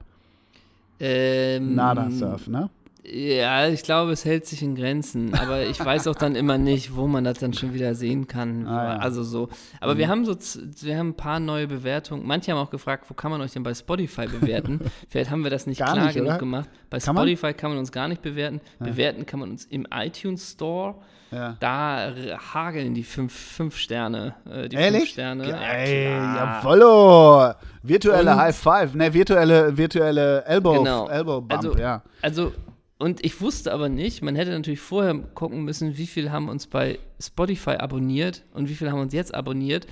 [1.00, 2.68] Ähm, Nada Surf, ne?
[3.02, 5.34] Ja, ich glaube, es hält sich in Grenzen.
[5.34, 8.66] Aber ich weiß auch dann immer nicht, wo man das dann schon wieder sehen kann.
[8.66, 8.94] Ah, ja.
[8.96, 9.00] Mhm.
[9.00, 9.48] Also so.
[9.80, 10.36] Aber wir haben so,
[10.82, 12.26] wir haben ein paar neue Bewertungen.
[12.26, 14.80] Manche haben auch gefragt, wo kann man euch denn bei Spotify bewerten?
[15.08, 16.38] Vielleicht haben wir das nicht Gar klar nicht, genug oder?
[16.38, 16.68] gemacht.
[16.90, 17.26] Bei Kann man?
[17.26, 18.60] Spotify kann man uns gar nicht bewerten.
[18.78, 20.96] Bewerten kann man uns im iTunes Store.
[21.30, 21.56] Ja.
[21.60, 22.12] Da
[22.52, 24.34] hageln die fünf, fünf Sterne.
[24.50, 25.00] Äh, die Ehrlich?
[25.02, 25.44] fünf Sterne.
[25.48, 26.62] Geil, klar.
[26.62, 27.54] jawollo.
[27.84, 31.08] Virtuelle Und- High Five, ne, virtuelle, virtuelle Elbow, Genau.
[31.08, 32.02] Elbow Bump, Also- ja.
[32.20, 32.52] Also,
[33.00, 36.66] und ich wusste aber nicht, man hätte natürlich vorher gucken müssen, wie viel haben uns
[36.66, 39.86] bei Spotify abonniert und wie viel haben uns jetzt abonniert,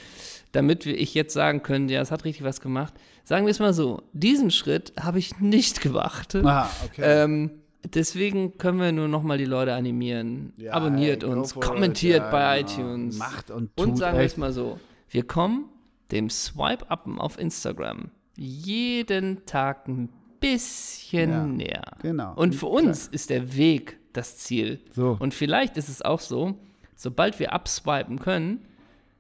[0.53, 2.95] damit wir ich jetzt sagen können, ja, es hat richtig was gemacht.
[3.25, 6.35] Sagen wir es mal so, diesen Schritt habe ich nicht gemacht.
[6.37, 7.03] Ah, okay.
[7.03, 7.51] Ähm,
[7.83, 10.53] deswegen können wir nur nochmal die Leute animieren.
[10.59, 12.73] Ja, Abonniert ey, uns, kommentiert ja, bei genau.
[12.73, 13.19] iTunes.
[13.19, 15.65] Macht und Und tut sagen wir es mal so, wir kommen
[16.13, 20.11] dem Swipe-Upen auf Instagram jeden Tag ein
[20.41, 21.83] bisschen Ja, näher.
[22.03, 22.35] genau.
[22.35, 24.81] Und für uns ist der Weg das Ziel.
[24.93, 25.17] So.
[25.19, 26.55] Und vielleicht ist es auch so,
[26.97, 28.65] sobald wir abswipen können,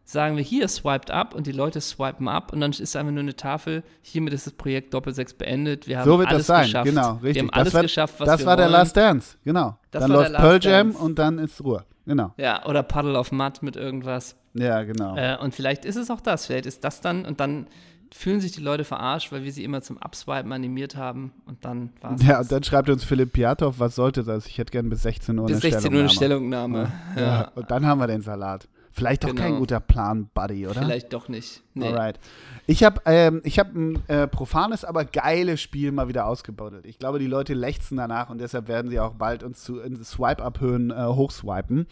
[0.05, 3.21] sagen wir hier swiped up und die Leute swipen ab und dann ist einfach nur
[3.23, 5.87] eine Tafel, hiermit ist das Projekt Doppelsechs beendet.
[5.87, 6.85] Wir haben So wird alles das sein, geschafft.
[6.87, 7.35] genau, richtig.
[7.35, 8.73] Wir haben alles das war, geschafft, was das wir war der wollen.
[8.73, 9.79] Last Dance, genau.
[9.91, 11.05] Das dann läuft der Pearl Jam Dance.
[11.05, 11.85] und dann ist Ruhe.
[12.07, 12.33] Genau.
[12.39, 14.35] Ja, oder Puddle of Mud mit irgendwas.
[14.55, 15.15] Ja, genau.
[15.15, 17.67] Äh, und vielleicht ist es auch das, vielleicht ist das dann und dann
[18.13, 21.91] fühlen sich die Leute verarscht, weil wir sie immer zum Abswipen animiert haben und dann
[22.01, 24.47] war es ja, und dann schreibt uns Philipp Piatow, was sollte das?
[24.47, 26.87] Ich hätte gern bis 16 Uhr bis eine 16 Uhr eine Stellungnahme.
[26.87, 27.21] Stellungnahme.
[27.21, 27.41] Ja.
[27.43, 28.69] Ja, Und dann haben wir den Salat.
[28.91, 29.59] Vielleicht doch kein Genau.
[29.61, 30.81] guter Plan, Buddy, oder?
[30.83, 31.63] vielleicht doch nicht.
[31.75, 31.87] Nee.
[31.87, 32.19] Alright.
[32.67, 36.85] Ich habe ähm, ich hab ein äh, profanes, aber geiles Spiel mal wieder ausgebuddelt.
[36.85, 40.91] Ich glaube, die Leute lechzen danach und deshalb werden sie auch bald uns zu Swipe-Up-Höhen
[40.91, 41.87] äh, hochswipen.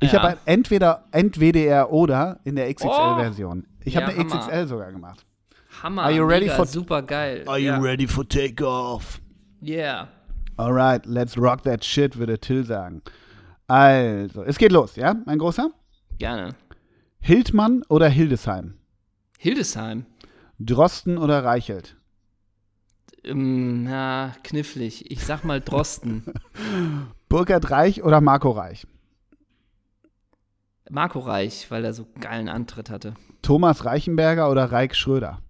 [0.00, 0.22] Ich Ja.
[0.22, 3.64] habe entweder entweder oder in der XXL-Version.
[3.84, 4.40] Ich habe Ja, eine Hammer.
[4.40, 5.24] XXL sogar gemacht.
[5.82, 7.44] Hammer, Are you ready mega, for- super geil.
[7.48, 7.78] Are you ja.
[7.78, 9.20] ready for takeoff?
[9.62, 10.06] Yeah.
[10.58, 13.02] Alright, let's rock that shit, würde Till sagen.
[13.68, 15.70] Also, es geht los, ja, mein Großer?
[16.18, 16.54] Gerne.
[17.20, 18.74] Hildmann oder Hildesheim?
[19.38, 20.06] Hildesheim.
[20.58, 21.96] Drosten oder Reichelt?
[23.24, 25.10] Ähm, na, knifflig.
[25.10, 26.24] Ich sag mal Drosten.
[27.28, 28.86] Burkhard Reich oder Marco Reich?
[30.90, 33.14] Marco Reich, weil er so geilen Antritt hatte.
[33.42, 35.42] Thomas Reichenberger oder Reik Schröder?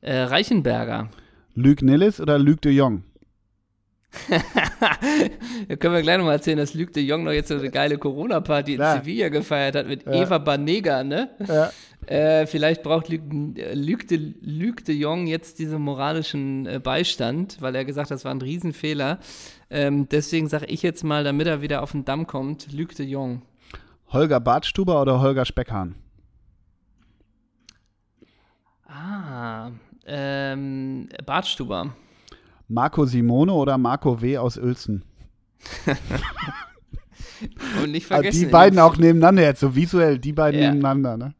[0.00, 1.10] Äh, Reichenberger.
[1.54, 3.04] Luc Nillis oder Luc de Jong?
[4.28, 7.96] da können wir gleich nochmal erzählen, dass Luc de Jong noch jetzt so eine geile
[7.96, 10.12] Corona-Party in Sevilla gefeiert hat mit ja.
[10.12, 11.30] Eva Banega, ne?
[11.46, 11.70] Ja.
[12.06, 13.20] Äh, vielleicht braucht Luc,
[13.74, 18.24] Luc, de, Luc de Jong jetzt diesen moralischen äh, Beistand, weil er gesagt hat, das
[18.24, 19.18] war ein Riesenfehler.
[19.68, 23.06] Ähm, deswegen sage ich jetzt mal, damit er wieder auf den Damm kommt, Luc de
[23.06, 23.42] Jong.
[24.08, 25.94] Holger Bartstuber oder Holger Speckhahn?
[28.86, 29.70] Ah,
[30.10, 31.94] ähm, Bartstuber.
[32.68, 34.38] Marco Simone oder Marco W.
[34.38, 35.04] aus Uelzen?
[37.82, 38.38] Und nicht vergessen.
[38.38, 40.70] die beiden auch nebeneinander jetzt, so visuell, die beiden ja.
[40.70, 41.34] nebeneinander, ne?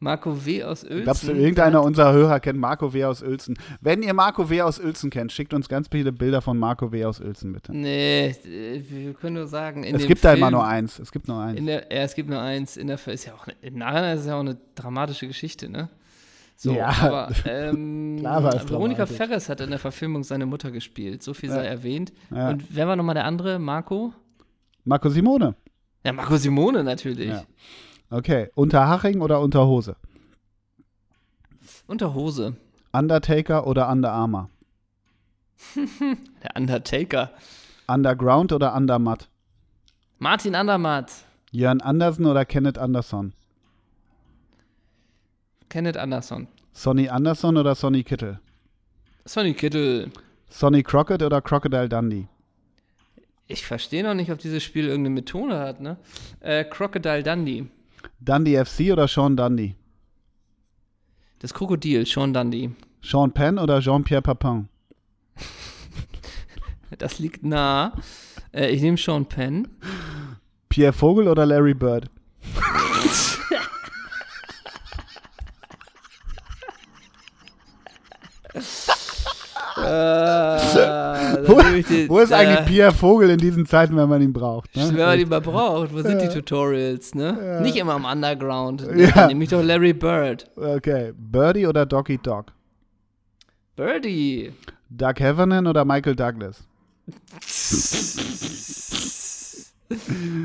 [0.00, 0.62] Marco W.
[0.62, 1.02] aus Uelzen.
[1.02, 3.04] Glaubst du, irgendeiner unserer Hörer kennt Marco W.
[3.04, 3.58] aus Uelzen?
[3.80, 4.62] Wenn ihr Marco W.
[4.62, 7.04] aus Uelzen kennt, schickt uns ganz viele Bilder von Marco W.
[7.04, 7.76] aus Uelzen, bitte.
[7.76, 11.00] Nee, wir können nur sagen, es gibt Film, da immer nur eins.
[11.00, 11.64] Es gibt nur eins.
[11.64, 12.76] Der, ja, es gibt nur eins.
[12.76, 15.88] In der, ist ja auch, Im Nachhinein ist es ja auch eine dramatische Geschichte, ne?
[16.60, 21.22] So, ja, aber ähm, Veronika Ferres hat in der Verfilmung seine Mutter gespielt.
[21.22, 22.12] So viel sei erwähnt.
[22.34, 22.50] Ja.
[22.50, 23.60] Und wer war nochmal der andere?
[23.60, 24.12] Marco?
[24.84, 25.54] Marco Simone.
[26.02, 27.28] Ja, Marco Simone natürlich.
[27.28, 27.44] Ja.
[28.10, 29.94] Okay, Unterhaching oder Unterhose?
[31.86, 32.56] Unterhose.
[32.90, 34.50] Undertaker oder Under Armour?
[36.42, 37.30] der Undertaker.
[37.86, 39.28] Underground oder Undermatt?
[40.18, 41.12] Martin Andermatt.
[41.52, 43.32] Jörn Andersen oder Kenneth Anderson?
[45.68, 46.48] Kenneth Anderson.
[46.72, 48.38] Sonny Anderson oder Sonny Kittel?
[49.24, 50.10] Sonny Kittel.
[50.48, 52.28] Sonny Crockett oder Crocodile Dundee?
[53.46, 55.96] Ich verstehe noch nicht, ob dieses Spiel irgendeine Methode hat, ne?
[56.40, 57.66] Äh, Crocodile Dundee.
[58.20, 59.74] Dundee FC oder Sean Dundee?
[61.40, 62.70] Das Krokodil, Sean Dundee.
[63.02, 64.68] Sean Penn oder Jean-Pierre Papin?
[66.98, 67.92] das liegt nah.
[68.52, 69.68] Äh, ich nehme Sean Penn.
[70.68, 72.10] Pierre Vogel oder Larry Bird?
[79.88, 84.76] Äh, wo, die, wo, ist eigentlich Pierre Vogel in diesen Zeiten, wenn man ihn braucht?
[84.76, 84.88] Ne?
[84.88, 85.92] Wenn man ihn mal braucht.
[85.92, 87.14] Wo sind die Tutorials?
[87.14, 87.60] Ne?
[87.62, 88.86] Nicht immer im Underground.
[88.86, 89.04] Ne?
[89.04, 89.26] Ja.
[89.28, 90.50] Nämlich doch Larry Bird.
[90.56, 91.12] Okay.
[91.16, 92.52] Birdie oder Doggy Dog?
[93.76, 94.52] Birdie.
[94.90, 96.66] Doug Heffernan oder Michael Douglas?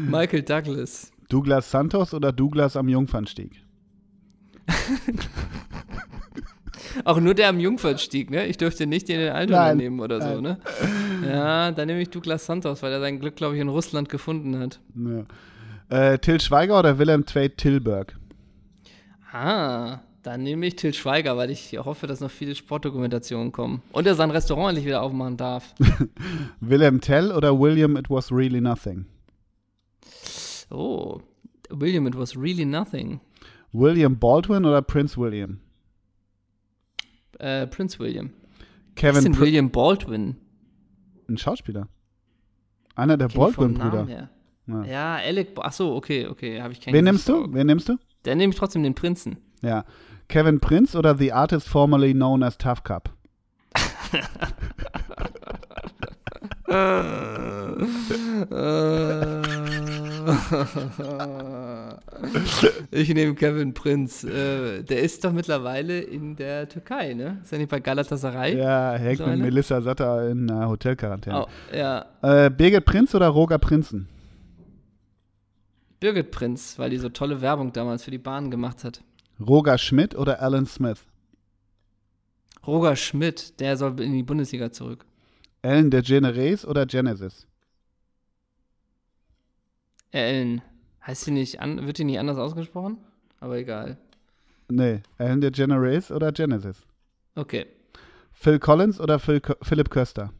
[0.09, 1.11] Michael Douglas.
[1.29, 3.63] Douglas Santos oder Douglas am Jungfernstieg?
[7.05, 8.45] Auch nur der am Jungfernstieg, ne?
[8.45, 10.57] Ich dürfte nicht den in Altona nehmen oder so, ne?
[11.25, 14.57] Ja, dann nehme ich Douglas Santos, weil er sein Glück, glaube ich, in Russland gefunden
[14.59, 14.79] hat.
[14.95, 15.25] Ja.
[15.89, 18.15] Äh, Till Schweiger oder Willem Tveit Tilburg?
[19.31, 23.81] Ah, dann nehme ich Till Schweiger, weil ich hoffe, dass noch viele Sportdokumentationen kommen.
[23.91, 25.75] Und er sein Restaurant endlich wieder aufmachen darf.
[26.59, 29.05] Willem Tell oder William It Was Really Nothing?
[30.69, 31.19] Oh,
[31.69, 33.19] William It Was Really Nothing.
[33.71, 35.59] William Baldwin oder Prince William?
[37.43, 38.29] Äh, Prince William.
[38.95, 40.37] Kevin ist denn William Baldwin?
[41.27, 41.89] Ein Schauspieler.
[42.95, 44.29] Einer der Baldwin-Brüder.
[44.67, 44.83] Ja.
[44.85, 45.49] ja, Alec.
[45.57, 46.93] Achso, okay, okay, habe ich keinen.
[46.93, 47.51] Wen nimmst du?
[47.51, 47.97] Wen nimmst du?
[48.23, 49.39] Dann nehme ich trotzdem den Prinzen.
[49.61, 49.83] Ja.
[50.29, 53.11] Kevin Prince oder The Artist formerly known as Tough Cup?
[62.91, 64.23] ich nehme Kevin Prinz.
[64.23, 67.41] Äh, der ist doch mittlerweile in der Türkei, ne?
[67.43, 68.57] Ist er nicht bei Galatasaray?
[68.57, 71.45] Ja, hängt mit Melissa Satter in uh, Hotelquarantäne.
[71.45, 72.05] Oh, ja.
[72.23, 74.07] Äh, Birgit Prinz oder Roger Prinzen?
[75.99, 79.03] Birgit Prinz, weil die so tolle Werbung damals für die Bahn gemacht hat.
[79.39, 81.05] Roger Schmidt oder Alan Smith?
[82.65, 85.05] Roger Schmidt, der soll in die Bundesliga zurück.
[85.63, 87.47] Ellen DeGeneres oder Genesis?
[90.11, 90.61] Ellen.
[91.07, 92.97] Heißt sie nicht, an, wird die nicht anders ausgesprochen?
[93.39, 93.97] Aber egal.
[94.67, 96.85] Nee, Ellen DeGeneres oder Genesis?
[97.35, 97.65] Okay.
[98.33, 100.33] Phil Collins oder Phil, Philipp Köster?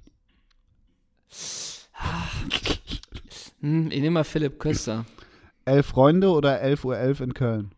[3.62, 5.06] hm, ich nehme mal Philipp Köster.
[5.64, 7.76] Elf Freunde oder 11.11 Uhr 11 in Köln?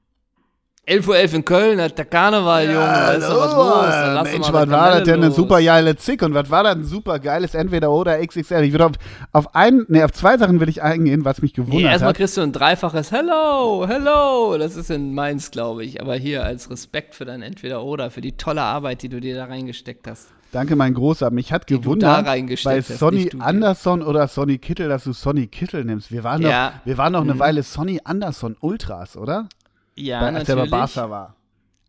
[0.87, 4.31] 11.11 Uhr in Köln, der Karneval, Junge, da ist doch was los.
[4.31, 5.15] Mensch, was war das denn?
[5.15, 8.61] Eine super geile Zick und was war das ein super geiles Entweder-Oder XXL?
[8.63, 8.91] Ich würde auf,
[9.31, 12.19] auf, ein, nee, auf zwei Sachen will ich eingehen, was mich gewundert nee, erstmal hat.
[12.19, 14.57] Erstmal kriegst du ein dreifaches Hello, Hello.
[14.59, 16.01] Das ist in Mainz, glaube ich.
[16.01, 19.45] Aber hier als Respekt für dein Entweder-Oder, für die tolle Arbeit, die du dir da
[19.45, 20.27] reingesteckt hast.
[20.51, 21.31] Danke, mein Großer.
[21.31, 22.25] Mich hat gewundert,
[22.63, 26.11] bei Sonny Anderson oder Sonny Kittel, dass du Sonny Kittel nimmst.
[26.11, 26.65] Wir waren ja.
[26.65, 27.39] noch, wir waren noch eine mhm.
[27.39, 29.49] Weile Sonny Anderson Ultras, oder?
[29.95, 30.59] Ja, bei, als natürlich.
[30.59, 31.35] er bei Barca war.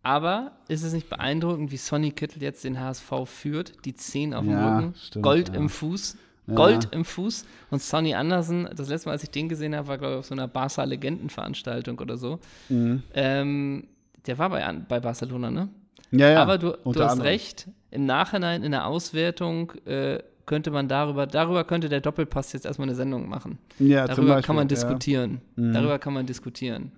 [0.03, 3.85] Aber ist es nicht beeindruckend, wie Sonny Kittel jetzt den HSV führt?
[3.85, 5.55] Die 10 auf dem ja, Rücken, stimmt, Gold ja.
[5.57, 6.17] im Fuß.
[6.55, 6.91] Gold ja.
[6.93, 7.45] im Fuß.
[7.71, 10.27] Und Sonny Anderson, das letzte Mal, als ich den gesehen habe, war, glaube ich, auf
[10.27, 12.39] so einer Barca-Legendenveranstaltung oder so.
[12.69, 13.03] Mhm.
[13.15, 13.89] Ähm,
[14.27, 15.69] der war bei, bei Barcelona, ne?
[16.13, 16.43] Ja, ja.
[16.43, 17.23] Aber du, du hast anderem.
[17.23, 22.65] recht, im Nachhinein in der Auswertung äh, könnte man darüber, darüber könnte der Doppelpass jetzt
[22.65, 23.59] erstmal eine Sendung machen.
[23.81, 24.69] Ja, darüber Beispiel, kann man ja.
[24.69, 25.41] diskutieren.
[25.57, 25.73] Mhm.
[25.73, 26.93] Darüber kann man diskutieren.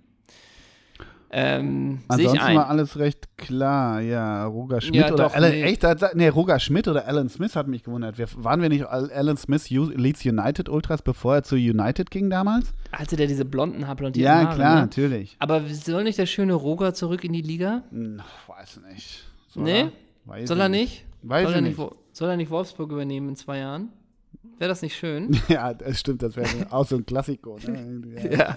[1.31, 4.47] Ähm, Ansonsten war alles recht klar, ja.
[4.47, 5.63] Roger Schmidt Ja, oder doch, Alan, nee.
[5.63, 8.17] echt, nee, Roger Schmidt oder Alan Smith hat mich gewundert.
[8.17, 12.31] Wir, waren wir nicht Al- Alan Smith Leeds United Ultras, bevor er zu United ging
[12.31, 12.73] damals?
[12.93, 14.81] Hatte der diese blonden, haarblondierten Ja, Haare, klar, Ne?
[14.83, 15.37] natürlich.
[15.39, 17.83] Aber soll nicht der schöne Roger zurück in die Liga?
[17.91, 19.25] Hm, weiß nicht.
[19.51, 19.81] Soll Nee?
[19.81, 19.93] er?
[20.25, 21.05] Weiß Soll er ich nicht?
[21.23, 21.77] Weiß soll, er nicht.
[21.79, 23.91] Wo- soll er nicht Wolfsburg übernehmen in zwei Jahren?
[24.59, 25.41] Wäre das nicht schön?
[25.49, 27.59] Ja, das stimmt, das wäre auch so ein Klassiko.
[27.67, 28.03] Ne?
[28.31, 28.57] Ja.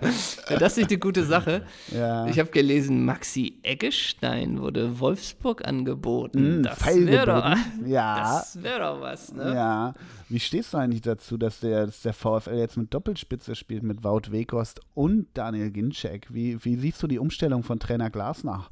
[0.49, 0.57] ja.
[0.57, 1.63] Das nicht eine gute Sache?
[1.91, 2.27] ja.
[2.27, 6.39] Ich habe gelesen, Maxi Eggestein wurde Wolfsburg angeboten.
[6.39, 7.55] Hm, das wäre doch.
[7.85, 8.19] Ja.
[8.19, 9.53] das wär doch was, ne?
[9.53, 9.93] Ja.
[10.29, 14.03] Wie stehst du eigentlich dazu, dass der, dass der VfL jetzt mit Doppelspitze spielt mit
[14.03, 16.33] Wout Weghorst und Daniel Ginczek?
[16.33, 18.67] Wie, wie siehst du die Umstellung von Trainer Glasner?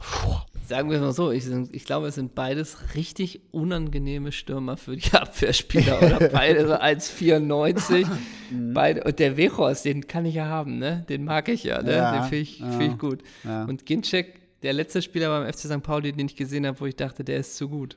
[0.69, 4.95] Sagen wir es mal so, ich, ich glaube, es sind beides richtig unangenehme Stürmer für
[4.95, 5.97] die Abwehrspieler.
[5.97, 8.05] Oder beide so 1,94.
[8.51, 8.73] Mhm.
[8.73, 11.05] beide, und der Wechhorst, den kann ich ja haben, ne?
[11.07, 11.95] Den mag ich ja, ne?
[11.95, 12.71] Ja, den finde ich, ja.
[12.71, 13.21] find ich gut.
[13.43, 13.65] Ja.
[13.65, 15.83] Und Ginczek, der letzte Spieler beim FC St.
[15.83, 17.95] Pauli, den ich gesehen habe, wo ich dachte, der ist zu gut.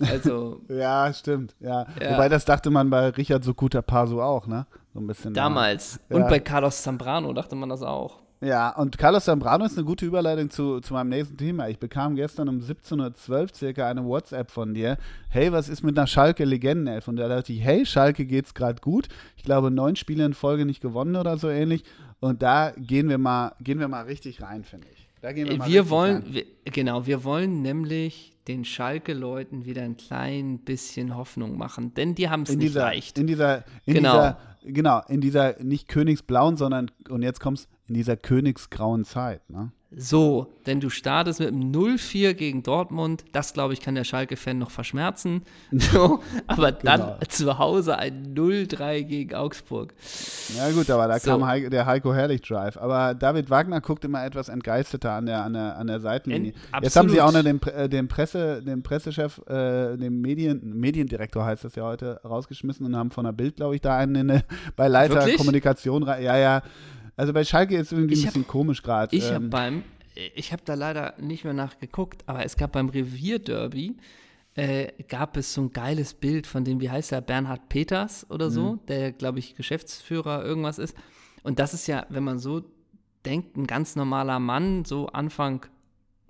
[0.00, 1.54] Also Ja, stimmt.
[1.60, 1.86] Ja.
[2.00, 2.14] Ja.
[2.14, 4.66] Wobei das dachte man bei Richard Sokuta Paso auch, ne?
[4.92, 5.34] So ein bisschen.
[5.34, 6.00] damals.
[6.08, 6.16] Ja.
[6.16, 8.19] Und bei Carlos Zambrano dachte man das auch.
[8.42, 11.68] Ja, und Carlos Zambrano ist eine gute Überleitung zu, zu meinem nächsten Thema.
[11.68, 14.96] Ich bekam gestern um 17.12 Uhr circa eine WhatsApp von dir.
[15.28, 17.06] Hey, was ist mit einer Schalke-Legendenelf?
[17.06, 19.08] Und da dachte ich, hey, Schalke geht's gerade gut.
[19.36, 21.84] Ich glaube, neun Spiele in Folge nicht gewonnen oder so ähnlich.
[22.20, 25.06] Und da gehen wir mal, gehen wir mal richtig rein, finde ich.
[25.20, 26.32] Da gehen wir mal Wir wollen, rein.
[26.32, 32.28] wir, genau, wir wollen nämlich den Schalke-Leuten wieder ein klein bisschen Hoffnung machen, denn die
[32.28, 33.18] haben es in nicht dieser, leicht.
[33.18, 34.12] in dieser, in Genau.
[34.12, 39.72] dieser, genau, in dieser nicht königsblauen, sondern, und jetzt kommt's, in dieser königsgrauen Zeit, ne?
[39.96, 43.24] So, denn du startest mit einem 0-4 gegen Dortmund.
[43.32, 45.42] Das, glaube ich, kann der Schalke-Fan noch verschmerzen.
[45.72, 47.18] So, aber dann Genau.
[47.28, 49.92] zu Hause ein 0-3 gegen Augsburg.
[50.56, 51.30] Ja gut, aber da So.
[51.32, 52.76] kam Heiko, der Heiko Herrlich Drive.
[52.76, 56.52] Aber David Wagner guckt immer etwas entgeisterter an der, an der, an der Seitenlinie.
[56.72, 60.60] En- Jetzt haben sie auch noch den, äh, den, Presse, den Pressechef, äh, den Medien,
[60.78, 64.30] Mediendirektor heißt das ja heute, rausgeschmissen und haben von der Bild, glaube ich, da einen
[64.30, 64.42] in,
[64.76, 65.36] bei Leiter Wirklich?
[65.36, 66.04] Kommunikation.
[66.04, 66.62] rein- Ja, ja.
[67.20, 69.14] Also bei Schalke ist irgendwie Ich ein hab- bisschen komisch gerade.
[69.14, 69.82] Ich habe Ähm, beim,
[70.34, 73.96] ich habe da leider nicht mehr nachgeguckt, aber es gab beim Revierderby,
[74.54, 78.50] äh, gab es so ein geiles Bild von dem, wie heißt er, Bernhard Peters oder
[78.50, 78.80] so, Mhm.
[78.88, 80.96] der, glaube ich, Geschäftsführer irgendwas ist.
[81.42, 82.62] Und das ist ja, wenn man so
[83.26, 85.66] denkt, ein ganz normaler Mann, so Anfang,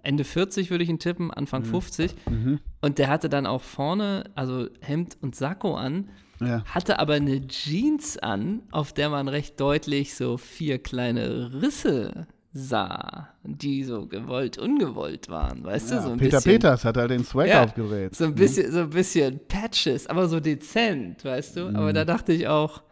[0.02, 2.14] Ende 40 würde ich ihn tippen, Anfang 50.
[2.28, 2.60] mhm.
[2.80, 6.08] Und der hatte dann auch vorne, also Hemd und Sakko an,
[6.40, 6.64] ja.
[6.64, 13.28] hatte aber eine Jeans an, auf der man recht deutlich so vier kleine Risse sah,
[13.44, 16.52] die so gewollt, ungewollt waren, weißt du, Ja, so ein Peter bisschen.
[16.54, 18.16] Peters hat halt den Swag Ja, aufgedreht.
[18.16, 21.68] So ein bisschen, so ein bisschen Patches, aber so dezent, weißt du?
[21.68, 21.76] Mhm.
[21.76, 22.82] Aber da dachte ich auch,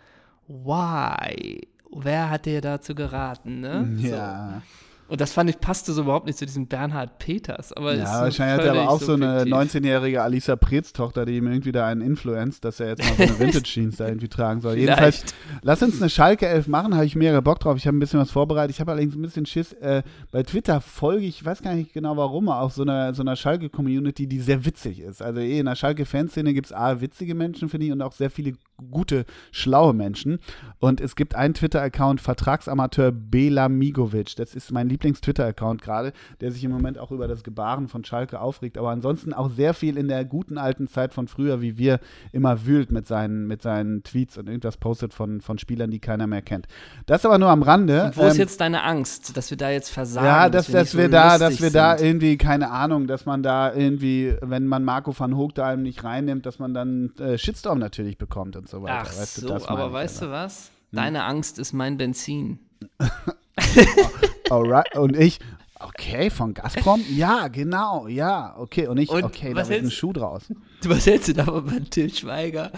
[0.47, 1.67] why?
[1.91, 3.97] Wer hat dir dazu geraten, ne?
[3.97, 4.63] So.
[5.09, 7.73] Und das fand ich, passte so überhaupt nicht zu diesem Bernhard Peters.
[7.73, 9.77] Aber Ja, wahrscheinlich hat er aber auch so eine subjektiv.
[9.77, 13.39] 19-jährige Alisa Preetz-Tochter, die ihm irgendwie da einen influenzt, dass er jetzt mal so eine
[13.39, 14.77] Vintage-Jeans da irgendwie tragen soll.
[14.77, 15.35] Jedenfalls, Vielleicht.
[15.63, 17.77] lass uns eine Schalke 11 machen, habe ich mehrere Bock drauf.
[17.79, 18.75] Ich habe ein bisschen was vorbereitet.
[18.75, 19.73] Ich habe allerdings ein bisschen Schiss.
[19.75, 23.23] Äh, bei Twitter folge ich, ich weiß gar nicht genau warum, auch so einer, so
[23.23, 25.23] einer Schalke-Community, die sehr witzig ist.
[25.23, 28.31] Also eh, in der Schalke-Fanszene gibt es A, witzige Menschen, finde ich, und auch sehr
[28.31, 28.53] viele
[28.91, 30.39] gute, schlaue Menschen.
[30.79, 34.37] Und es gibt einen Twitter-Account, Vertragsamateur Belamigovic.
[34.37, 38.41] Das ist mein Lieblings-Twitter-Account gerade, der sich im Moment auch über das Gebaren von Schalke
[38.41, 42.01] aufregt, aber ansonsten auch sehr viel in der guten alten Zeit von früher, wie wir
[42.33, 46.27] immer wühlt mit seinen, mit seinen Tweets und irgendwas postet von, von Spielern, die keiner
[46.27, 46.67] mehr kennt.
[47.07, 48.05] Das aber nur am Rande.
[48.05, 50.27] Und wo ist Ähm, jetzt deine Angst, dass wir da jetzt versagen?
[50.27, 53.43] ja, dass, dass, nicht so wir da, dass wir da irgendwie, keine Ahnung, dass man
[53.43, 57.39] da irgendwie, wenn man Marco van Hoog da einem nicht reinnimmt, dass man dann äh,
[57.39, 59.03] Shitstorm natürlich bekommt und so weiter.
[59.03, 60.27] Ach weißt du, so, meine aber weißt aber.
[60.27, 60.71] du was?
[60.91, 62.61] Deine Angst ist mein Benzin.
[64.51, 64.97] Alright.
[64.97, 65.39] Und ich,
[65.81, 67.05] okay, von Gazprom?
[67.11, 68.87] Ja, genau, ja, okay.
[68.87, 70.43] Und ich, Und okay, da wird ein Schuh draus.
[70.83, 72.73] Du, was hältst du davon, wenn Till Schweiger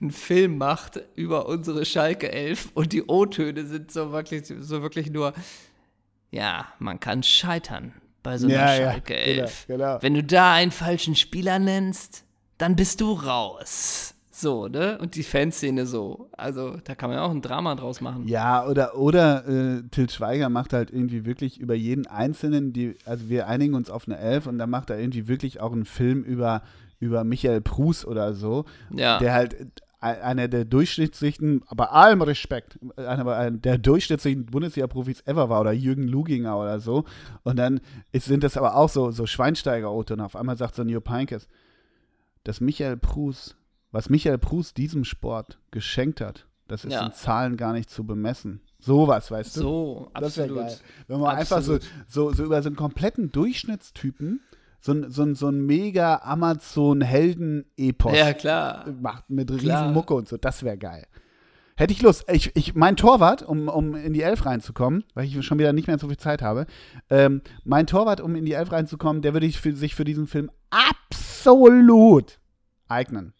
[0.00, 5.10] einen Film macht über unsere Schalke 11 und die O-Töne sind so wirklich, so wirklich
[5.10, 5.32] nur,
[6.30, 9.64] ja, man kann scheitern bei so einer Ja, ja, Schalke genau, 11.
[9.68, 9.98] genau.
[10.00, 12.24] Wenn du da einen falschen Spieler nennst,
[12.58, 14.13] dann bist du raus.
[14.36, 14.98] So, ne?
[14.98, 16.28] Und die Fanszene so.
[16.32, 18.26] Also, da kann man ja auch ein Drama draus machen.
[18.26, 23.28] Ja, oder, oder äh, Til Schweiger macht halt irgendwie wirklich über jeden Einzelnen, die, also
[23.28, 26.24] wir einigen uns auf eine Elf und dann macht er irgendwie wirklich auch einen Film
[26.24, 26.62] über,
[26.98, 29.18] über Michael Prus oder so, Ja.
[29.20, 29.56] der halt
[30.00, 36.58] einer der durchschnittlichen, bei allem Respekt, einer der durchschnittlichen Bundesliga-Profis ever war oder Jürgen Luginger
[36.58, 37.04] oder so.
[37.44, 37.80] Und dann
[38.12, 40.14] ist, sind das aber auch so, so Schweinsteiger-Ote.
[40.14, 41.48] Und auf einmal sagt so Jupp Heynckes,
[42.42, 43.56] dass Michael Prus,
[43.94, 47.06] was Michael Prus diesem Sport geschenkt hat, das ist Ja.
[47.06, 48.60] in Zahlen gar nicht zu bemessen.
[48.80, 49.60] Sowas, weißt du?
[49.60, 50.66] So, Das wäre absolut.
[50.68, 50.76] geil.
[51.06, 51.82] Wenn man einfach so, Absolut.
[52.08, 54.40] so, so über so einen kompletten Durchschnittstypen
[54.80, 58.84] so ein, so ein, so ein mega Amazon-Helden-Epos Ja, klar.
[59.00, 59.82] macht mit Klar.
[59.84, 60.36] riesen Mucke und so.
[60.36, 61.06] Das wäre geil.
[61.76, 62.24] Hätte ich Lust.
[62.30, 65.86] Ich, ich, mein Torwart, um, um in die Elf reinzukommen, weil ich schon wieder nicht
[65.88, 66.66] mehr so viel Zeit habe,
[67.10, 70.26] ähm, mein Torwart, um in die Elf reinzukommen, der würde ich für, sich für diesen
[70.26, 72.38] Film absolut
[72.88, 73.32] eignen.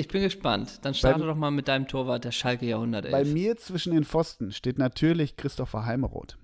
[0.00, 0.80] Ich bin gespannt.
[0.82, 4.04] Dann starte Bei- doch mal mit deinem Torwart der Schalke Jahrhundert Bei mir zwischen den
[4.04, 6.36] Pfosten steht natürlich Christopher Heimeroth.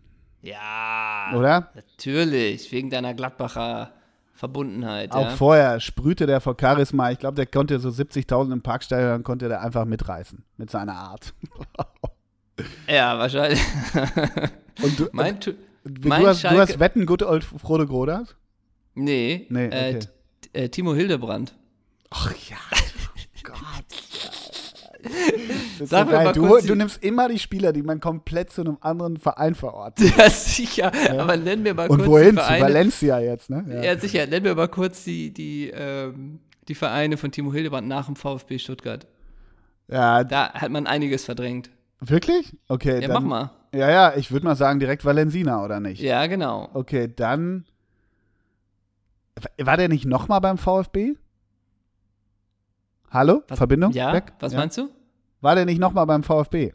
[0.43, 1.71] Ja, Oder?
[1.75, 2.71] natürlich.
[2.71, 3.93] Wegen deiner Gladbacher
[4.35, 5.13] Verbundenheit.
[5.13, 5.31] Auch ja.
[5.31, 7.11] vorher sprühte der vor Charisma.
[7.11, 11.33] Ich glaube, der konnte so 70.000 im Parkstadion, konnte der einfach mitreißen mit seiner Art.
[12.89, 13.61] ja, wahrscheinlich.
[14.83, 15.55] Und du, mein, Tu-
[15.85, 18.37] du, mein hast, du hast Wetten, Good Old Frodo Grodert?
[18.95, 20.07] nee, Nee, äh, okay.
[20.53, 21.55] Äh, Timo Hildebrand.
[22.11, 22.57] Ach ja,
[23.47, 25.07] Gott.
[25.85, 29.19] Sag so mal Du, du nimmst immer die Spieler, die man komplett zu einem anderen
[29.19, 30.13] Verein verortet.
[30.19, 30.93] Ja, sicher.
[31.19, 32.37] Aber nenn mir mal Und kurz wohin?
[32.37, 32.61] die Zu.
[32.61, 33.65] Valencia jetzt, ne?
[33.85, 33.99] Ja.
[33.99, 34.27] sicher.
[34.27, 38.59] Nenn mir mal kurz die, die, ähm, die Vereine von Timo Hildebrand nach dem VfB
[38.59, 39.07] Stuttgart.
[39.89, 41.71] ja Da hat man einiges verdrängt.
[42.01, 42.57] wirklich?
[42.69, 43.51] Okay, Ja, dann, mach mal.
[43.75, 46.01] Ja, ja, ich würde mal sagen direkt Valensina, oder nicht?
[46.01, 46.69] Ja, genau.
[46.75, 47.65] Okay, dann.
[49.59, 51.15] War der nicht nochmal beim VfB?
[53.11, 53.43] Hallo?
[53.49, 53.93] Was- Verbindung?
[53.93, 54.33] Ja, Weg?
[54.41, 54.59] was ja.
[54.59, 54.89] meinst du?
[55.41, 56.73] War der nicht nochmal beim VfB?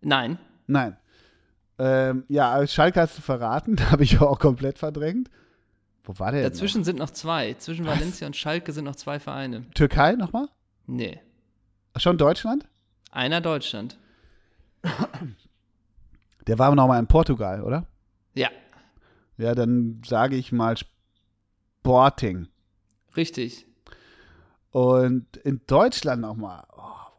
[0.00, 0.38] Nein.
[0.66, 0.96] Nein.
[1.78, 5.30] Ähm, ja, als Schalke hast du verraten, habe ich auch komplett verdrängt.
[6.04, 6.42] Wo war der?
[6.42, 7.54] denn Dazwischen sind noch zwei.
[7.54, 9.60] Zwischen Valencia und Schalke sind noch zwei Vereine.
[9.60, 9.70] noch?
[9.74, 10.48] Türkei nochmal?
[10.86, 11.20] Nee.
[11.96, 12.66] Schon Deutschland?
[13.10, 13.98] Einer Deutschland.
[16.46, 17.86] Der war nochmal in Portugal, oder?
[18.34, 18.50] Ja,
[19.38, 22.48] Ja, dann sage ich mal Sporting.
[23.16, 23.66] richtig.
[24.74, 26.64] Und in Deutschland nochmal.
[26.76, 27.12] Oh,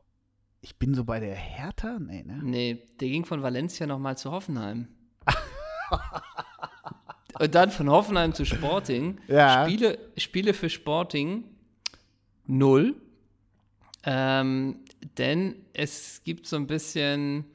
[0.59, 1.99] ich bin so bei der Hertha?
[1.99, 2.41] Nee, ne?
[2.43, 4.89] Nee, der ging von Valencia nochmal zu Hoffenheim.
[7.39, 9.21] Und dann von Hoffenheim zu Sporting.
[9.29, 9.63] Ja.
[9.63, 11.45] Spiele, Spiele für Sporting
[12.45, 12.95] null.
[14.03, 14.79] Ähm,
[15.17, 17.45] denn es gibt so ein bisschen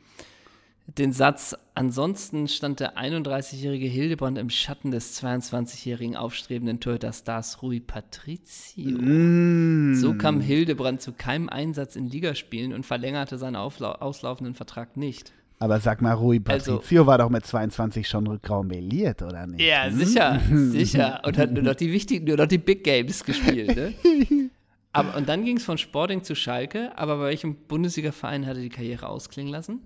[0.99, 8.99] den Satz, ansonsten stand der 31-jährige Hildebrand im Schatten des 22-jährigen aufstrebenden Torhüter-Stars Rui Patricio.
[9.01, 9.95] Mm.
[9.95, 15.33] So kam Hildebrand zu keinem Einsatz in Ligaspielen und verlängerte seinen auslaufenden Vertrag nicht.
[15.59, 19.61] Aber sag mal, Rui Also- Patricio war doch mit 22 schon graumeliert, oder nicht?
[19.61, 19.93] Ja, Hm?
[19.99, 21.21] sicher, sicher.
[21.25, 23.93] Und hat nur noch die wichtigen, nur noch die Big Games gespielt, ne?
[24.93, 28.63] Aber, und dann ging es von Sporting zu Schalke, aber bei welchem Bundesliga-Verein hat er
[28.63, 29.79] die Karriere ausklingen lassen?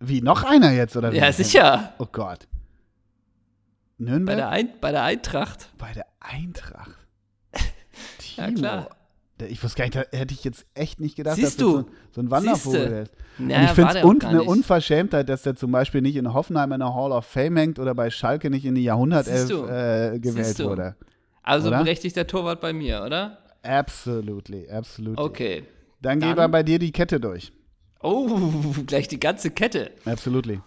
[0.00, 1.16] Wie, noch einer jetzt, oder wie?
[1.16, 1.92] Ja, sicher.
[1.98, 2.46] Oh Gott.
[3.98, 4.36] Bei Nürnberg?
[4.36, 5.70] der, Ein bei der Eintracht.
[5.78, 6.96] Bei der Eintracht.
[8.36, 8.58] Ja, Timo.
[8.58, 8.90] klar.
[9.40, 11.76] Der- Ich wusste gar nicht, da hätte ich jetzt echt nicht gedacht, Siehst dass du?
[11.78, 13.12] das so, so ein Wandervogel ist.
[13.38, 14.42] Naja, Und ich finde es un eine.
[14.44, 17.94] Unverschämtheit, dass der zum Beispiel nicht in Hoffenheim in der Hall of Fame hängt oder
[17.94, 20.94] bei Schalke nicht in die Jahrhundertelf äh, gewählt wurde.
[21.42, 21.78] Also Oder?
[21.82, 23.38] berechtigter Torwart bei mir, oder?
[23.62, 25.24] Absolutely, absolutely.
[25.24, 25.64] Okay.
[26.00, 27.52] Dann, Dann- gehen wir bei dir die Kette durch.
[28.00, 29.92] Oh, gleich die ganze Kette.
[30.04, 30.60] Absolutely.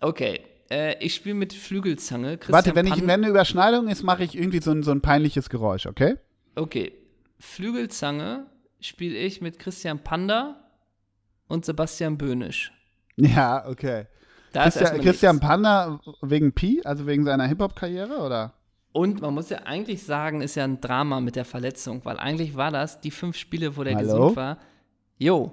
[0.00, 0.40] Okay.
[0.70, 2.38] Äh, ich spiele mit Flügelzange.
[2.38, 5.00] Christian Warte, wenn, ich, wenn eine Überschneidung ist, mache ich irgendwie so ein, so ein
[5.00, 6.16] peinliches Geräusch, okay?
[6.54, 6.92] Okay.
[7.38, 8.46] Flügelzange
[8.80, 10.56] spiele ich mit Christian Panda
[11.48, 12.72] und Sebastian Böhnisch.
[13.16, 14.06] Ja, okay.
[14.52, 15.40] Da ist Christian, Christian.
[15.40, 18.54] Panda wegen Pi, also wegen seiner Hip-Hop-Karriere, oder?
[18.92, 22.56] Und man muss ja eigentlich sagen, ist ja ein Drama mit der Verletzung, weil eigentlich
[22.56, 24.06] war das die fünf Spiele, wo der Hallo?
[24.06, 24.58] gesund war.
[25.18, 25.52] Jo,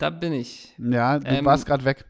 [0.00, 0.74] da bin ich.
[0.78, 2.04] Ja, du Ähm, warst gerade weg.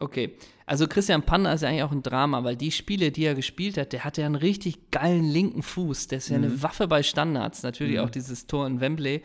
[0.00, 0.36] Okay.
[0.64, 3.76] Also Christian Panda ist ja eigentlich auch ein Drama, weil die Spiele, die er gespielt
[3.78, 6.08] hat, der hatte ja einen richtig geilen linken Fuß.
[6.08, 6.44] Der ist ja Mhm.
[6.44, 7.62] eine Waffe bei Standards.
[7.64, 9.22] Natürlich auch dieses Tor in Wembley.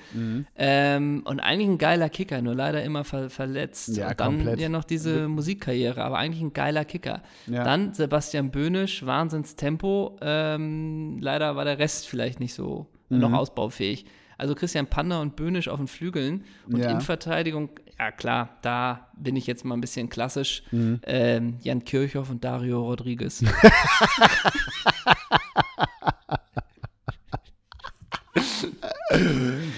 [0.56, 3.98] Ähm, und eigentlich ein geiler Kicker, nur leider immer ver verletzt.
[3.98, 4.60] Ja, und dann komplett.
[4.62, 7.22] ja noch diese Musikkarriere, aber eigentlich ein geiler Kicker.
[7.48, 7.64] Ja.
[7.64, 10.18] Dann Sebastian Böhnisch, Wahnsinnstempo.
[10.22, 13.20] Ähm, leider war der Rest vielleicht nicht so Mhm.
[13.20, 14.06] noch ausbaufähig.
[14.38, 16.90] Also Christian Panda und Böhnisch auf den Flügeln und Ja.
[16.92, 17.70] in Verteidigung,
[18.00, 20.64] ja klar, da bin ich jetzt mal ein bisschen klassisch.
[20.72, 21.00] Mhm.
[21.04, 23.44] Ähm, Jan Kirchhoff und Dario Rodriguez.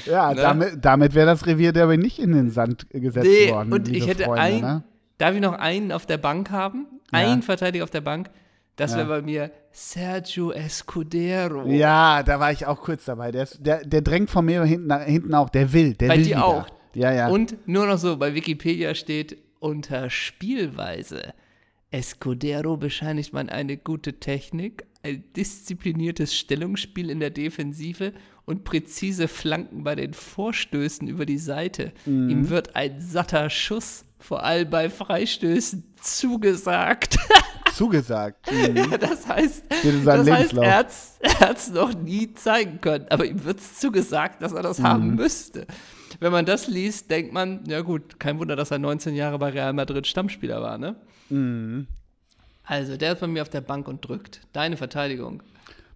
[0.06, 0.42] Ja, ne?
[0.42, 3.74] damit, damit wäre das Revier der aber nicht in den Sand gesetzt Nee, worden.
[3.74, 4.84] und ich hätte Freunde, ein, ne?
[5.18, 6.88] darf ich noch einen auf der Bank haben?
[7.12, 7.20] Ja.
[7.20, 8.30] Einen Verteidiger auf der Bank.
[8.76, 8.98] Das Ja.
[9.00, 11.66] wäre bei mir Sergio Escudero.
[11.68, 13.32] Ja, da war ich auch kurz dabei.
[13.32, 15.50] Der, ist, der, der drängt von mir hinten, hinten auch.
[15.50, 15.94] Der will.
[15.94, 16.46] Der Bei will dir wieder.
[16.46, 16.68] auch.
[16.96, 17.28] Ja, ja.
[17.30, 21.34] Und nur noch so, bei Wikipedia steht unter Spielweise.
[21.92, 28.14] Escudero bescheinigt man eine gute Technik, ein diszipliniertes Stellungsspiel in der Defensive
[28.46, 31.94] und präzise Flanken bei den Vorstößen über die Seite.
[32.06, 32.30] Mhm.
[32.30, 37.18] Ihm wird ein satter Schuss, vor allem bei Freistößen, zugesagt.
[37.76, 38.50] Zugesagt.
[38.52, 38.96] Mhm.
[39.00, 39.66] Das heißt,
[40.06, 40.88] das heißt er
[41.20, 44.80] er hat es noch nie zeigen können, aber ihm wird es zugesagt, dass er das
[44.80, 44.84] Mhm.
[44.84, 45.68] haben müsste.
[46.20, 49.50] Wenn man das liest, denkt man, ja gut, kein Wunder, dass er 19 Jahre bei
[49.50, 50.96] Real Madrid Stammspieler war, ne?
[51.30, 51.88] Mhm.
[52.64, 54.42] Also, der ist bei mir auf der Bank und drückt.
[54.54, 55.44] Deine Verteidigung.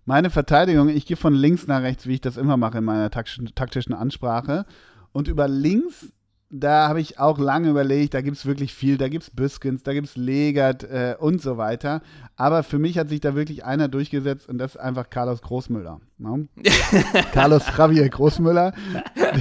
[0.06, 3.10] Meine Verteidigung, ich gehe von links nach rechts, wie ich das immer mache in meiner
[3.10, 4.66] taktischen, taktischen Ansprache.
[5.12, 6.12] Und über links,
[6.50, 8.98] da habe ich auch lange überlegt, da gibt es wirklich viel.
[8.98, 12.02] Da gibt es Büskens, da gibt es Legert äh, und so weiter.
[12.36, 16.00] Aber für mich hat sich da wirklich einer durchgesetzt und das ist einfach Carlos Großmüller.
[16.18, 16.48] Ne?
[17.34, 18.74] Carlos Javier Großmüller,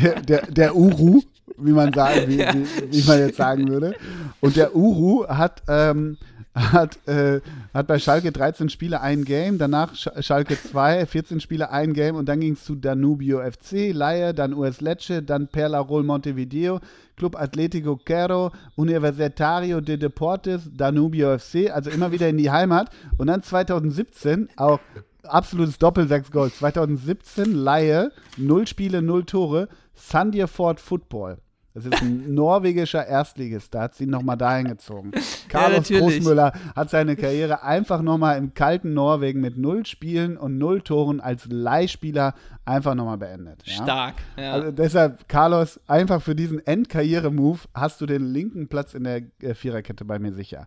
[0.02, 1.22] der, der, der Uru,
[1.60, 3.94] wie man, sagen, wie, wie, wie man jetzt sagen würde.
[4.40, 6.16] Und der Uru hat, ähm,
[6.54, 7.40] hat, äh,
[7.72, 12.16] hat bei Schalke 13 Spiele ein Game, danach Sch Schalke 2, 14 Spiele ein Game
[12.16, 16.80] und dann ging es zu Danubio FC, Laie, dann US Lecce, dann Perlarol Montevideo,
[17.16, 23.28] Club Atletico Quero, Universitario de Deportes, Danubio FC, also immer wieder in die Heimat und
[23.28, 24.80] dann 2017 auch
[25.24, 26.58] absolutes Doppel 6 Goals.
[26.58, 31.38] 2017 Laie, 0 Spiele, 0 Tore, Sandefjord Football.
[31.78, 35.12] Das ist ein norwegischer Erstligist, da hat sie ihn nochmal dahin gezogen.
[35.48, 36.18] Carlos natürlich.
[36.18, 41.20] Großmüller hat seine Karriere einfach nochmal im kalten Norwegen mit 0 Spielen und 0 Toren
[41.20, 43.62] als Leihspieler einfach nochmal beendet.
[43.64, 43.82] Ja?
[43.82, 44.14] Stark.
[44.36, 44.52] Ja.
[44.54, 49.54] Also deshalb, Carlos, einfach für diesen Endkarriere-Move hast du den linken Platz in der äh,
[49.54, 50.66] Viererkette bei mir sicher.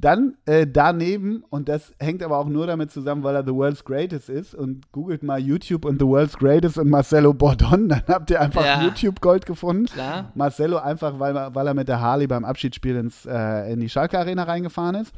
[0.00, 3.84] Dann äh, daneben, und das hängt aber auch nur damit zusammen, weil er The World's
[3.84, 8.30] Greatest ist, und googelt mal YouTube und The World's Greatest und Marcelo Bordon, dann habt
[8.30, 8.82] ihr einfach Ja.
[8.82, 9.86] YouTube Gold gefunden.
[9.86, 10.30] Klar.
[10.34, 13.88] Marcelo einfach, weil, er- weil er mit der Harley beim Abschiedsspiel ins, äh, in die
[13.90, 15.12] Schalke Arena reingefahren ist.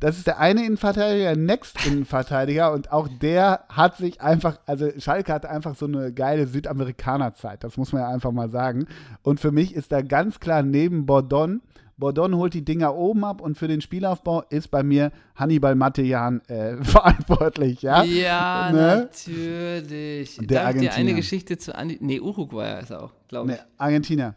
[0.00, 4.88] Das ist der eine Innenverteidiger, der Next Innenverteidiger und auch der hat sich einfach, also
[4.98, 8.86] Schalke hat einfach so eine geile Südamerikanerzeit, das muss man ja einfach mal sagen.
[9.22, 11.62] Und für mich ist da ganz klar neben Bordon,
[11.98, 16.40] Bordon holt die Dinger oben ab und für den Spielaufbau ist bei mir Hannibal Matejan
[16.48, 18.02] äh, verantwortlich, ja?
[18.04, 19.08] Ja, Ne?
[19.10, 20.36] natürlich.
[20.38, 21.14] Der Darf ich dir eine Argentinier.
[21.14, 21.98] Geschichte zu Andi.
[22.00, 23.58] Nee, Uruguay ist er auch, glaube ich.
[23.58, 24.34] Ne, Argentinier.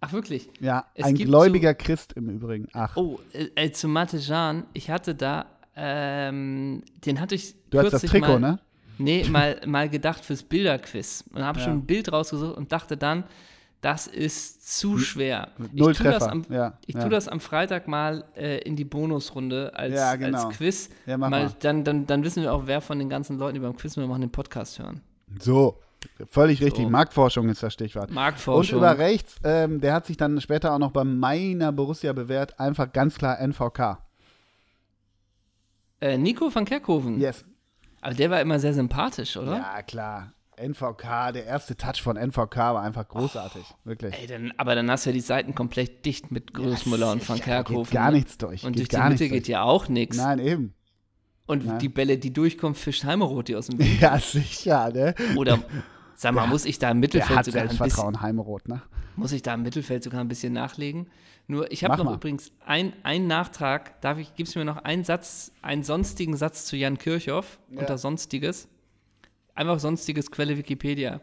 [0.00, 0.48] Ach, wirklich?
[0.60, 2.68] Ja, Es ein gläubiger Christ im Übrigen.
[2.72, 5.44] Ach, Oh, äh, äh, zu Matejan, ich hatte da,
[5.76, 8.60] ähm, den hatte ich du hast das Trikot, mal, ne?
[8.98, 11.24] Nee, mal, mal gedacht fürs Bilderquiz.
[11.34, 11.64] Und habe Ja.
[11.66, 13.24] schon ein Bild rausgesucht und dachte dann,
[13.80, 15.48] das ist zu schwer.
[15.72, 17.08] Null ich tue das am, ja, ich ja.
[17.08, 20.46] das am Freitag mal äh, in die Bonusrunde als, Ja, genau.
[20.46, 20.90] als Quiz.
[21.06, 21.54] Ja, mach mal, mal.
[21.60, 24.20] Dann, dann, dann wissen wir auch, wer von den ganzen Leuten, die beim Quiz mitmachen,
[24.20, 25.00] den Podcast hören.
[25.38, 25.78] So,
[26.30, 26.84] völlig richtig.
[26.84, 26.90] So.
[26.90, 28.10] Marktforschung ist das Stichwort.
[28.10, 28.80] Marktforschung.
[28.80, 32.60] Und über rechts, ähm, der hat sich dann später auch noch bei meiner Borussia bewährt,
[32.60, 33.98] einfach ganz klar NVK.
[36.00, 37.18] äh, Nico van Kerkhoven.
[37.20, 37.44] Yes.
[38.02, 39.56] Aber der war immer sehr sympathisch, oder?
[39.56, 40.32] Ja, klar.
[40.60, 43.64] NVK, der erste Touch von NVK war einfach großartig.
[43.84, 44.14] Wirklich.
[44.20, 47.38] Ey, dann, aber dann hast du ja die Seiten komplett dicht mit Großmüller und van
[47.38, 47.84] Ja, Kerkhoven.
[47.84, 48.18] Geht gar ne?
[48.18, 48.64] nichts durch.
[48.64, 50.16] Und durch die Mitte nichts geht ja auch nichts.
[50.16, 50.74] Nein, eben.
[51.46, 51.78] Und Nein.
[51.80, 54.00] die Bälle, die durchkommen, fischt Heimeroth die aus dem Weg.
[54.00, 55.14] Ja, sicher, ne?
[55.36, 55.58] Oder
[56.14, 58.82] sag mal, muss ich da im Mittelfeld hat sogar ein bisschen, Heimeroth, ne?
[59.16, 61.08] muss ich da im Mittelfeld sogar ein bisschen nachlegen?
[61.46, 62.14] Nur, ich habe noch mal.
[62.14, 64.00] übrigens ein- einen Nachtrag.
[64.02, 67.80] Darf ich, gibst du mir noch einen Satz, einen sonstigen Satz zu Jan Kirchhoff Ja.
[67.80, 68.68] unter Sonstiges?
[69.60, 71.20] Einfach Sonstiges, Quelle Wikipedia.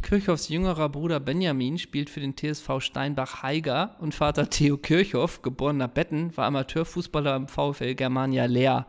[0.00, 6.34] Kirchhoffs jüngerer Bruder Benjamin spielt für den TSV Steinbach-Heiger und Vater Theo Kirchhoff, geborener Betten,
[6.38, 8.86] war Amateurfußballer im VfL Germania Leer.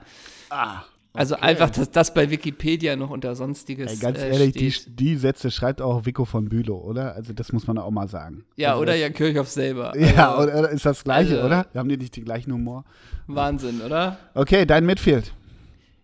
[0.50, 0.84] Ah.
[1.12, 4.98] Also einfach, dass das bei Wikipedia noch unter Sonstiges Ey, ganz äh, ehrlich, die, steht.
[4.98, 7.14] die Sätze schreibt auch Vico von Bülow, oder?
[7.14, 8.46] Also das muss man auch mal sagen.
[8.56, 9.92] Ja, also oder das, Jan Kirchhoff selber.
[9.98, 11.68] Ja, Also, oder, oder ist das gleiche, also- oder?
[11.76, 12.86] Haben die nicht den gleichen Humor?
[13.26, 14.18] Wahnsinn, oder?
[14.34, 15.34] Okay, dein Midfield.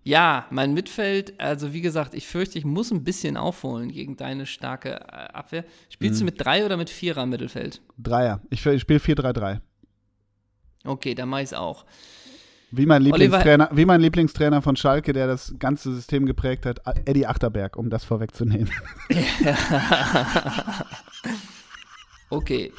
[0.05, 4.45] Ja, mein Mittelfeld, also wie gesagt, ich fürchte, ich muss ein bisschen aufholen gegen deine
[4.45, 5.63] starke äh, Abwehr.
[5.89, 6.25] Spielst Mhm.
[6.27, 7.81] du mit drei oder mit vierer Mittelfeld?
[7.97, 8.41] Dreier.
[8.49, 9.61] Ich, spiele 4-3-3.
[10.85, 11.85] Okay, dann mach ich's auch.
[12.71, 16.81] Wie mein, Oliver- Lieblingstrainer, wie mein Lieblingstrainer von Schalke, der das ganze System geprägt hat,
[17.05, 18.69] Eddie Achterberg, um das vorwegzunehmen.
[22.29, 22.73] Okay,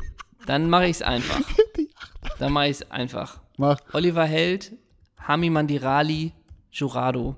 [0.46, 1.40] dann mache ich's einfach.
[2.40, 3.40] Dann mache ich's einfach.
[3.58, 3.78] Mach.
[3.92, 4.72] Oliver Held,
[5.20, 6.32] Hami Mandirali,
[6.74, 7.36] Jurado.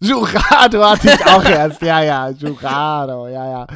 [0.00, 1.82] Jurado hatte ich auch erst.
[1.82, 3.66] Ja, ja, Jurado, ja, ja.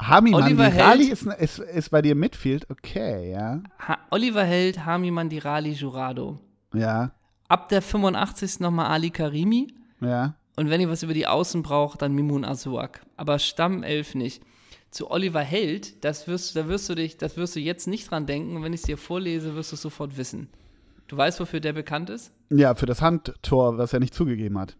[0.00, 1.12] Hami Oliver Mandirali Held.
[1.12, 2.70] ist, ist, ist bei dir Midfield?
[2.70, 3.60] Okay, ja.
[3.86, 6.38] Ha Oliver Held, Hami Mandirali, Jurado.
[6.72, 7.10] Ja.
[7.48, 8.60] ab der 85.
[8.60, 9.74] nochmal Ali Karimi.
[10.00, 10.34] Ja.
[10.56, 13.00] Und wenn ihr was über die Außen braucht, dann Mimun Asuak.
[13.16, 14.42] Aber Stammelf nicht.
[14.92, 18.26] Zu Oliver Held, das wirst, da wirst du dich, das wirst du jetzt nicht dran
[18.26, 18.56] denken.
[18.56, 20.48] Und wenn ich es dir vorlese, wirst du es sofort wissen.
[21.08, 22.32] Du weißt, wofür der bekannt ist?
[22.50, 24.76] Ja, für das Handtor, was er nicht zugegeben hat.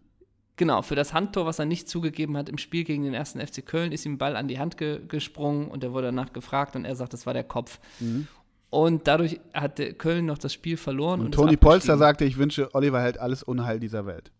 [0.57, 3.65] Genau, für das Handtor, was er nicht zugegeben hat im Spiel gegen den ersten FC
[3.65, 6.85] Köln, ist ihm Ball an die Hand ge gesprungen und er wurde danach gefragt und
[6.85, 7.79] er sagt, das war der Kopf.
[7.99, 8.27] Mhm.
[8.69, 11.19] Und dadurch hat Köln noch das Spiel verloren.
[11.19, 14.31] Und, und Toni Polster sagte, ich wünsche Oliver Held alles Unheil dieser Welt.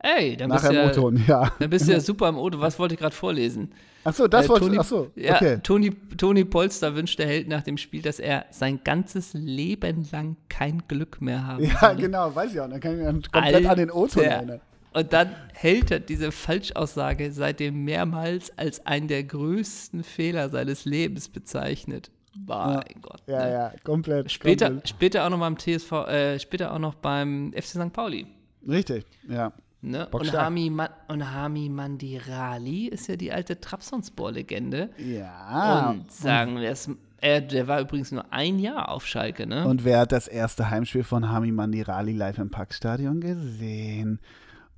[0.00, 1.52] Ey, dann Nachher bist du ja, ja.
[1.58, 2.60] Dann bist du ja super im O-Ton.
[2.60, 3.72] Was wollte ich gerade vorlesen?
[4.04, 5.50] Achso, das äh, wollte Toni, achso, okay.
[5.52, 10.06] Ja, Toni, Toni Polster wünscht der Held nach dem Spiel, dass er sein ganzes Leben
[10.10, 11.96] lang kein Glück mehr haben Ja, soll.
[11.96, 12.68] genau, weiß ich auch.
[12.68, 13.70] Dann kann ich mich komplett Alter.
[13.70, 14.60] an den O-Ton erinnern.
[14.92, 21.28] Und dann hält er diese Falschaussage seitdem mehrmals als einen der größten Fehler seines Lebens
[21.28, 22.10] bezeichnet.
[22.46, 22.82] Mein ja.
[23.00, 23.22] Gott.
[23.26, 23.52] Ja, ne?
[23.52, 24.30] ja, komplett.
[24.32, 24.88] Später, komplett.
[24.88, 27.92] später auch noch beim TSV, äh, später auch noch beim FC St.
[27.92, 28.26] Pauli.
[28.66, 29.52] Richtig, ja.
[29.82, 30.08] Ne?
[30.08, 30.70] Und, Hami
[31.08, 34.90] und Hami Mandirali ist ja die alte Trabzonspor-Legende.
[34.98, 35.90] Ja.
[35.90, 39.66] Und sagen wir es, er, der war übrigens nur ein Jahr auf Schalke, ne?
[39.66, 44.20] Und wer hat das erste Heimspiel von Hami Mandirali live im Parkstadion gesehen?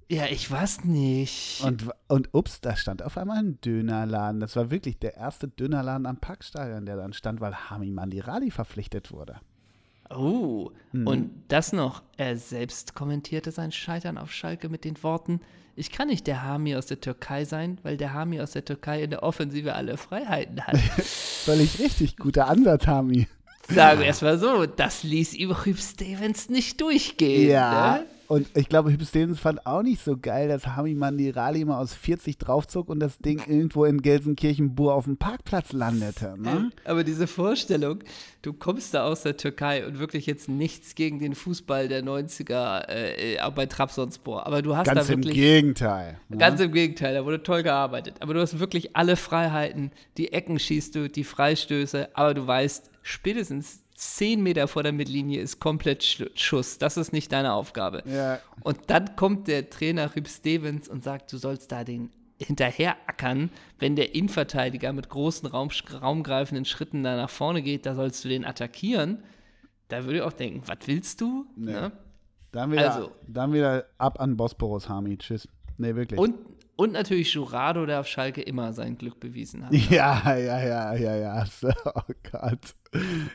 [0.09, 1.63] Ja, ich weiß nicht.
[1.65, 4.41] Und, und ups, da stand auf einmal ein Dönerladen.
[4.41, 9.11] Das war wirklich der erste Dönerladen am Parkstadion, der dann stand, weil Hami Mandirali verpflichtet
[9.11, 9.41] wurde.
[10.17, 11.07] Oh, mhm.
[11.07, 12.03] und das noch.
[12.17, 15.41] Er selbst kommentierte sein Scheitern auf Schalke mit den Worten:
[15.77, 19.03] Ich kann nicht der Hami aus der Türkei sein, weil der Hami aus der Türkei
[19.03, 20.79] in der Offensive alle Freiheiten hat.
[21.03, 23.27] Völlig richtig, guter Ansatz, Hami.
[23.69, 27.51] Sagen wir erstmal so, das ließ Hüb Stevens nicht durchgehen.
[27.51, 27.99] Ja.
[27.99, 28.07] Ne?
[28.33, 31.93] Und ich glaube, Hüb Stevens fand auch nicht so geil, dass Hami Mandirali mal aus
[31.93, 36.37] 40 draufzog und das Ding irgendwo in Gelsenkirchen-Bur auf dem Parkplatz landete.
[36.39, 36.71] Ne?
[36.87, 37.99] Aber diese Vorstellung,
[38.41, 42.89] du kommst da aus der Türkei und wirklich jetzt nichts gegen den Fußball der 90er
[42.89, 44.47] äh, auch bei Trabzonspor.
[44.47, 45.35] Aber du hast ganz da wirklich.
[45.35, 46.19] Ganz im Gegenteil.
[46.31, 46.39] Ne?
[46.39, 48.15] Ganz im Gegenteil, da wurde toll gearbeitet.
[48.21, 52.91] Aber du hast wirklich alle Freiheiten, die Ecken schießt du, die Freistöße, aber du weißt,
[53.03, 56.03] spätestens 10 Meter vor der Mittellinie ist komplett
[56.35, 56.79] Schuss.
[56.79, 58.03] Das ist nicht deine Aufgabe.
[58.07, 58.41] Ja.
[58.63, 63.95] Und dann kommt der Trainer Rip Stevens und sagt, du sollst da den hinterherackern, wenn
[63.95, 65.71] der Innenverteidiger mit großen Raum,
[66.03, 69.23] raumgreifenden Schritten da nach vorne geht, da sollst du den attackieren.
[69.87, 71.47] Da würde ich auch denken, was willst du?
[71.57, 71.73] Nee.
[71.73, 71.93] Ne?
[72.51, 75.17] Dann, wieder, also, dann wieder ab an Bosporus, Hami.
[75.17, 75.49] Tschüss.
[75.79, 76.19] Nee, wirklich.
[76.19, 76.35] Und,
[76.77, 79.73] und natürlich Jurado, der auf Schalke immer sein Glück bewiesen hat.
[79.91, 81.45] Ja, ja, ja, ja, ja.
[81.85, 82.75] Oh Gott.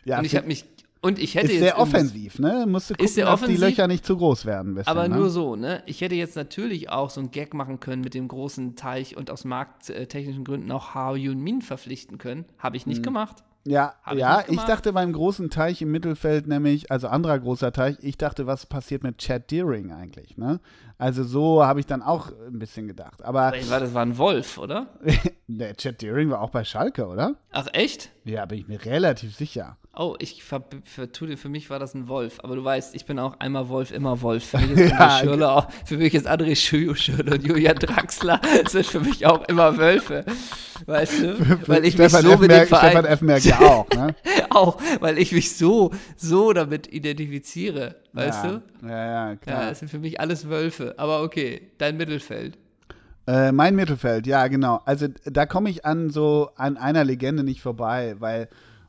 [0.05, 0.65] Ja, und ich habe mich
[1.01, 2.65] und ich hätte ist sehr offensiv, ne?
[2.67, 4.73] Musst du gucken, ist sehr dass die Löcher nicht zu groß werden.
[4.73, 5.15] Bisschen, aber ne?
[5.15, 5.83] nur so, ne?
[5.85, 9.29] Ich hätte jetzt natürlich auch so einen Gag machen können mit dem großen Teich und
[9.29, 12.45] aus markttechnischen Gründen auch Hao Yun Min verpflichten können.
[12.57, 13.03] Habe ich nicht hm.
[13.03, 13.43] gemacht.
[13.67, 17.73] Ja, Hab ja, ich, ich, dachte beim großen Teich im Mittelfeld, nämlich, also anderer großer
[17.73, 20.61] Teich, ich dachte, was passiert mit Chad Deering eigentlich, ne?
[20.99, 23.23] Also so habe ich dann auch ein bisschen gedacht.
[23.23, 23.51] Aber.
[23.51, 24.87] Das war ein Wolf, oder?
[25.47, 27.35] Der Chad Deering war auch bei Schalke, oder?
[27.51, 28.11] Ach, echt?
[28.25, 29.77] Ja, bin ich mir relativ sicher.
[29.95, 32.39] Oh, ich vertue für mich war das ein Wolf.
[32.43, 34.43] Aber du weißt, ich bin auch einmal Wolf, immer Wolf.
[34.43, 38.85] Für mich ist ja, Schürle auch, für mich ist André Schürle und Julian Draxler sind
[38.85, 40.25] für mich auch immer Wölfe.
[40.85, 41.67] Weißt du?
[41.67, 42.39] Weil ich Stefan mich so F.
[42.41, 43.25] mit dem Verein, Stefan.
[43.25, 44.15] Merck ja auch, ne?
[44.51, 47.95] auch, weil ich mich so, so damit identifiziere.
[48.17, 48.87] Weißt ja, du?
[48.87, 49.61] Ja, ja, klar.
[49.61, 50.95] Ja, das sind für mich alles Wölfe.
[50.97, 52.57] Aber okay, dein Mittelfeld.
[53.27, 54.81] Äh, mein Mittelfeld, ja, genau.
[54.85, 58.47] Also da komme ich an so an einer Legende nicht vorbei, weil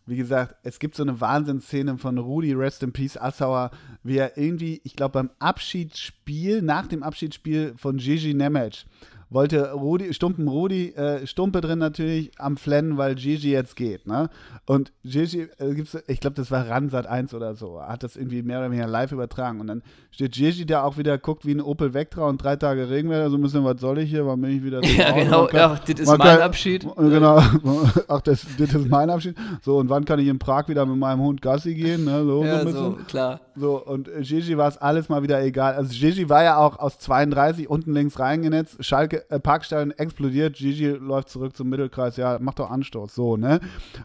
[0.09, 3.71] wie gesagt, es gibt so eine Wahnsinnsszene von Rudi, Rest in Peace, Assauer,
[4.03, 8.87] wie er irgendwie, ich glaube, beim Abschiedsspiel, nach dem Abschiedsspiel von Gigi Nemec,
[9.31, 14.31] wollte Rudi, Stumpen Rudi, äh, Stumpe drin natürlich am Flennen, weil Gigi jetzt geht, ne?
[14.67, 18.43] Und Gigi, äh, gibt's, ich glaube, das war Ransat 1 oder so, hat das irgendwie
[18.43, 19.61] mehr oder weniger live übertragen.
[19.61, 22.89] Und dann steht Gigi da auch wieder, guckt wie ein Opel Vectra und drei Tage
[22.89, 25.61] Regenwetter, so ein bisschen, was soll ich hier, wann bin ich wieder Ja, genau, kann,
[25.61, 26.87] ja, das ist mein kann, Abschied.
[26.97, 27.43] Genau,
[28.09, 29.37] ach, das, das ist mein Abschied.
[29.63, 32.25] So, und wann kann ich in Prag wieder mit meinem Hund Gassi gehen, ne?
[32.25, 33.41] So, ja, so, so klar.
[33.59, 35.75] So, und Gigi war es alles mal wieder egal.
[35.75, 40.89] Also Gigi war ja auch aus 32 unten links reingenetzt, Schalke äh, Parkstein explodiert, Gigi
[40.89, 43.61] läuft zurück zum Mittelkreis, ja, macht doch Anstoß, so, ne?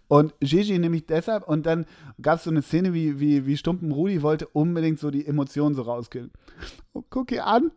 [0.07, 1.85] Und Gigi nämlich deshalb, und dann
[2.21, 5.75] gab es so eine Szene, wie, wie, wie Stumpen Rudi wollte unbedingt so die Emotionen
[5.75, 6.31] so rauskillen.
[6.93, 7.71] Oh, guck ihr an,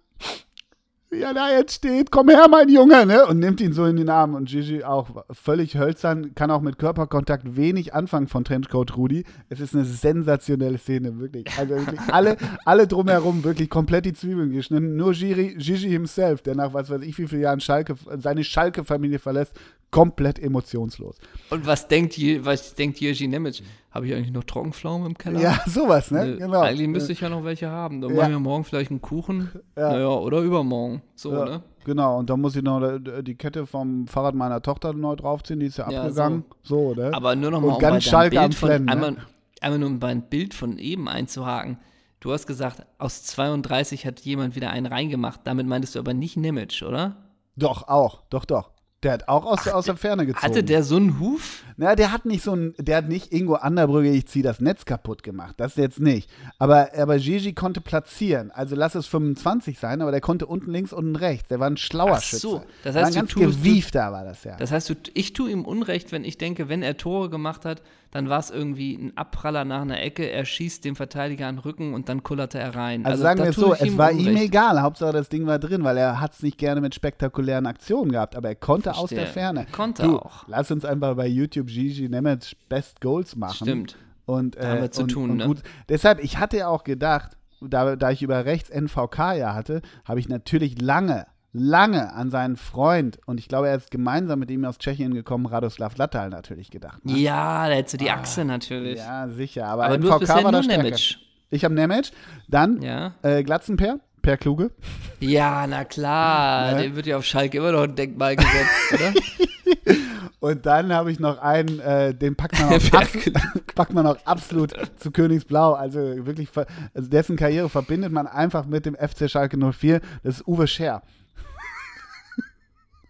[1.10, 3.26] wie er da jetzt steht, komm her, mein Junge, ne?
[3.26, 4.34] Und nimmt ihn so in den Arm.
[4.34, 9.24] Und Gigi auch völlig hölzern, kann auch mit Körperkontakt wenig anfangen von Trenchcoat Rudi.
[9.48, 11.46] Es ist eine sensationelle Szene, wirklich.
[11.58, 14.96] Also wirklich alle, alle drumherum wirklich komplett die Zwiebeln geschnitten.
[14.96, 19.18] Nur Gigi, Gigi himself, der nach was weiß ich wie vielen Jahren Schalke, seine Schalke-Familie
[19.18, 19.54] verlässt,
[19.96, 21.16] komplett emotionslos.
[21.50, 23.62] Und was denkt, was denkt Jerzy Nemec?
[23.90, 25.40] Habe ich eigentlich noch Trockenpflaumen im Keller?
[25.40, 26.34] Ja, sowas, ne?
[26.34, 26.60] Äh, genau.
[26.60, 28.02] Eigentlich müsste ich ja noch welche haben.
[28.02, 28.16] Dann ja.
[28.16, 29.50] machen wir morgen vielleicht einen Kuchen.
[29.76, 29.92] Ja.
[29.92, 31.02] Naja, oder übermorgen.
[31.14, 31.62] So, ja, ne?
[31.84, 35.66] Genau, und dann muss ich noch die Kette vom Fahrrad meiner Tochter neu draufziehen, die
[35.66, 36.44] ist ja, abgegangen.
[36.62, 36.94] So.
[36.94, 37.00] so.
[37.00, 37.14] ne?
[37.14, 38.92] Aber nur noch mal, und um ganz Schalke am Flennen, ne?
[38.92, 39.16] einmal,
[39.60, 41.78] einmal nur um bei ein Bild von eben einzuhaken.
[42.20, 45.40] Du hast gesagt, aus 32 hat jemand wieder einen reingemacht.
[45.44, 47.16] Damit meintest du aber nicht Nemec, oder?
[47.56, 48.22] Doch, auch.
[48.30, 48.72] Doch, doch.
[49.02, 50.42] Der hat auch aus, Ach, aus der Ferne gezogen.
[50.42, 51.64] Hatte der so einen Huf?
[51.76, 54.86] Na, der hat nicht so ein, der hat nicht Ingo Anderbrügge, ich ziehe das Netz
[54.86, 55.54] kaputt gemacht.
[55.58, 56.30] Das jetzt nicht.
[56.58, 58.50] Aber, aber Gigi konnte platzieren.
[58.50, 61.48] Also lass es 25 sein, aber der konnte unten links, unten rechts.
[61.48, 62.66] Der war ein schlauer Ach so, Schütze.
[62.84, 64.56] das heißt, war ein ganz gewiefter war das ja.
[64.56, 67.82] Das heißt, du, ich tue ihm Unrecht, wenn ich denke, wenn er Tore gemacht hat,
[68.16, 71.60] dann war es irgendwie ein Abpraller nach einer Ecke, er schießt dem Verteidiger an den
[71.60, 73.04] Rücken und dann kullerte er rein.
[73.04, 74.26] Also, also sagen wir es so, es war Unrecht.
[74.26, 77.66] ihm egal, Hauptsache das Ding war drin, weil er hat es nicht gerne mit spektakulären
[77.66, 79.04] Aktionen gehabt, aber er konnte Verstehe.
[79.04, 79.66] aus der Ferne.
[79.70, 80.48] Konnte du, auch.
[80.48, 83.66] Lass uns einfach bei YouTube Gigi Nemec Best Goals machen.
[83.66, 83.96] Stimmt.
[84.24, 85.46] Und, äh, Damit zu und, tun, und ne?
[85.46, 85.58] gut.
[85.90, 90.20] Deshalb, ich hatte ja auch gedacht, da, da ich über rechts NVK ja hatte, habe
[90.20, 91.26] ich natürlich lange
[91.56, 95.46] lange an seinen Freund, und ich glaube, er ist gemeinsam mit ihm aus Tschechien gekommen,
[95.46, 97.04] Radoslav Lattal natürlich gedacht.
[97.04, 97.18] Ne?
[97.18, 98.98] Ja, da hättest du die ah, Achse natürlich.
[98.98, 99.66] Ja, sicher.
[99.66, 101.16] Aber, aber du hast bisher nur Nemec.
[101.50, 102.10] Ich habe Nemec,
[102.48, 103.14] dann ja.
[103.22, 104.72] äh, Glatzenper, Per Kluge.
[105.20, 106.78] Ja, na klar, ja.
[106.78, 109.12] dem wird ja auf Schalke immer noch ein Denkmal gesetzt, oder?
[110.40, 114.74] Und dann habe ich noch einen, äh, den packt man, auch packt man auch absolut
[114.98, 115.72] zu Königsblau.
[115.72, 116.48] Also wirklich,
[116.92, 120.00] also dessen Karriere verbindet man einfach mit dem FC Schalke 04.
[120.22, 121.02] Das ist Uwe Scher.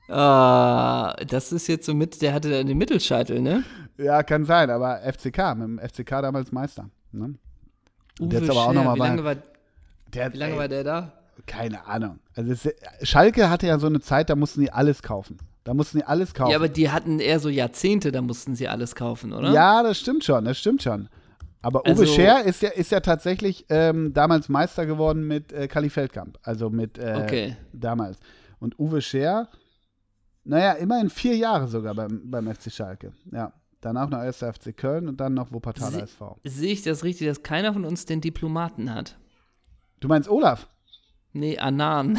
[0.09, 3.65] Uh, das ist jetzt so mit, der hatte den Mittelscheitel, ne?
[3.99, 6.91] Ja, kann sein, aber FCK, mit dem FCK damals Meister.
[7.13, 7.35] Ne?
[8.21, 9.37] Uwe jetzt aber auch noch mal wie, lange war,
[10.15, 11.13] der, wie lange ey, war der da?
[11.47, 12.21] Keine Ahnung.
[12.37, 12.69] Also es,
[13.03, 15.39] Schalke hatte ja so eine Zeit, da mussten die alles kaufen.
[15.65, 16.53] Da mussten die alles kaufen.
[16.53, 19.51] Ja, aber die hatten eher so Jahrzehnte, da mussten sie alles kaufen, oder?
[19.51, 21.09] Ja, das stimmt schon, das stimmt schon.
[21.63, 25.67] Aber Uwe also, Scher ist ja, ist ja tatsächlich ähm, damals Meister geworden mit äh,
[25.67, 26.39] Kali Feldkamp.
[26.45, 27.57] Also mit äh, okay.
[27.73, 28.19] damals.
[28.61, 29.49] Und Uwe Scher
[30.47, 33.13] naja, immerhin vier Jahre sogar beim, beim FC Schalke.
[33.33, 33.53] Ja.
[33.81, 36.39] Danach noch erst der FC Köln und dann noch Wuppertaler SV.
[36.45, 39.17] Sehe ich das richtig, dass keiner von uns den Diplomaten hat?
[40.01, 40.69] Du meinst Olaf?
[41.33, 42.19] Nee, Anan.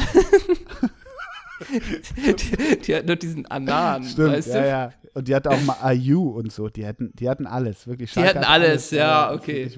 [1.70, 4.68] die, die, hat nur diesen Anan, Stimmt, weißt ja, du?
[4.68, 4.92] ja.
[5.14, 6.68] Und die hatte auch mal IU und so.
[6.68, 8.12] Die hatten, die hatten alles, wirklich.
[8.12, 9.70] Schalke die hatten alles, alles, ja, okay.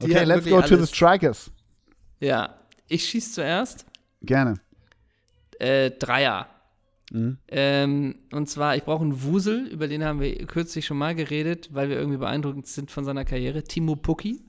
[0.00, 1.50] Okay, let's go to the strikers.
[2.18, 2.56] Ja,
[2.88, 3.84] ich schieße zuerst.
[4.22, 4.54] Gerne.
[5.58, 6.48] Äh, Dreier.
[7.10, 7.38] Mhm.
[7.48, 11.70] Ähm, und zwar, ich brauche einen Wusel, über den haben wir kürzlich schon mal geredet,
[11.72, 13.64] weil wir irgendwie beeindruckend sind von seiner Karriere.
[13.64, 14.40] Timo Pucki.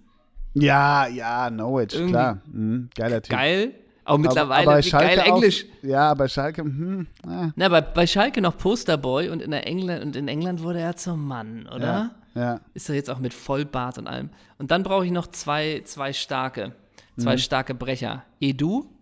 [0.54, 2.42] Ja, ja, Norwich, irgendwie klar.
[2.52, 3.32] Mhm, geiler Typ.
[3.32, 3.74] Geil.
[4.04, 5.66] Auch mittlerweile aber, aber geil Englisch.
[5.66, 7.48] Auch, ja, bei Schalke, hm, äh.
[7.56, 10.96] Na, bei, bei Schalke noch Posterboy und in, der England, und in England wurde er
[10.96, 12.12] zum Mann, oder?
[12.36, 12.62] Ja, ja.
[12.74, 14.30] Ist er jetzt auch mit Vollbart und allem.
[14.58, 16.74] Und dann brauche ich noch zwei, zwei starke,
[17.18, 17.40] zwei mhm.
[17.40, 18.24] starke Brecher.
[18.40, 18.86] Edu.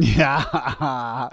[0.00, 1.30] Ja.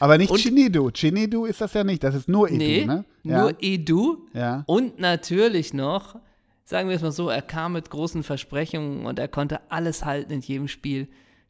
[0.00, 0.90] Aber nicht und, Chinidu.
[0.90, 3.04] Chinidu ist das ja nicht, das ist nur Edu, nee, ne?
[3.22, 3.40] Ja.
[3.42, 4.26] Nur Edu.
[4.32, 4.64] Ja.
[4.66, 6.16] Und natürlich noch,
[6.64, 10.32] sagen wir es mal so, er kam mit großen Versprechungen und er konnte alles halten
[10.32, 11.08] in jedem Spiel.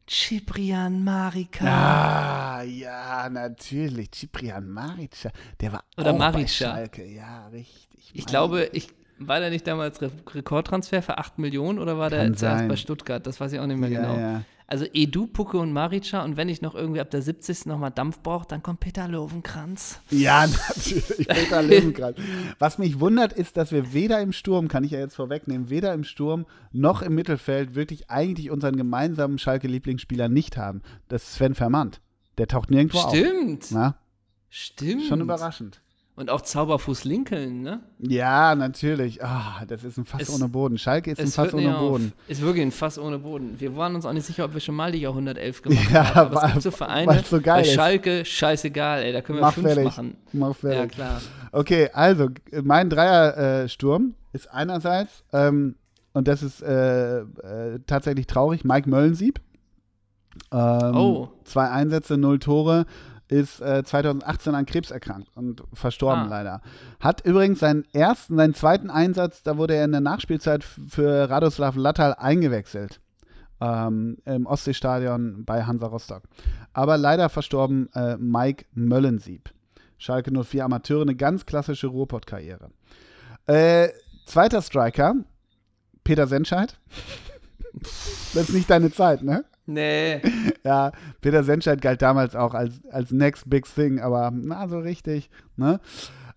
[0.09, 1.65] Ciprian Marica.
[2.59, 4.11] Ah, ja, natürlich.
[4.11, 5.31] Ciprian Marica.
[5.59, 6.39] Der war Oder auch Marica.
[6.39, 7.05] bei Schalke.
[7.05, 8.11] Ja, richtig.
[8.13, 8.87] Ich glaube, ich,
[9.19, 12.67] war der nicht damals Re Rekordtransfer für 8 Millionen oder war der Kann zuerst sein.
[12.69, 13.27] bei Stuttgart?
[13.27, 14.17] Das weiß ich auch nicht mehr ja, genau.
[14.17, 14.41] Ja.
[14.69, 17.67] Also Edu, Pucke und Marica und wenn ich noch irgendwie ab der 70.
[17.67, 20.01] nochmal Dampf brauche, dann kommt Peter Löwenkranz.
[20.09, 22.17] Ja, natürlich, Peter Löwenkranz.
[22.59, 25.93] Was mich wundert, ist, dass wir weder im Sturm, kann ich ja jetzt vorwegnehmen, weder
[25.93, 30.81] im Sturm noch im Mittelfeld wirklich eigentlich unseren gemeinsamen Schalke-Lieblingsspieler nicht haben.
[31.07, 32.01] Das ist Sven Vermandt.
[32.37, 33.63] Der taucht nirgendwo Stimmt.
[33.63, 33.67] auf.
[33.69, 33.95] Stimmt.
[34.49, 35.03] Stimmt.
[35.03, 35.81] Schon überraschend.
[36.17, 37.79] Und auch Zauberfuß Lincoln, ne?
[37.99, 39.23] Ja, natürlich.
[39.23, 40.79] Ah, das ist ein Fass es, ohne Boden.
[40.79, 42.11] Schalke ist ein Fass ohne Boden.
[42.17, 42.29] Auf.
[42.29, 43.53] Ist wirklich ein Fass ohne Boden.
[43.59, 46.35] Wir waren uns auch nicht sicher, ob wir schon mal die Jahrhundertelf gemacht ja, haben.
[46.35, 49.53] Aber es gibt so Vereine, so geil bei Schalke, scheißegal, ey, da können wir Mach
[49.53, 49.85] fünf fertig.
[49.85, 50.17] machen.
[50.33, 50.79] Mach fertig.
[50.79, 51.21] Ja, klar.
[51.51, 52.29] Okay, also,
[52.63, 55.75] mein Dreiersturm äh, ist einerseits, ähm,
[56.13, 59.39] und das ist äh, äh, tatsächlich traurig, Mike Möllensieb.
[60.51, 61.29] Ähm, oh.
[61.43, 62.87] Zwei Einsätze, null Tore
[63.29, 66.29] ist äh, 2018 an Krebs erkrankt und verstorben Ah.
[66.29, 66.61] leider.
[66.99, 71.75] Hat übrigens seinen ersten, seinen zweiten Einsatz, da wurde er in der Nachspielzeit für Radoslav
[71.75, 73.01] Lattal eingewechselt.
[73.59, 76.23] Ähm, Im Ostseestadion bei Hansa Rostock.
[76.73, 79.49] Aber leider verstorben äh, Mike Möllensieb.
[79.97, 82.69] Schalke 04 Amateure, eine ganz klassische Ruhrpott-Karriere.
[83.47, 83.89] Äh,
[84.27, 85.15] zweiter Striker,
[86.03, 86.77] Peter Senscheid.
[87.73, 89.43] das ist nicht deine Zeit, ne?
[89.67, 90.21] Nee.
[90.63, 90.91] Ja,
[91.21, 95.29] Peter Senscheid galt damals auch als, als Next Big Thing, aber na, so richtig.
[95.55, 95.79] Ne?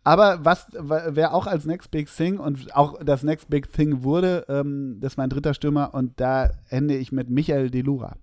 [0.04, 4.44] Aber was, wer auch als Next Big Thing und auch das Next Big Thing wurde,
[4.48, 8.16] ähm, das ist mein dritter Stürmer und da ende ich mit Michael Delura.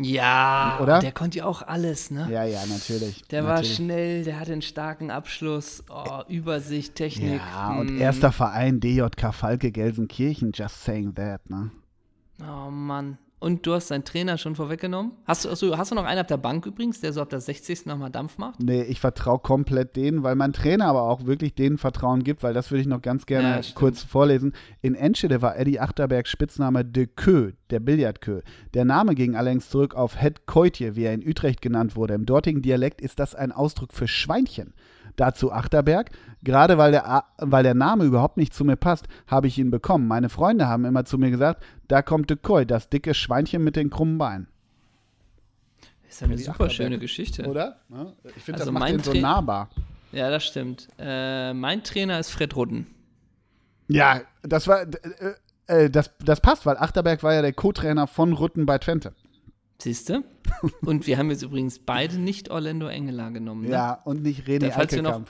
[0.00, 1.00] Ja, oder?
[1.00, 2.28] Der konnte ja auch alles, ne?
[2.30, 3.22] Ja, ja, natürlich.
[3.28, 3.70] Der natürlich.
[3.70, 7.40] war schnell, der hatte einen starken Abschluss, oh, Übersicht, Technik.
[7.52, 8.00] Ja, und hm.
[8.00, 11.70] erster Verein DJK Falke Gelsenkirchen, just saying that, ne?
[12.40, 13.18] Oh Mann.
[13.40, 15.12] Und du hast deinen Trainer schon vorweggenommen?
[15.24, 17.86] Hast du, hast du noch einen ab der Bank übrigens, der so ab der 60.
[17.86, 18.60] nochmal Dampf macht?
[18.60, 22.52] Nee, ich vertraue komplett denen, weil mein Trainer aber auch wirklich denen Vertrauen gibt, weil
[22.52, 24.54] das würde ich noch ganz gerne ja, kurz vorlesen.
[24.82, 28.40] In Enschede war Eddie Achterberg Spitzname De Kö, der Billardkö.
[28.74, 32.14] Der Name ging allerdings zurück auf Het Koitje, wie er in Utrecht genannt wurde.
[32.14, 34.74] Im dortigen Dialekt ist das ein Ausdruck für Schweinchen.
[35.18, 36.10] Dazu Achterberg.
[36.42, 40.06] Gerade weil der, weil der Name überhaupt nicht zu mir passt, habe ich ihn bekommen.
[40.06, 43.76] Meine Freunde haben immer zu mir gesagt, da kommt de Koi, das dicke Schweinchen mit
[43.76, 44.46] den krummen Beinen.
[46.08, 47.46] Ist eine super schöne Geschichte.
[47.46, 47.80] Oder?
[48.36, 49.68] Ich finde, also das macht ihn so nahbar.
[50.12, 50.88] Ja, das stimmt.
[50.98, 52.86] Äh, mein Trainer ist Fred Rudden.
[53.88, 55.34] Ja, das war, äh,
[55.66, 59.12] äh, das, das passt, weil Achterberg war ja der Co-Trainer von Rutten bei Twente.
[59.80, 60.24] Siehst du?
[60.80, 63.64] Und wir haben jetzt übrigens beide nicht Orlando Engeler genommen.
[63.64, 63.70] Ne?
[63.70, 65.22] Ja, und nicht René falls noch,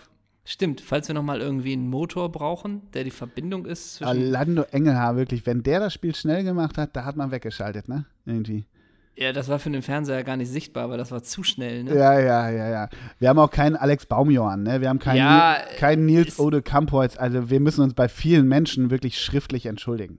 [0.51, 4.63] Stimmt, falls wir noch mal irgendwie einen Motor brauchen, der die Verbindung ist zwischen Orlando
[4.63, 8.07] Engelhaar, wirklich, wenn der das Spiel schnell gemacht hat, da hat man weggeschaltet, ne?
[8.25, 8.65] Irgendwie.
[9.15, 11.95] Ja, das war für den Fernseher gar nicht sichtbar, aber das war zu schnell, ne?
[11.95, 12.89] Ja, ja, ja, ja.
[13.19, 14.81] Wir haben auch keinen Alex Baumjohann, ne?
[14.81, 17.19] Wir haben keinen, ja, keinen Nils Ode Kampholz.
[17.19, 20.19] Also wir müssen uns bei vielen Menschen wirklich schriftlich entschuldigen.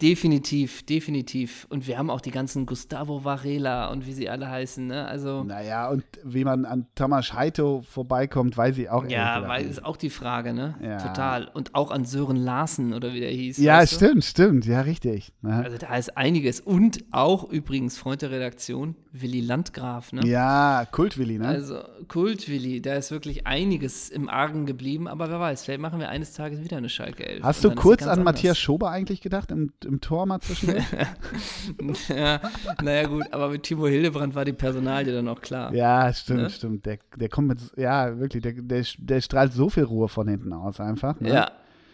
[0.00, 1.66] Definitiv, definitiv.
[1.70, 5.06] Und wir haben auch die ganzen Gustavo Varela und wie sie alle heißen, ne?
[5.06, 5.44] Also.
[5.44, 9.96] Naja, und wie man an Thomas Heito vorbeikommt, weiß ich auch Ja, weil ist auch
[9.96, 10.74] die Frage, ne?
[10.82, 10.98] Ja.
[10.98, 11.48] Total.
[11.52, 13.58] Und auch an Sören Larsen oder wie der hieß.
[13.58, 14.22] Ja, stimmt, du?
[14.22, 15.32] stimmt, ja, richtig.
[15.42, 15.60] Ja.
[15.60, 16.60] Also da ist einiges.
[16.60, 20.26] Und auch übrigens, Freund der Redaktion, Willi Landgraf, ne?
[20.26, 21.46] Ja, Kultwilli, ne?
[21.46, 26.08] Also Kultwilli, da ist wirklich einiges im Argen geblieben, aber wer weiß, vielleicht machen wir
[26.08, 27.42] eines Tages wieder eine Schalke 11.
[27.44, 28.24] Hast du kurz an anders.
[28.24, 30.84] Matthias Schober eigentlich gedacht im, im Tor mal zwischendurch?
[32.08, 32.40] ja,
[32.82, 35.72] naja gut, aber mit Timo Hildebrand war die Personalie dann auch klar.
[35.74, 36.50] Ja, stimmt, ne?
[36.50, 36.86] stimmt.
[36.86, 40.52] Der, der kommt mit, ja, wirklich, der, der, der strahlt so viel Ruhe von hinten
[40.52, 41.20] aus einfach.
[41.20, 41.32] Ne?
[41.32, 41.50] Ja,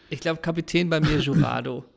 [0.08, 1.84] ich glaube Kapitän bei mir Jurado.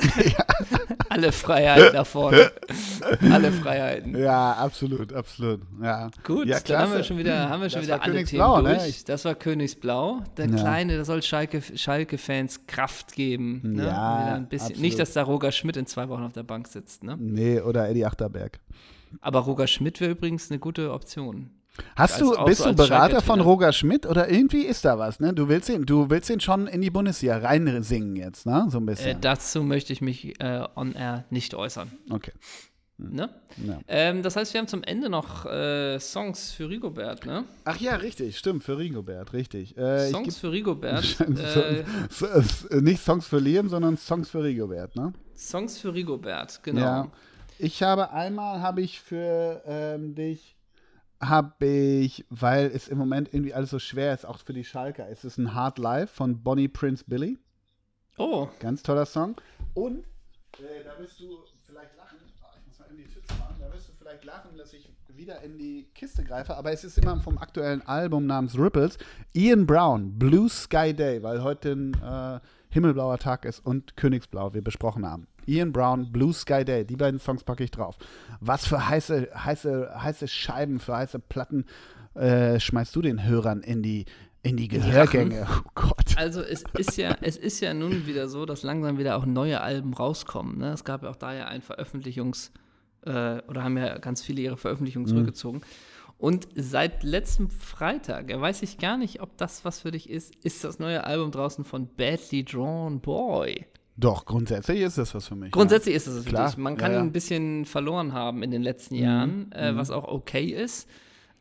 [0.00, 0.44] Ja.
[1.08, 2.52] Alle Freiheiten da vorne.
[3.32, 4.16] Alle Freiheiten.
[4.16, 5.60] Ja, absolut, absolut.
[5.82, 6.10] Ja.
[6.22, 8.74] Gut, ja, dann haben wir schon wieder, haben wir schon wieder alle Themen ne?
[8.74, 8.98] durch.
[8.98, 9.04] Ne?
[9.06, 10.22] Das war Königsblau.
[10.36, 10.56] Der ja.
[10.56, 12.18] Kleine, da soll Schalke-Fans Schalke
[12.66, 13.60] Kraft geben.
[13.64, 13.86] Ne?
[13.86, 14.46] Ja.
[14.76, 17.02] Nicht, dass da Roger Schmidt in zwei Wochen auf der Bank sitzt.
[17.02, 17.16] Ne?
[17.18, 18.60] Nee, oder Eddie Achterberg.
[19.20, 21.50] Aber Roger Schmidt wäre übrigens eine gute Option.
[21.96, 25.32] Hast du, bist so du Berater von Roger Schmidt oder irgendwie ist da was, ne?
[25.32, 28.66] Du willst ihn, du willst ihn schon in die Bundesliga reinsingen jetzt, ne?
[28.70, 29.18] So ein bisschen.
[29.18, 31.90] Äh, dazu möchte ich mich äh, on air nicht äußern.
[32.10, 32.32] Okay.
[32.98, 33.14] Hm.
[33.14, 33.30] Ne?
[33.64, 33.78] Ja.
[33.86, 37.44] Ähm, das heißt, wir haben zum Ende noch äh, Songs für Rigobert, ne?
[37.64, 39.76] Ach ja, richtig, stimmt, für Rigobert, richtig.
[39.76, 41.16] Äh, Songs für Rigobert.
[41.20, 41.84] Äh,
[42.80, 45.12] nicht Songs für Liam, sondern Songs für Rigobert, ne?
[45.36, 46.80] Songs für Rigobert, genau.
[46.80, 47.12] Ja.
[47.60, 50.57] Ich habe einmal, habe ich für ähm, dich
[51.20, 55.08] habe ich, weil es im Moment irgendwie alles so schwer ist, auch für die Schalker,
[55.08, 57.38] es ist ein Hard Life von Bonnie Prince Billy.
[58.18, 58.48] Oh.
[58.60, 59.36] Ganz toller Song.
[59.74, 60.04] Und
[60.58, 63.72] äh, da wirst du vielleicht lachen, oh, ich muss mal in die Tüte machen, da
[63.72, 67.18] wirst du vielleicht lachen, dass ich wieder in die Kiste greife, aber es ist immer
[67.20, 68.96] vom aktuellen Album namens Ripples.
[69.34, 72.40] Ian Brown, Blue Sky Day, weil heute ein äh,
[72.70, 75.26] himmelblauer Tag ist und Königsblau wir besprochen haben.
[75.48, 76.84] Ian Brown, Blue Sky Day.
[76.84, 77.96] Die beiden Songs packe ich drauf.
[78.40, 81.64] Was für heiße, heiße, heiße Scheiben, für heiße Platten
[82.14, 84.04] äh, schmeißt du den Hörern in die,
[84.42, 85.46] in die Gehörgänge.
[85.50, 86.16] Oh Gott.
[86.16, 89.60] Also es ist ja, es ist ja nun wieder so, dass langsam wieder auch neue
[89.60, 90.58] Alben rauskommen.
[90.58, 90.72] Ne?
[90.72, 92.50] Es gab ja auch da ja ein Veröffentlichungs-
[93.02, 95.10] äh, oder haben ja ganz viele ihre Veröffentlichungen mhm.
[95.10, 95.62] zurückgezogen.
[96.18, 100.64] Und seit letztem Freitag, weiß ich gar nicht, ob das was für dich ist, ist
[100.64, 103.66] das neue Album draußen von Badly Drawn Boy.
[103.98, 105.50] Doch, grundsätzlich ist das was für mich.
[105.50, 105.96] Grundsätzlich ja.
[105.96, 106.56] ist das was für dich.
[106.56, 107.02] Man kann ja, ja.
[107.02, 109.02] ihn ein bisschen verloren haben in den letzten mhm.
[109.02, 109.76] Jahren, äh, mhm.
[109.76, 110.88] was auch okay ist.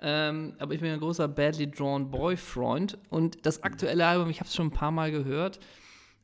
[0.01, 2.97] Ähm, aber ich bin ein großer Badly Drawn Boy Freund.
[3.09, 5.59] Und das aktuelle Album, ich habe es schon ein paar Mal gehört.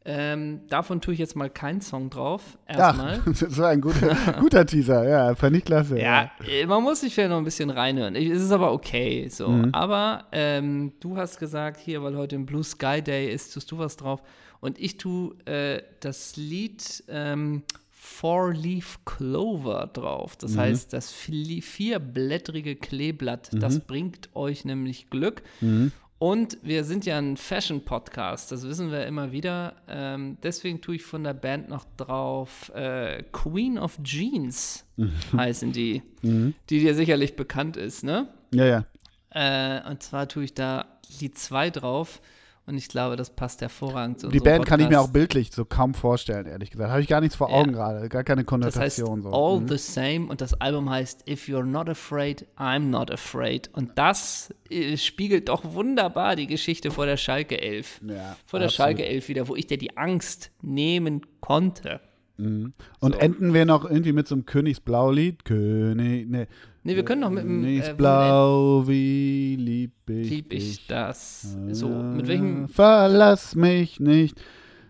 [0.06, 2.58] Ähm, davon tue ich jetzt mal keinen Song drauf.
[2.68, 3.18] Erstmal.
[3.18, 6.00] Ja, das war ein guter, guter Teaser, ja, fand ich klasse.
[6.00, 8.16] Ja, ja, man muss sich vielleicht noch ein bisschen reinhören.
[8.16, 9.30] Es ist aber okay.
[9.30, 9.48] So.
[9.48, 9.70] Mhm.
[9.72, 13.78] Aber ähm, du hast gesagt, hier, weil heute ein Blue Sky Day ist, tust du
[13.78, 14.22] was drauf.
[14.64, 20.38] Und ich tue äh, das Lied ähm, Four Leaf Clover drauf.
[20.38, 20.60] Das mhm.
[20.60, 23.60] heißt, das vierblättrige Kleeblatt, mhm.
[23.60, 25.44] das bringt euch nämlich Glück.
[25.60, 25.92] Mhm.
[26.18, 29.76] Und wir sind ja ein Fashion-Podcast, das wissen wir immer wieder.
[29.90, 35.12] Ähm, deswegen tue ich von der Band noch drauf äh, Queen of Jeans mhm.
[35.36, 36.54] heißen die, mhm.
[36.70, 38.30] die dir sicherlich bekannt ist, ne?
[38.54, 38.86] Ja, ja.
[39.32, 40.86] Äh, und zwar tue ich da
[41.20, 42.22] Lied 2 drauf.
[42.66, 45.14] Und ich glaube, das passt hervorragend zu Die Band kann ich mir auch Podcast.
[45.14, 46.90] bildlich so kaum vorstellen, ehrlich gesagt.
[46.92, 47.52] Habe ich gar nichts vor.
[47.52, 48.08] Augen gerade.
[48.08, 49.22] Gar keine Das heißt Konnotation.
[49.22, 49.30] so.
[49.34, 49.68] All Mhm.
[49.68, 53.70] the Same und das Album heißt If You're Not Afraid, I'm Not Afraid.
[53.74, 58.00] Und das äh, spiegelt doch wunderbar die Geschichte vor der Schalke 11.
[58.08, 58.72] Ja, vor der absolut.
[58.72, 62.00] Schalke 11 wieder, wo ich dir die Angst nehmen konnte.
[62.38, 63.10] Und So.
[63.20, 65.46] enden wir noch irgendwie mit so einem Königsblau-Lied?
[65.46, 66.48] König, ne.
[66.86, 71.56] Nee, wir können noch mit dem äh, Königsblau, wie lieb ich lieb ich das.
[71.72, 74.40] So, mit welchem Verlass mich nicht.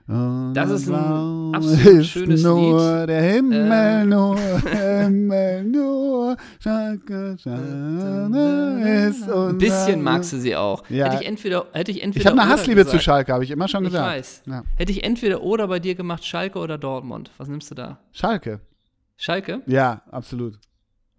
[0.08, 3.10] Und Das ist ein blau absolut ist schönes nur Lied.
[3.10, 4.10] der Himmel, Ähm.
[4.10, 10.84] nur Himmel, nur Schalke, Schalke ist Ein bisschen magst du sie auch.
[10.90, 11.06] Ja.
[11.06, 13.04] Hätte ich entweder, hätte ich entweder Ich habe eine Hassliebe zu gesagt.
[13.04, 14.08] Schalke, habe ich immer schon Ich gesagt.
[14.18, 14.44] weiß.
[14.48, 14.64] Ja.
[14.76, 17.32] Hätte ich entweder oder bei dir gemacht, Schalke oder Dortmund.
[17.38, 18.00] Was nimmst du da?
[18.12, 18.60] Schalke.
[19.16, 19.62] Schalke?
[19.68, 20.56] Ja, absolut.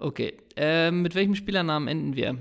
[0.05, 0.35] Okay.
[0.57, 2.37] Ähm, mit welchem Spielernamen enden wir?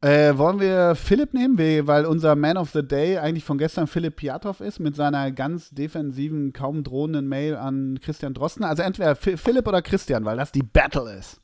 [0.00, 3.86] Äh, wollen wir Philipp nehmen, We- weil unser Man of the Day eigentlich von gestern
[3.86, 8.64] Philipp Piatow ist, mit seiner ganz defensiven, kaum drohenden Mail an Christian Drosten.
[8.64, 11.40] Also entweder Philipp oder Christian, weil das die Battle ist.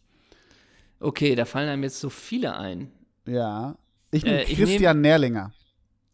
[1.00, 2.90] Okay, da fallen einem jetzt so viele ein.
[3.26, 3.76] Ja.
[4.10, 5.52] Ich nehme Äh, Christian Nährlinger.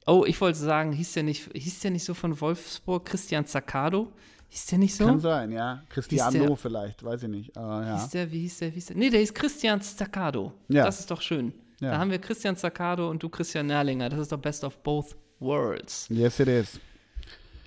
[0.06, 4.12] Oh, ich wollte sagen, hieß der nicht, hieß der nicht so von Wolfsburg, Christian Zaccardo?
[4.50, 5.04] Hieß der nicht so?
[5.06, 5.82] Kann sein, ja.
[5.90, 7.56] Cristiano vielleicht, weiß ich nicht.
[7.56, 8.00] Aber ja.
[8.00, 8.96] Hieß der, wie hieß der, wie hieß der?
[8.96, 10.52] Nee, der hieß Christian Zaccardo.
[10.68, 10.84] Ja.
[10.84, 11.52] Das ist doch schön.
[11.80, 11.92] Ja.
[11.92, 14.08] Da haben wir Christian Zaccardo und du Christian Nährlinger.
[14.08, 16.06] Das ist doch best of both worlds.
[16.08, 16.80] Yes, it is.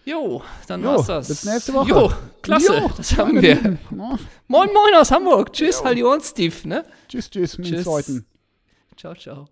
[0.04, 1.28] Jo, dann Jo, war's das.
[1.28, 1.90] bis nächste Woche.
[1.90, 3.54] Jo, klasse, Jo, das haben wir.
[3.56, 3.80] Lieben.
[3.92, 4.20] Moin,
[4.74, 5.54] moin aus Hamburg.
[5.54, 6.84] Tschüss, Halli und Steve, ne?
[7.08, 8.24] tschüss, tschüss, Tschüss.
[8.98, 9.48] Ciao, ciao.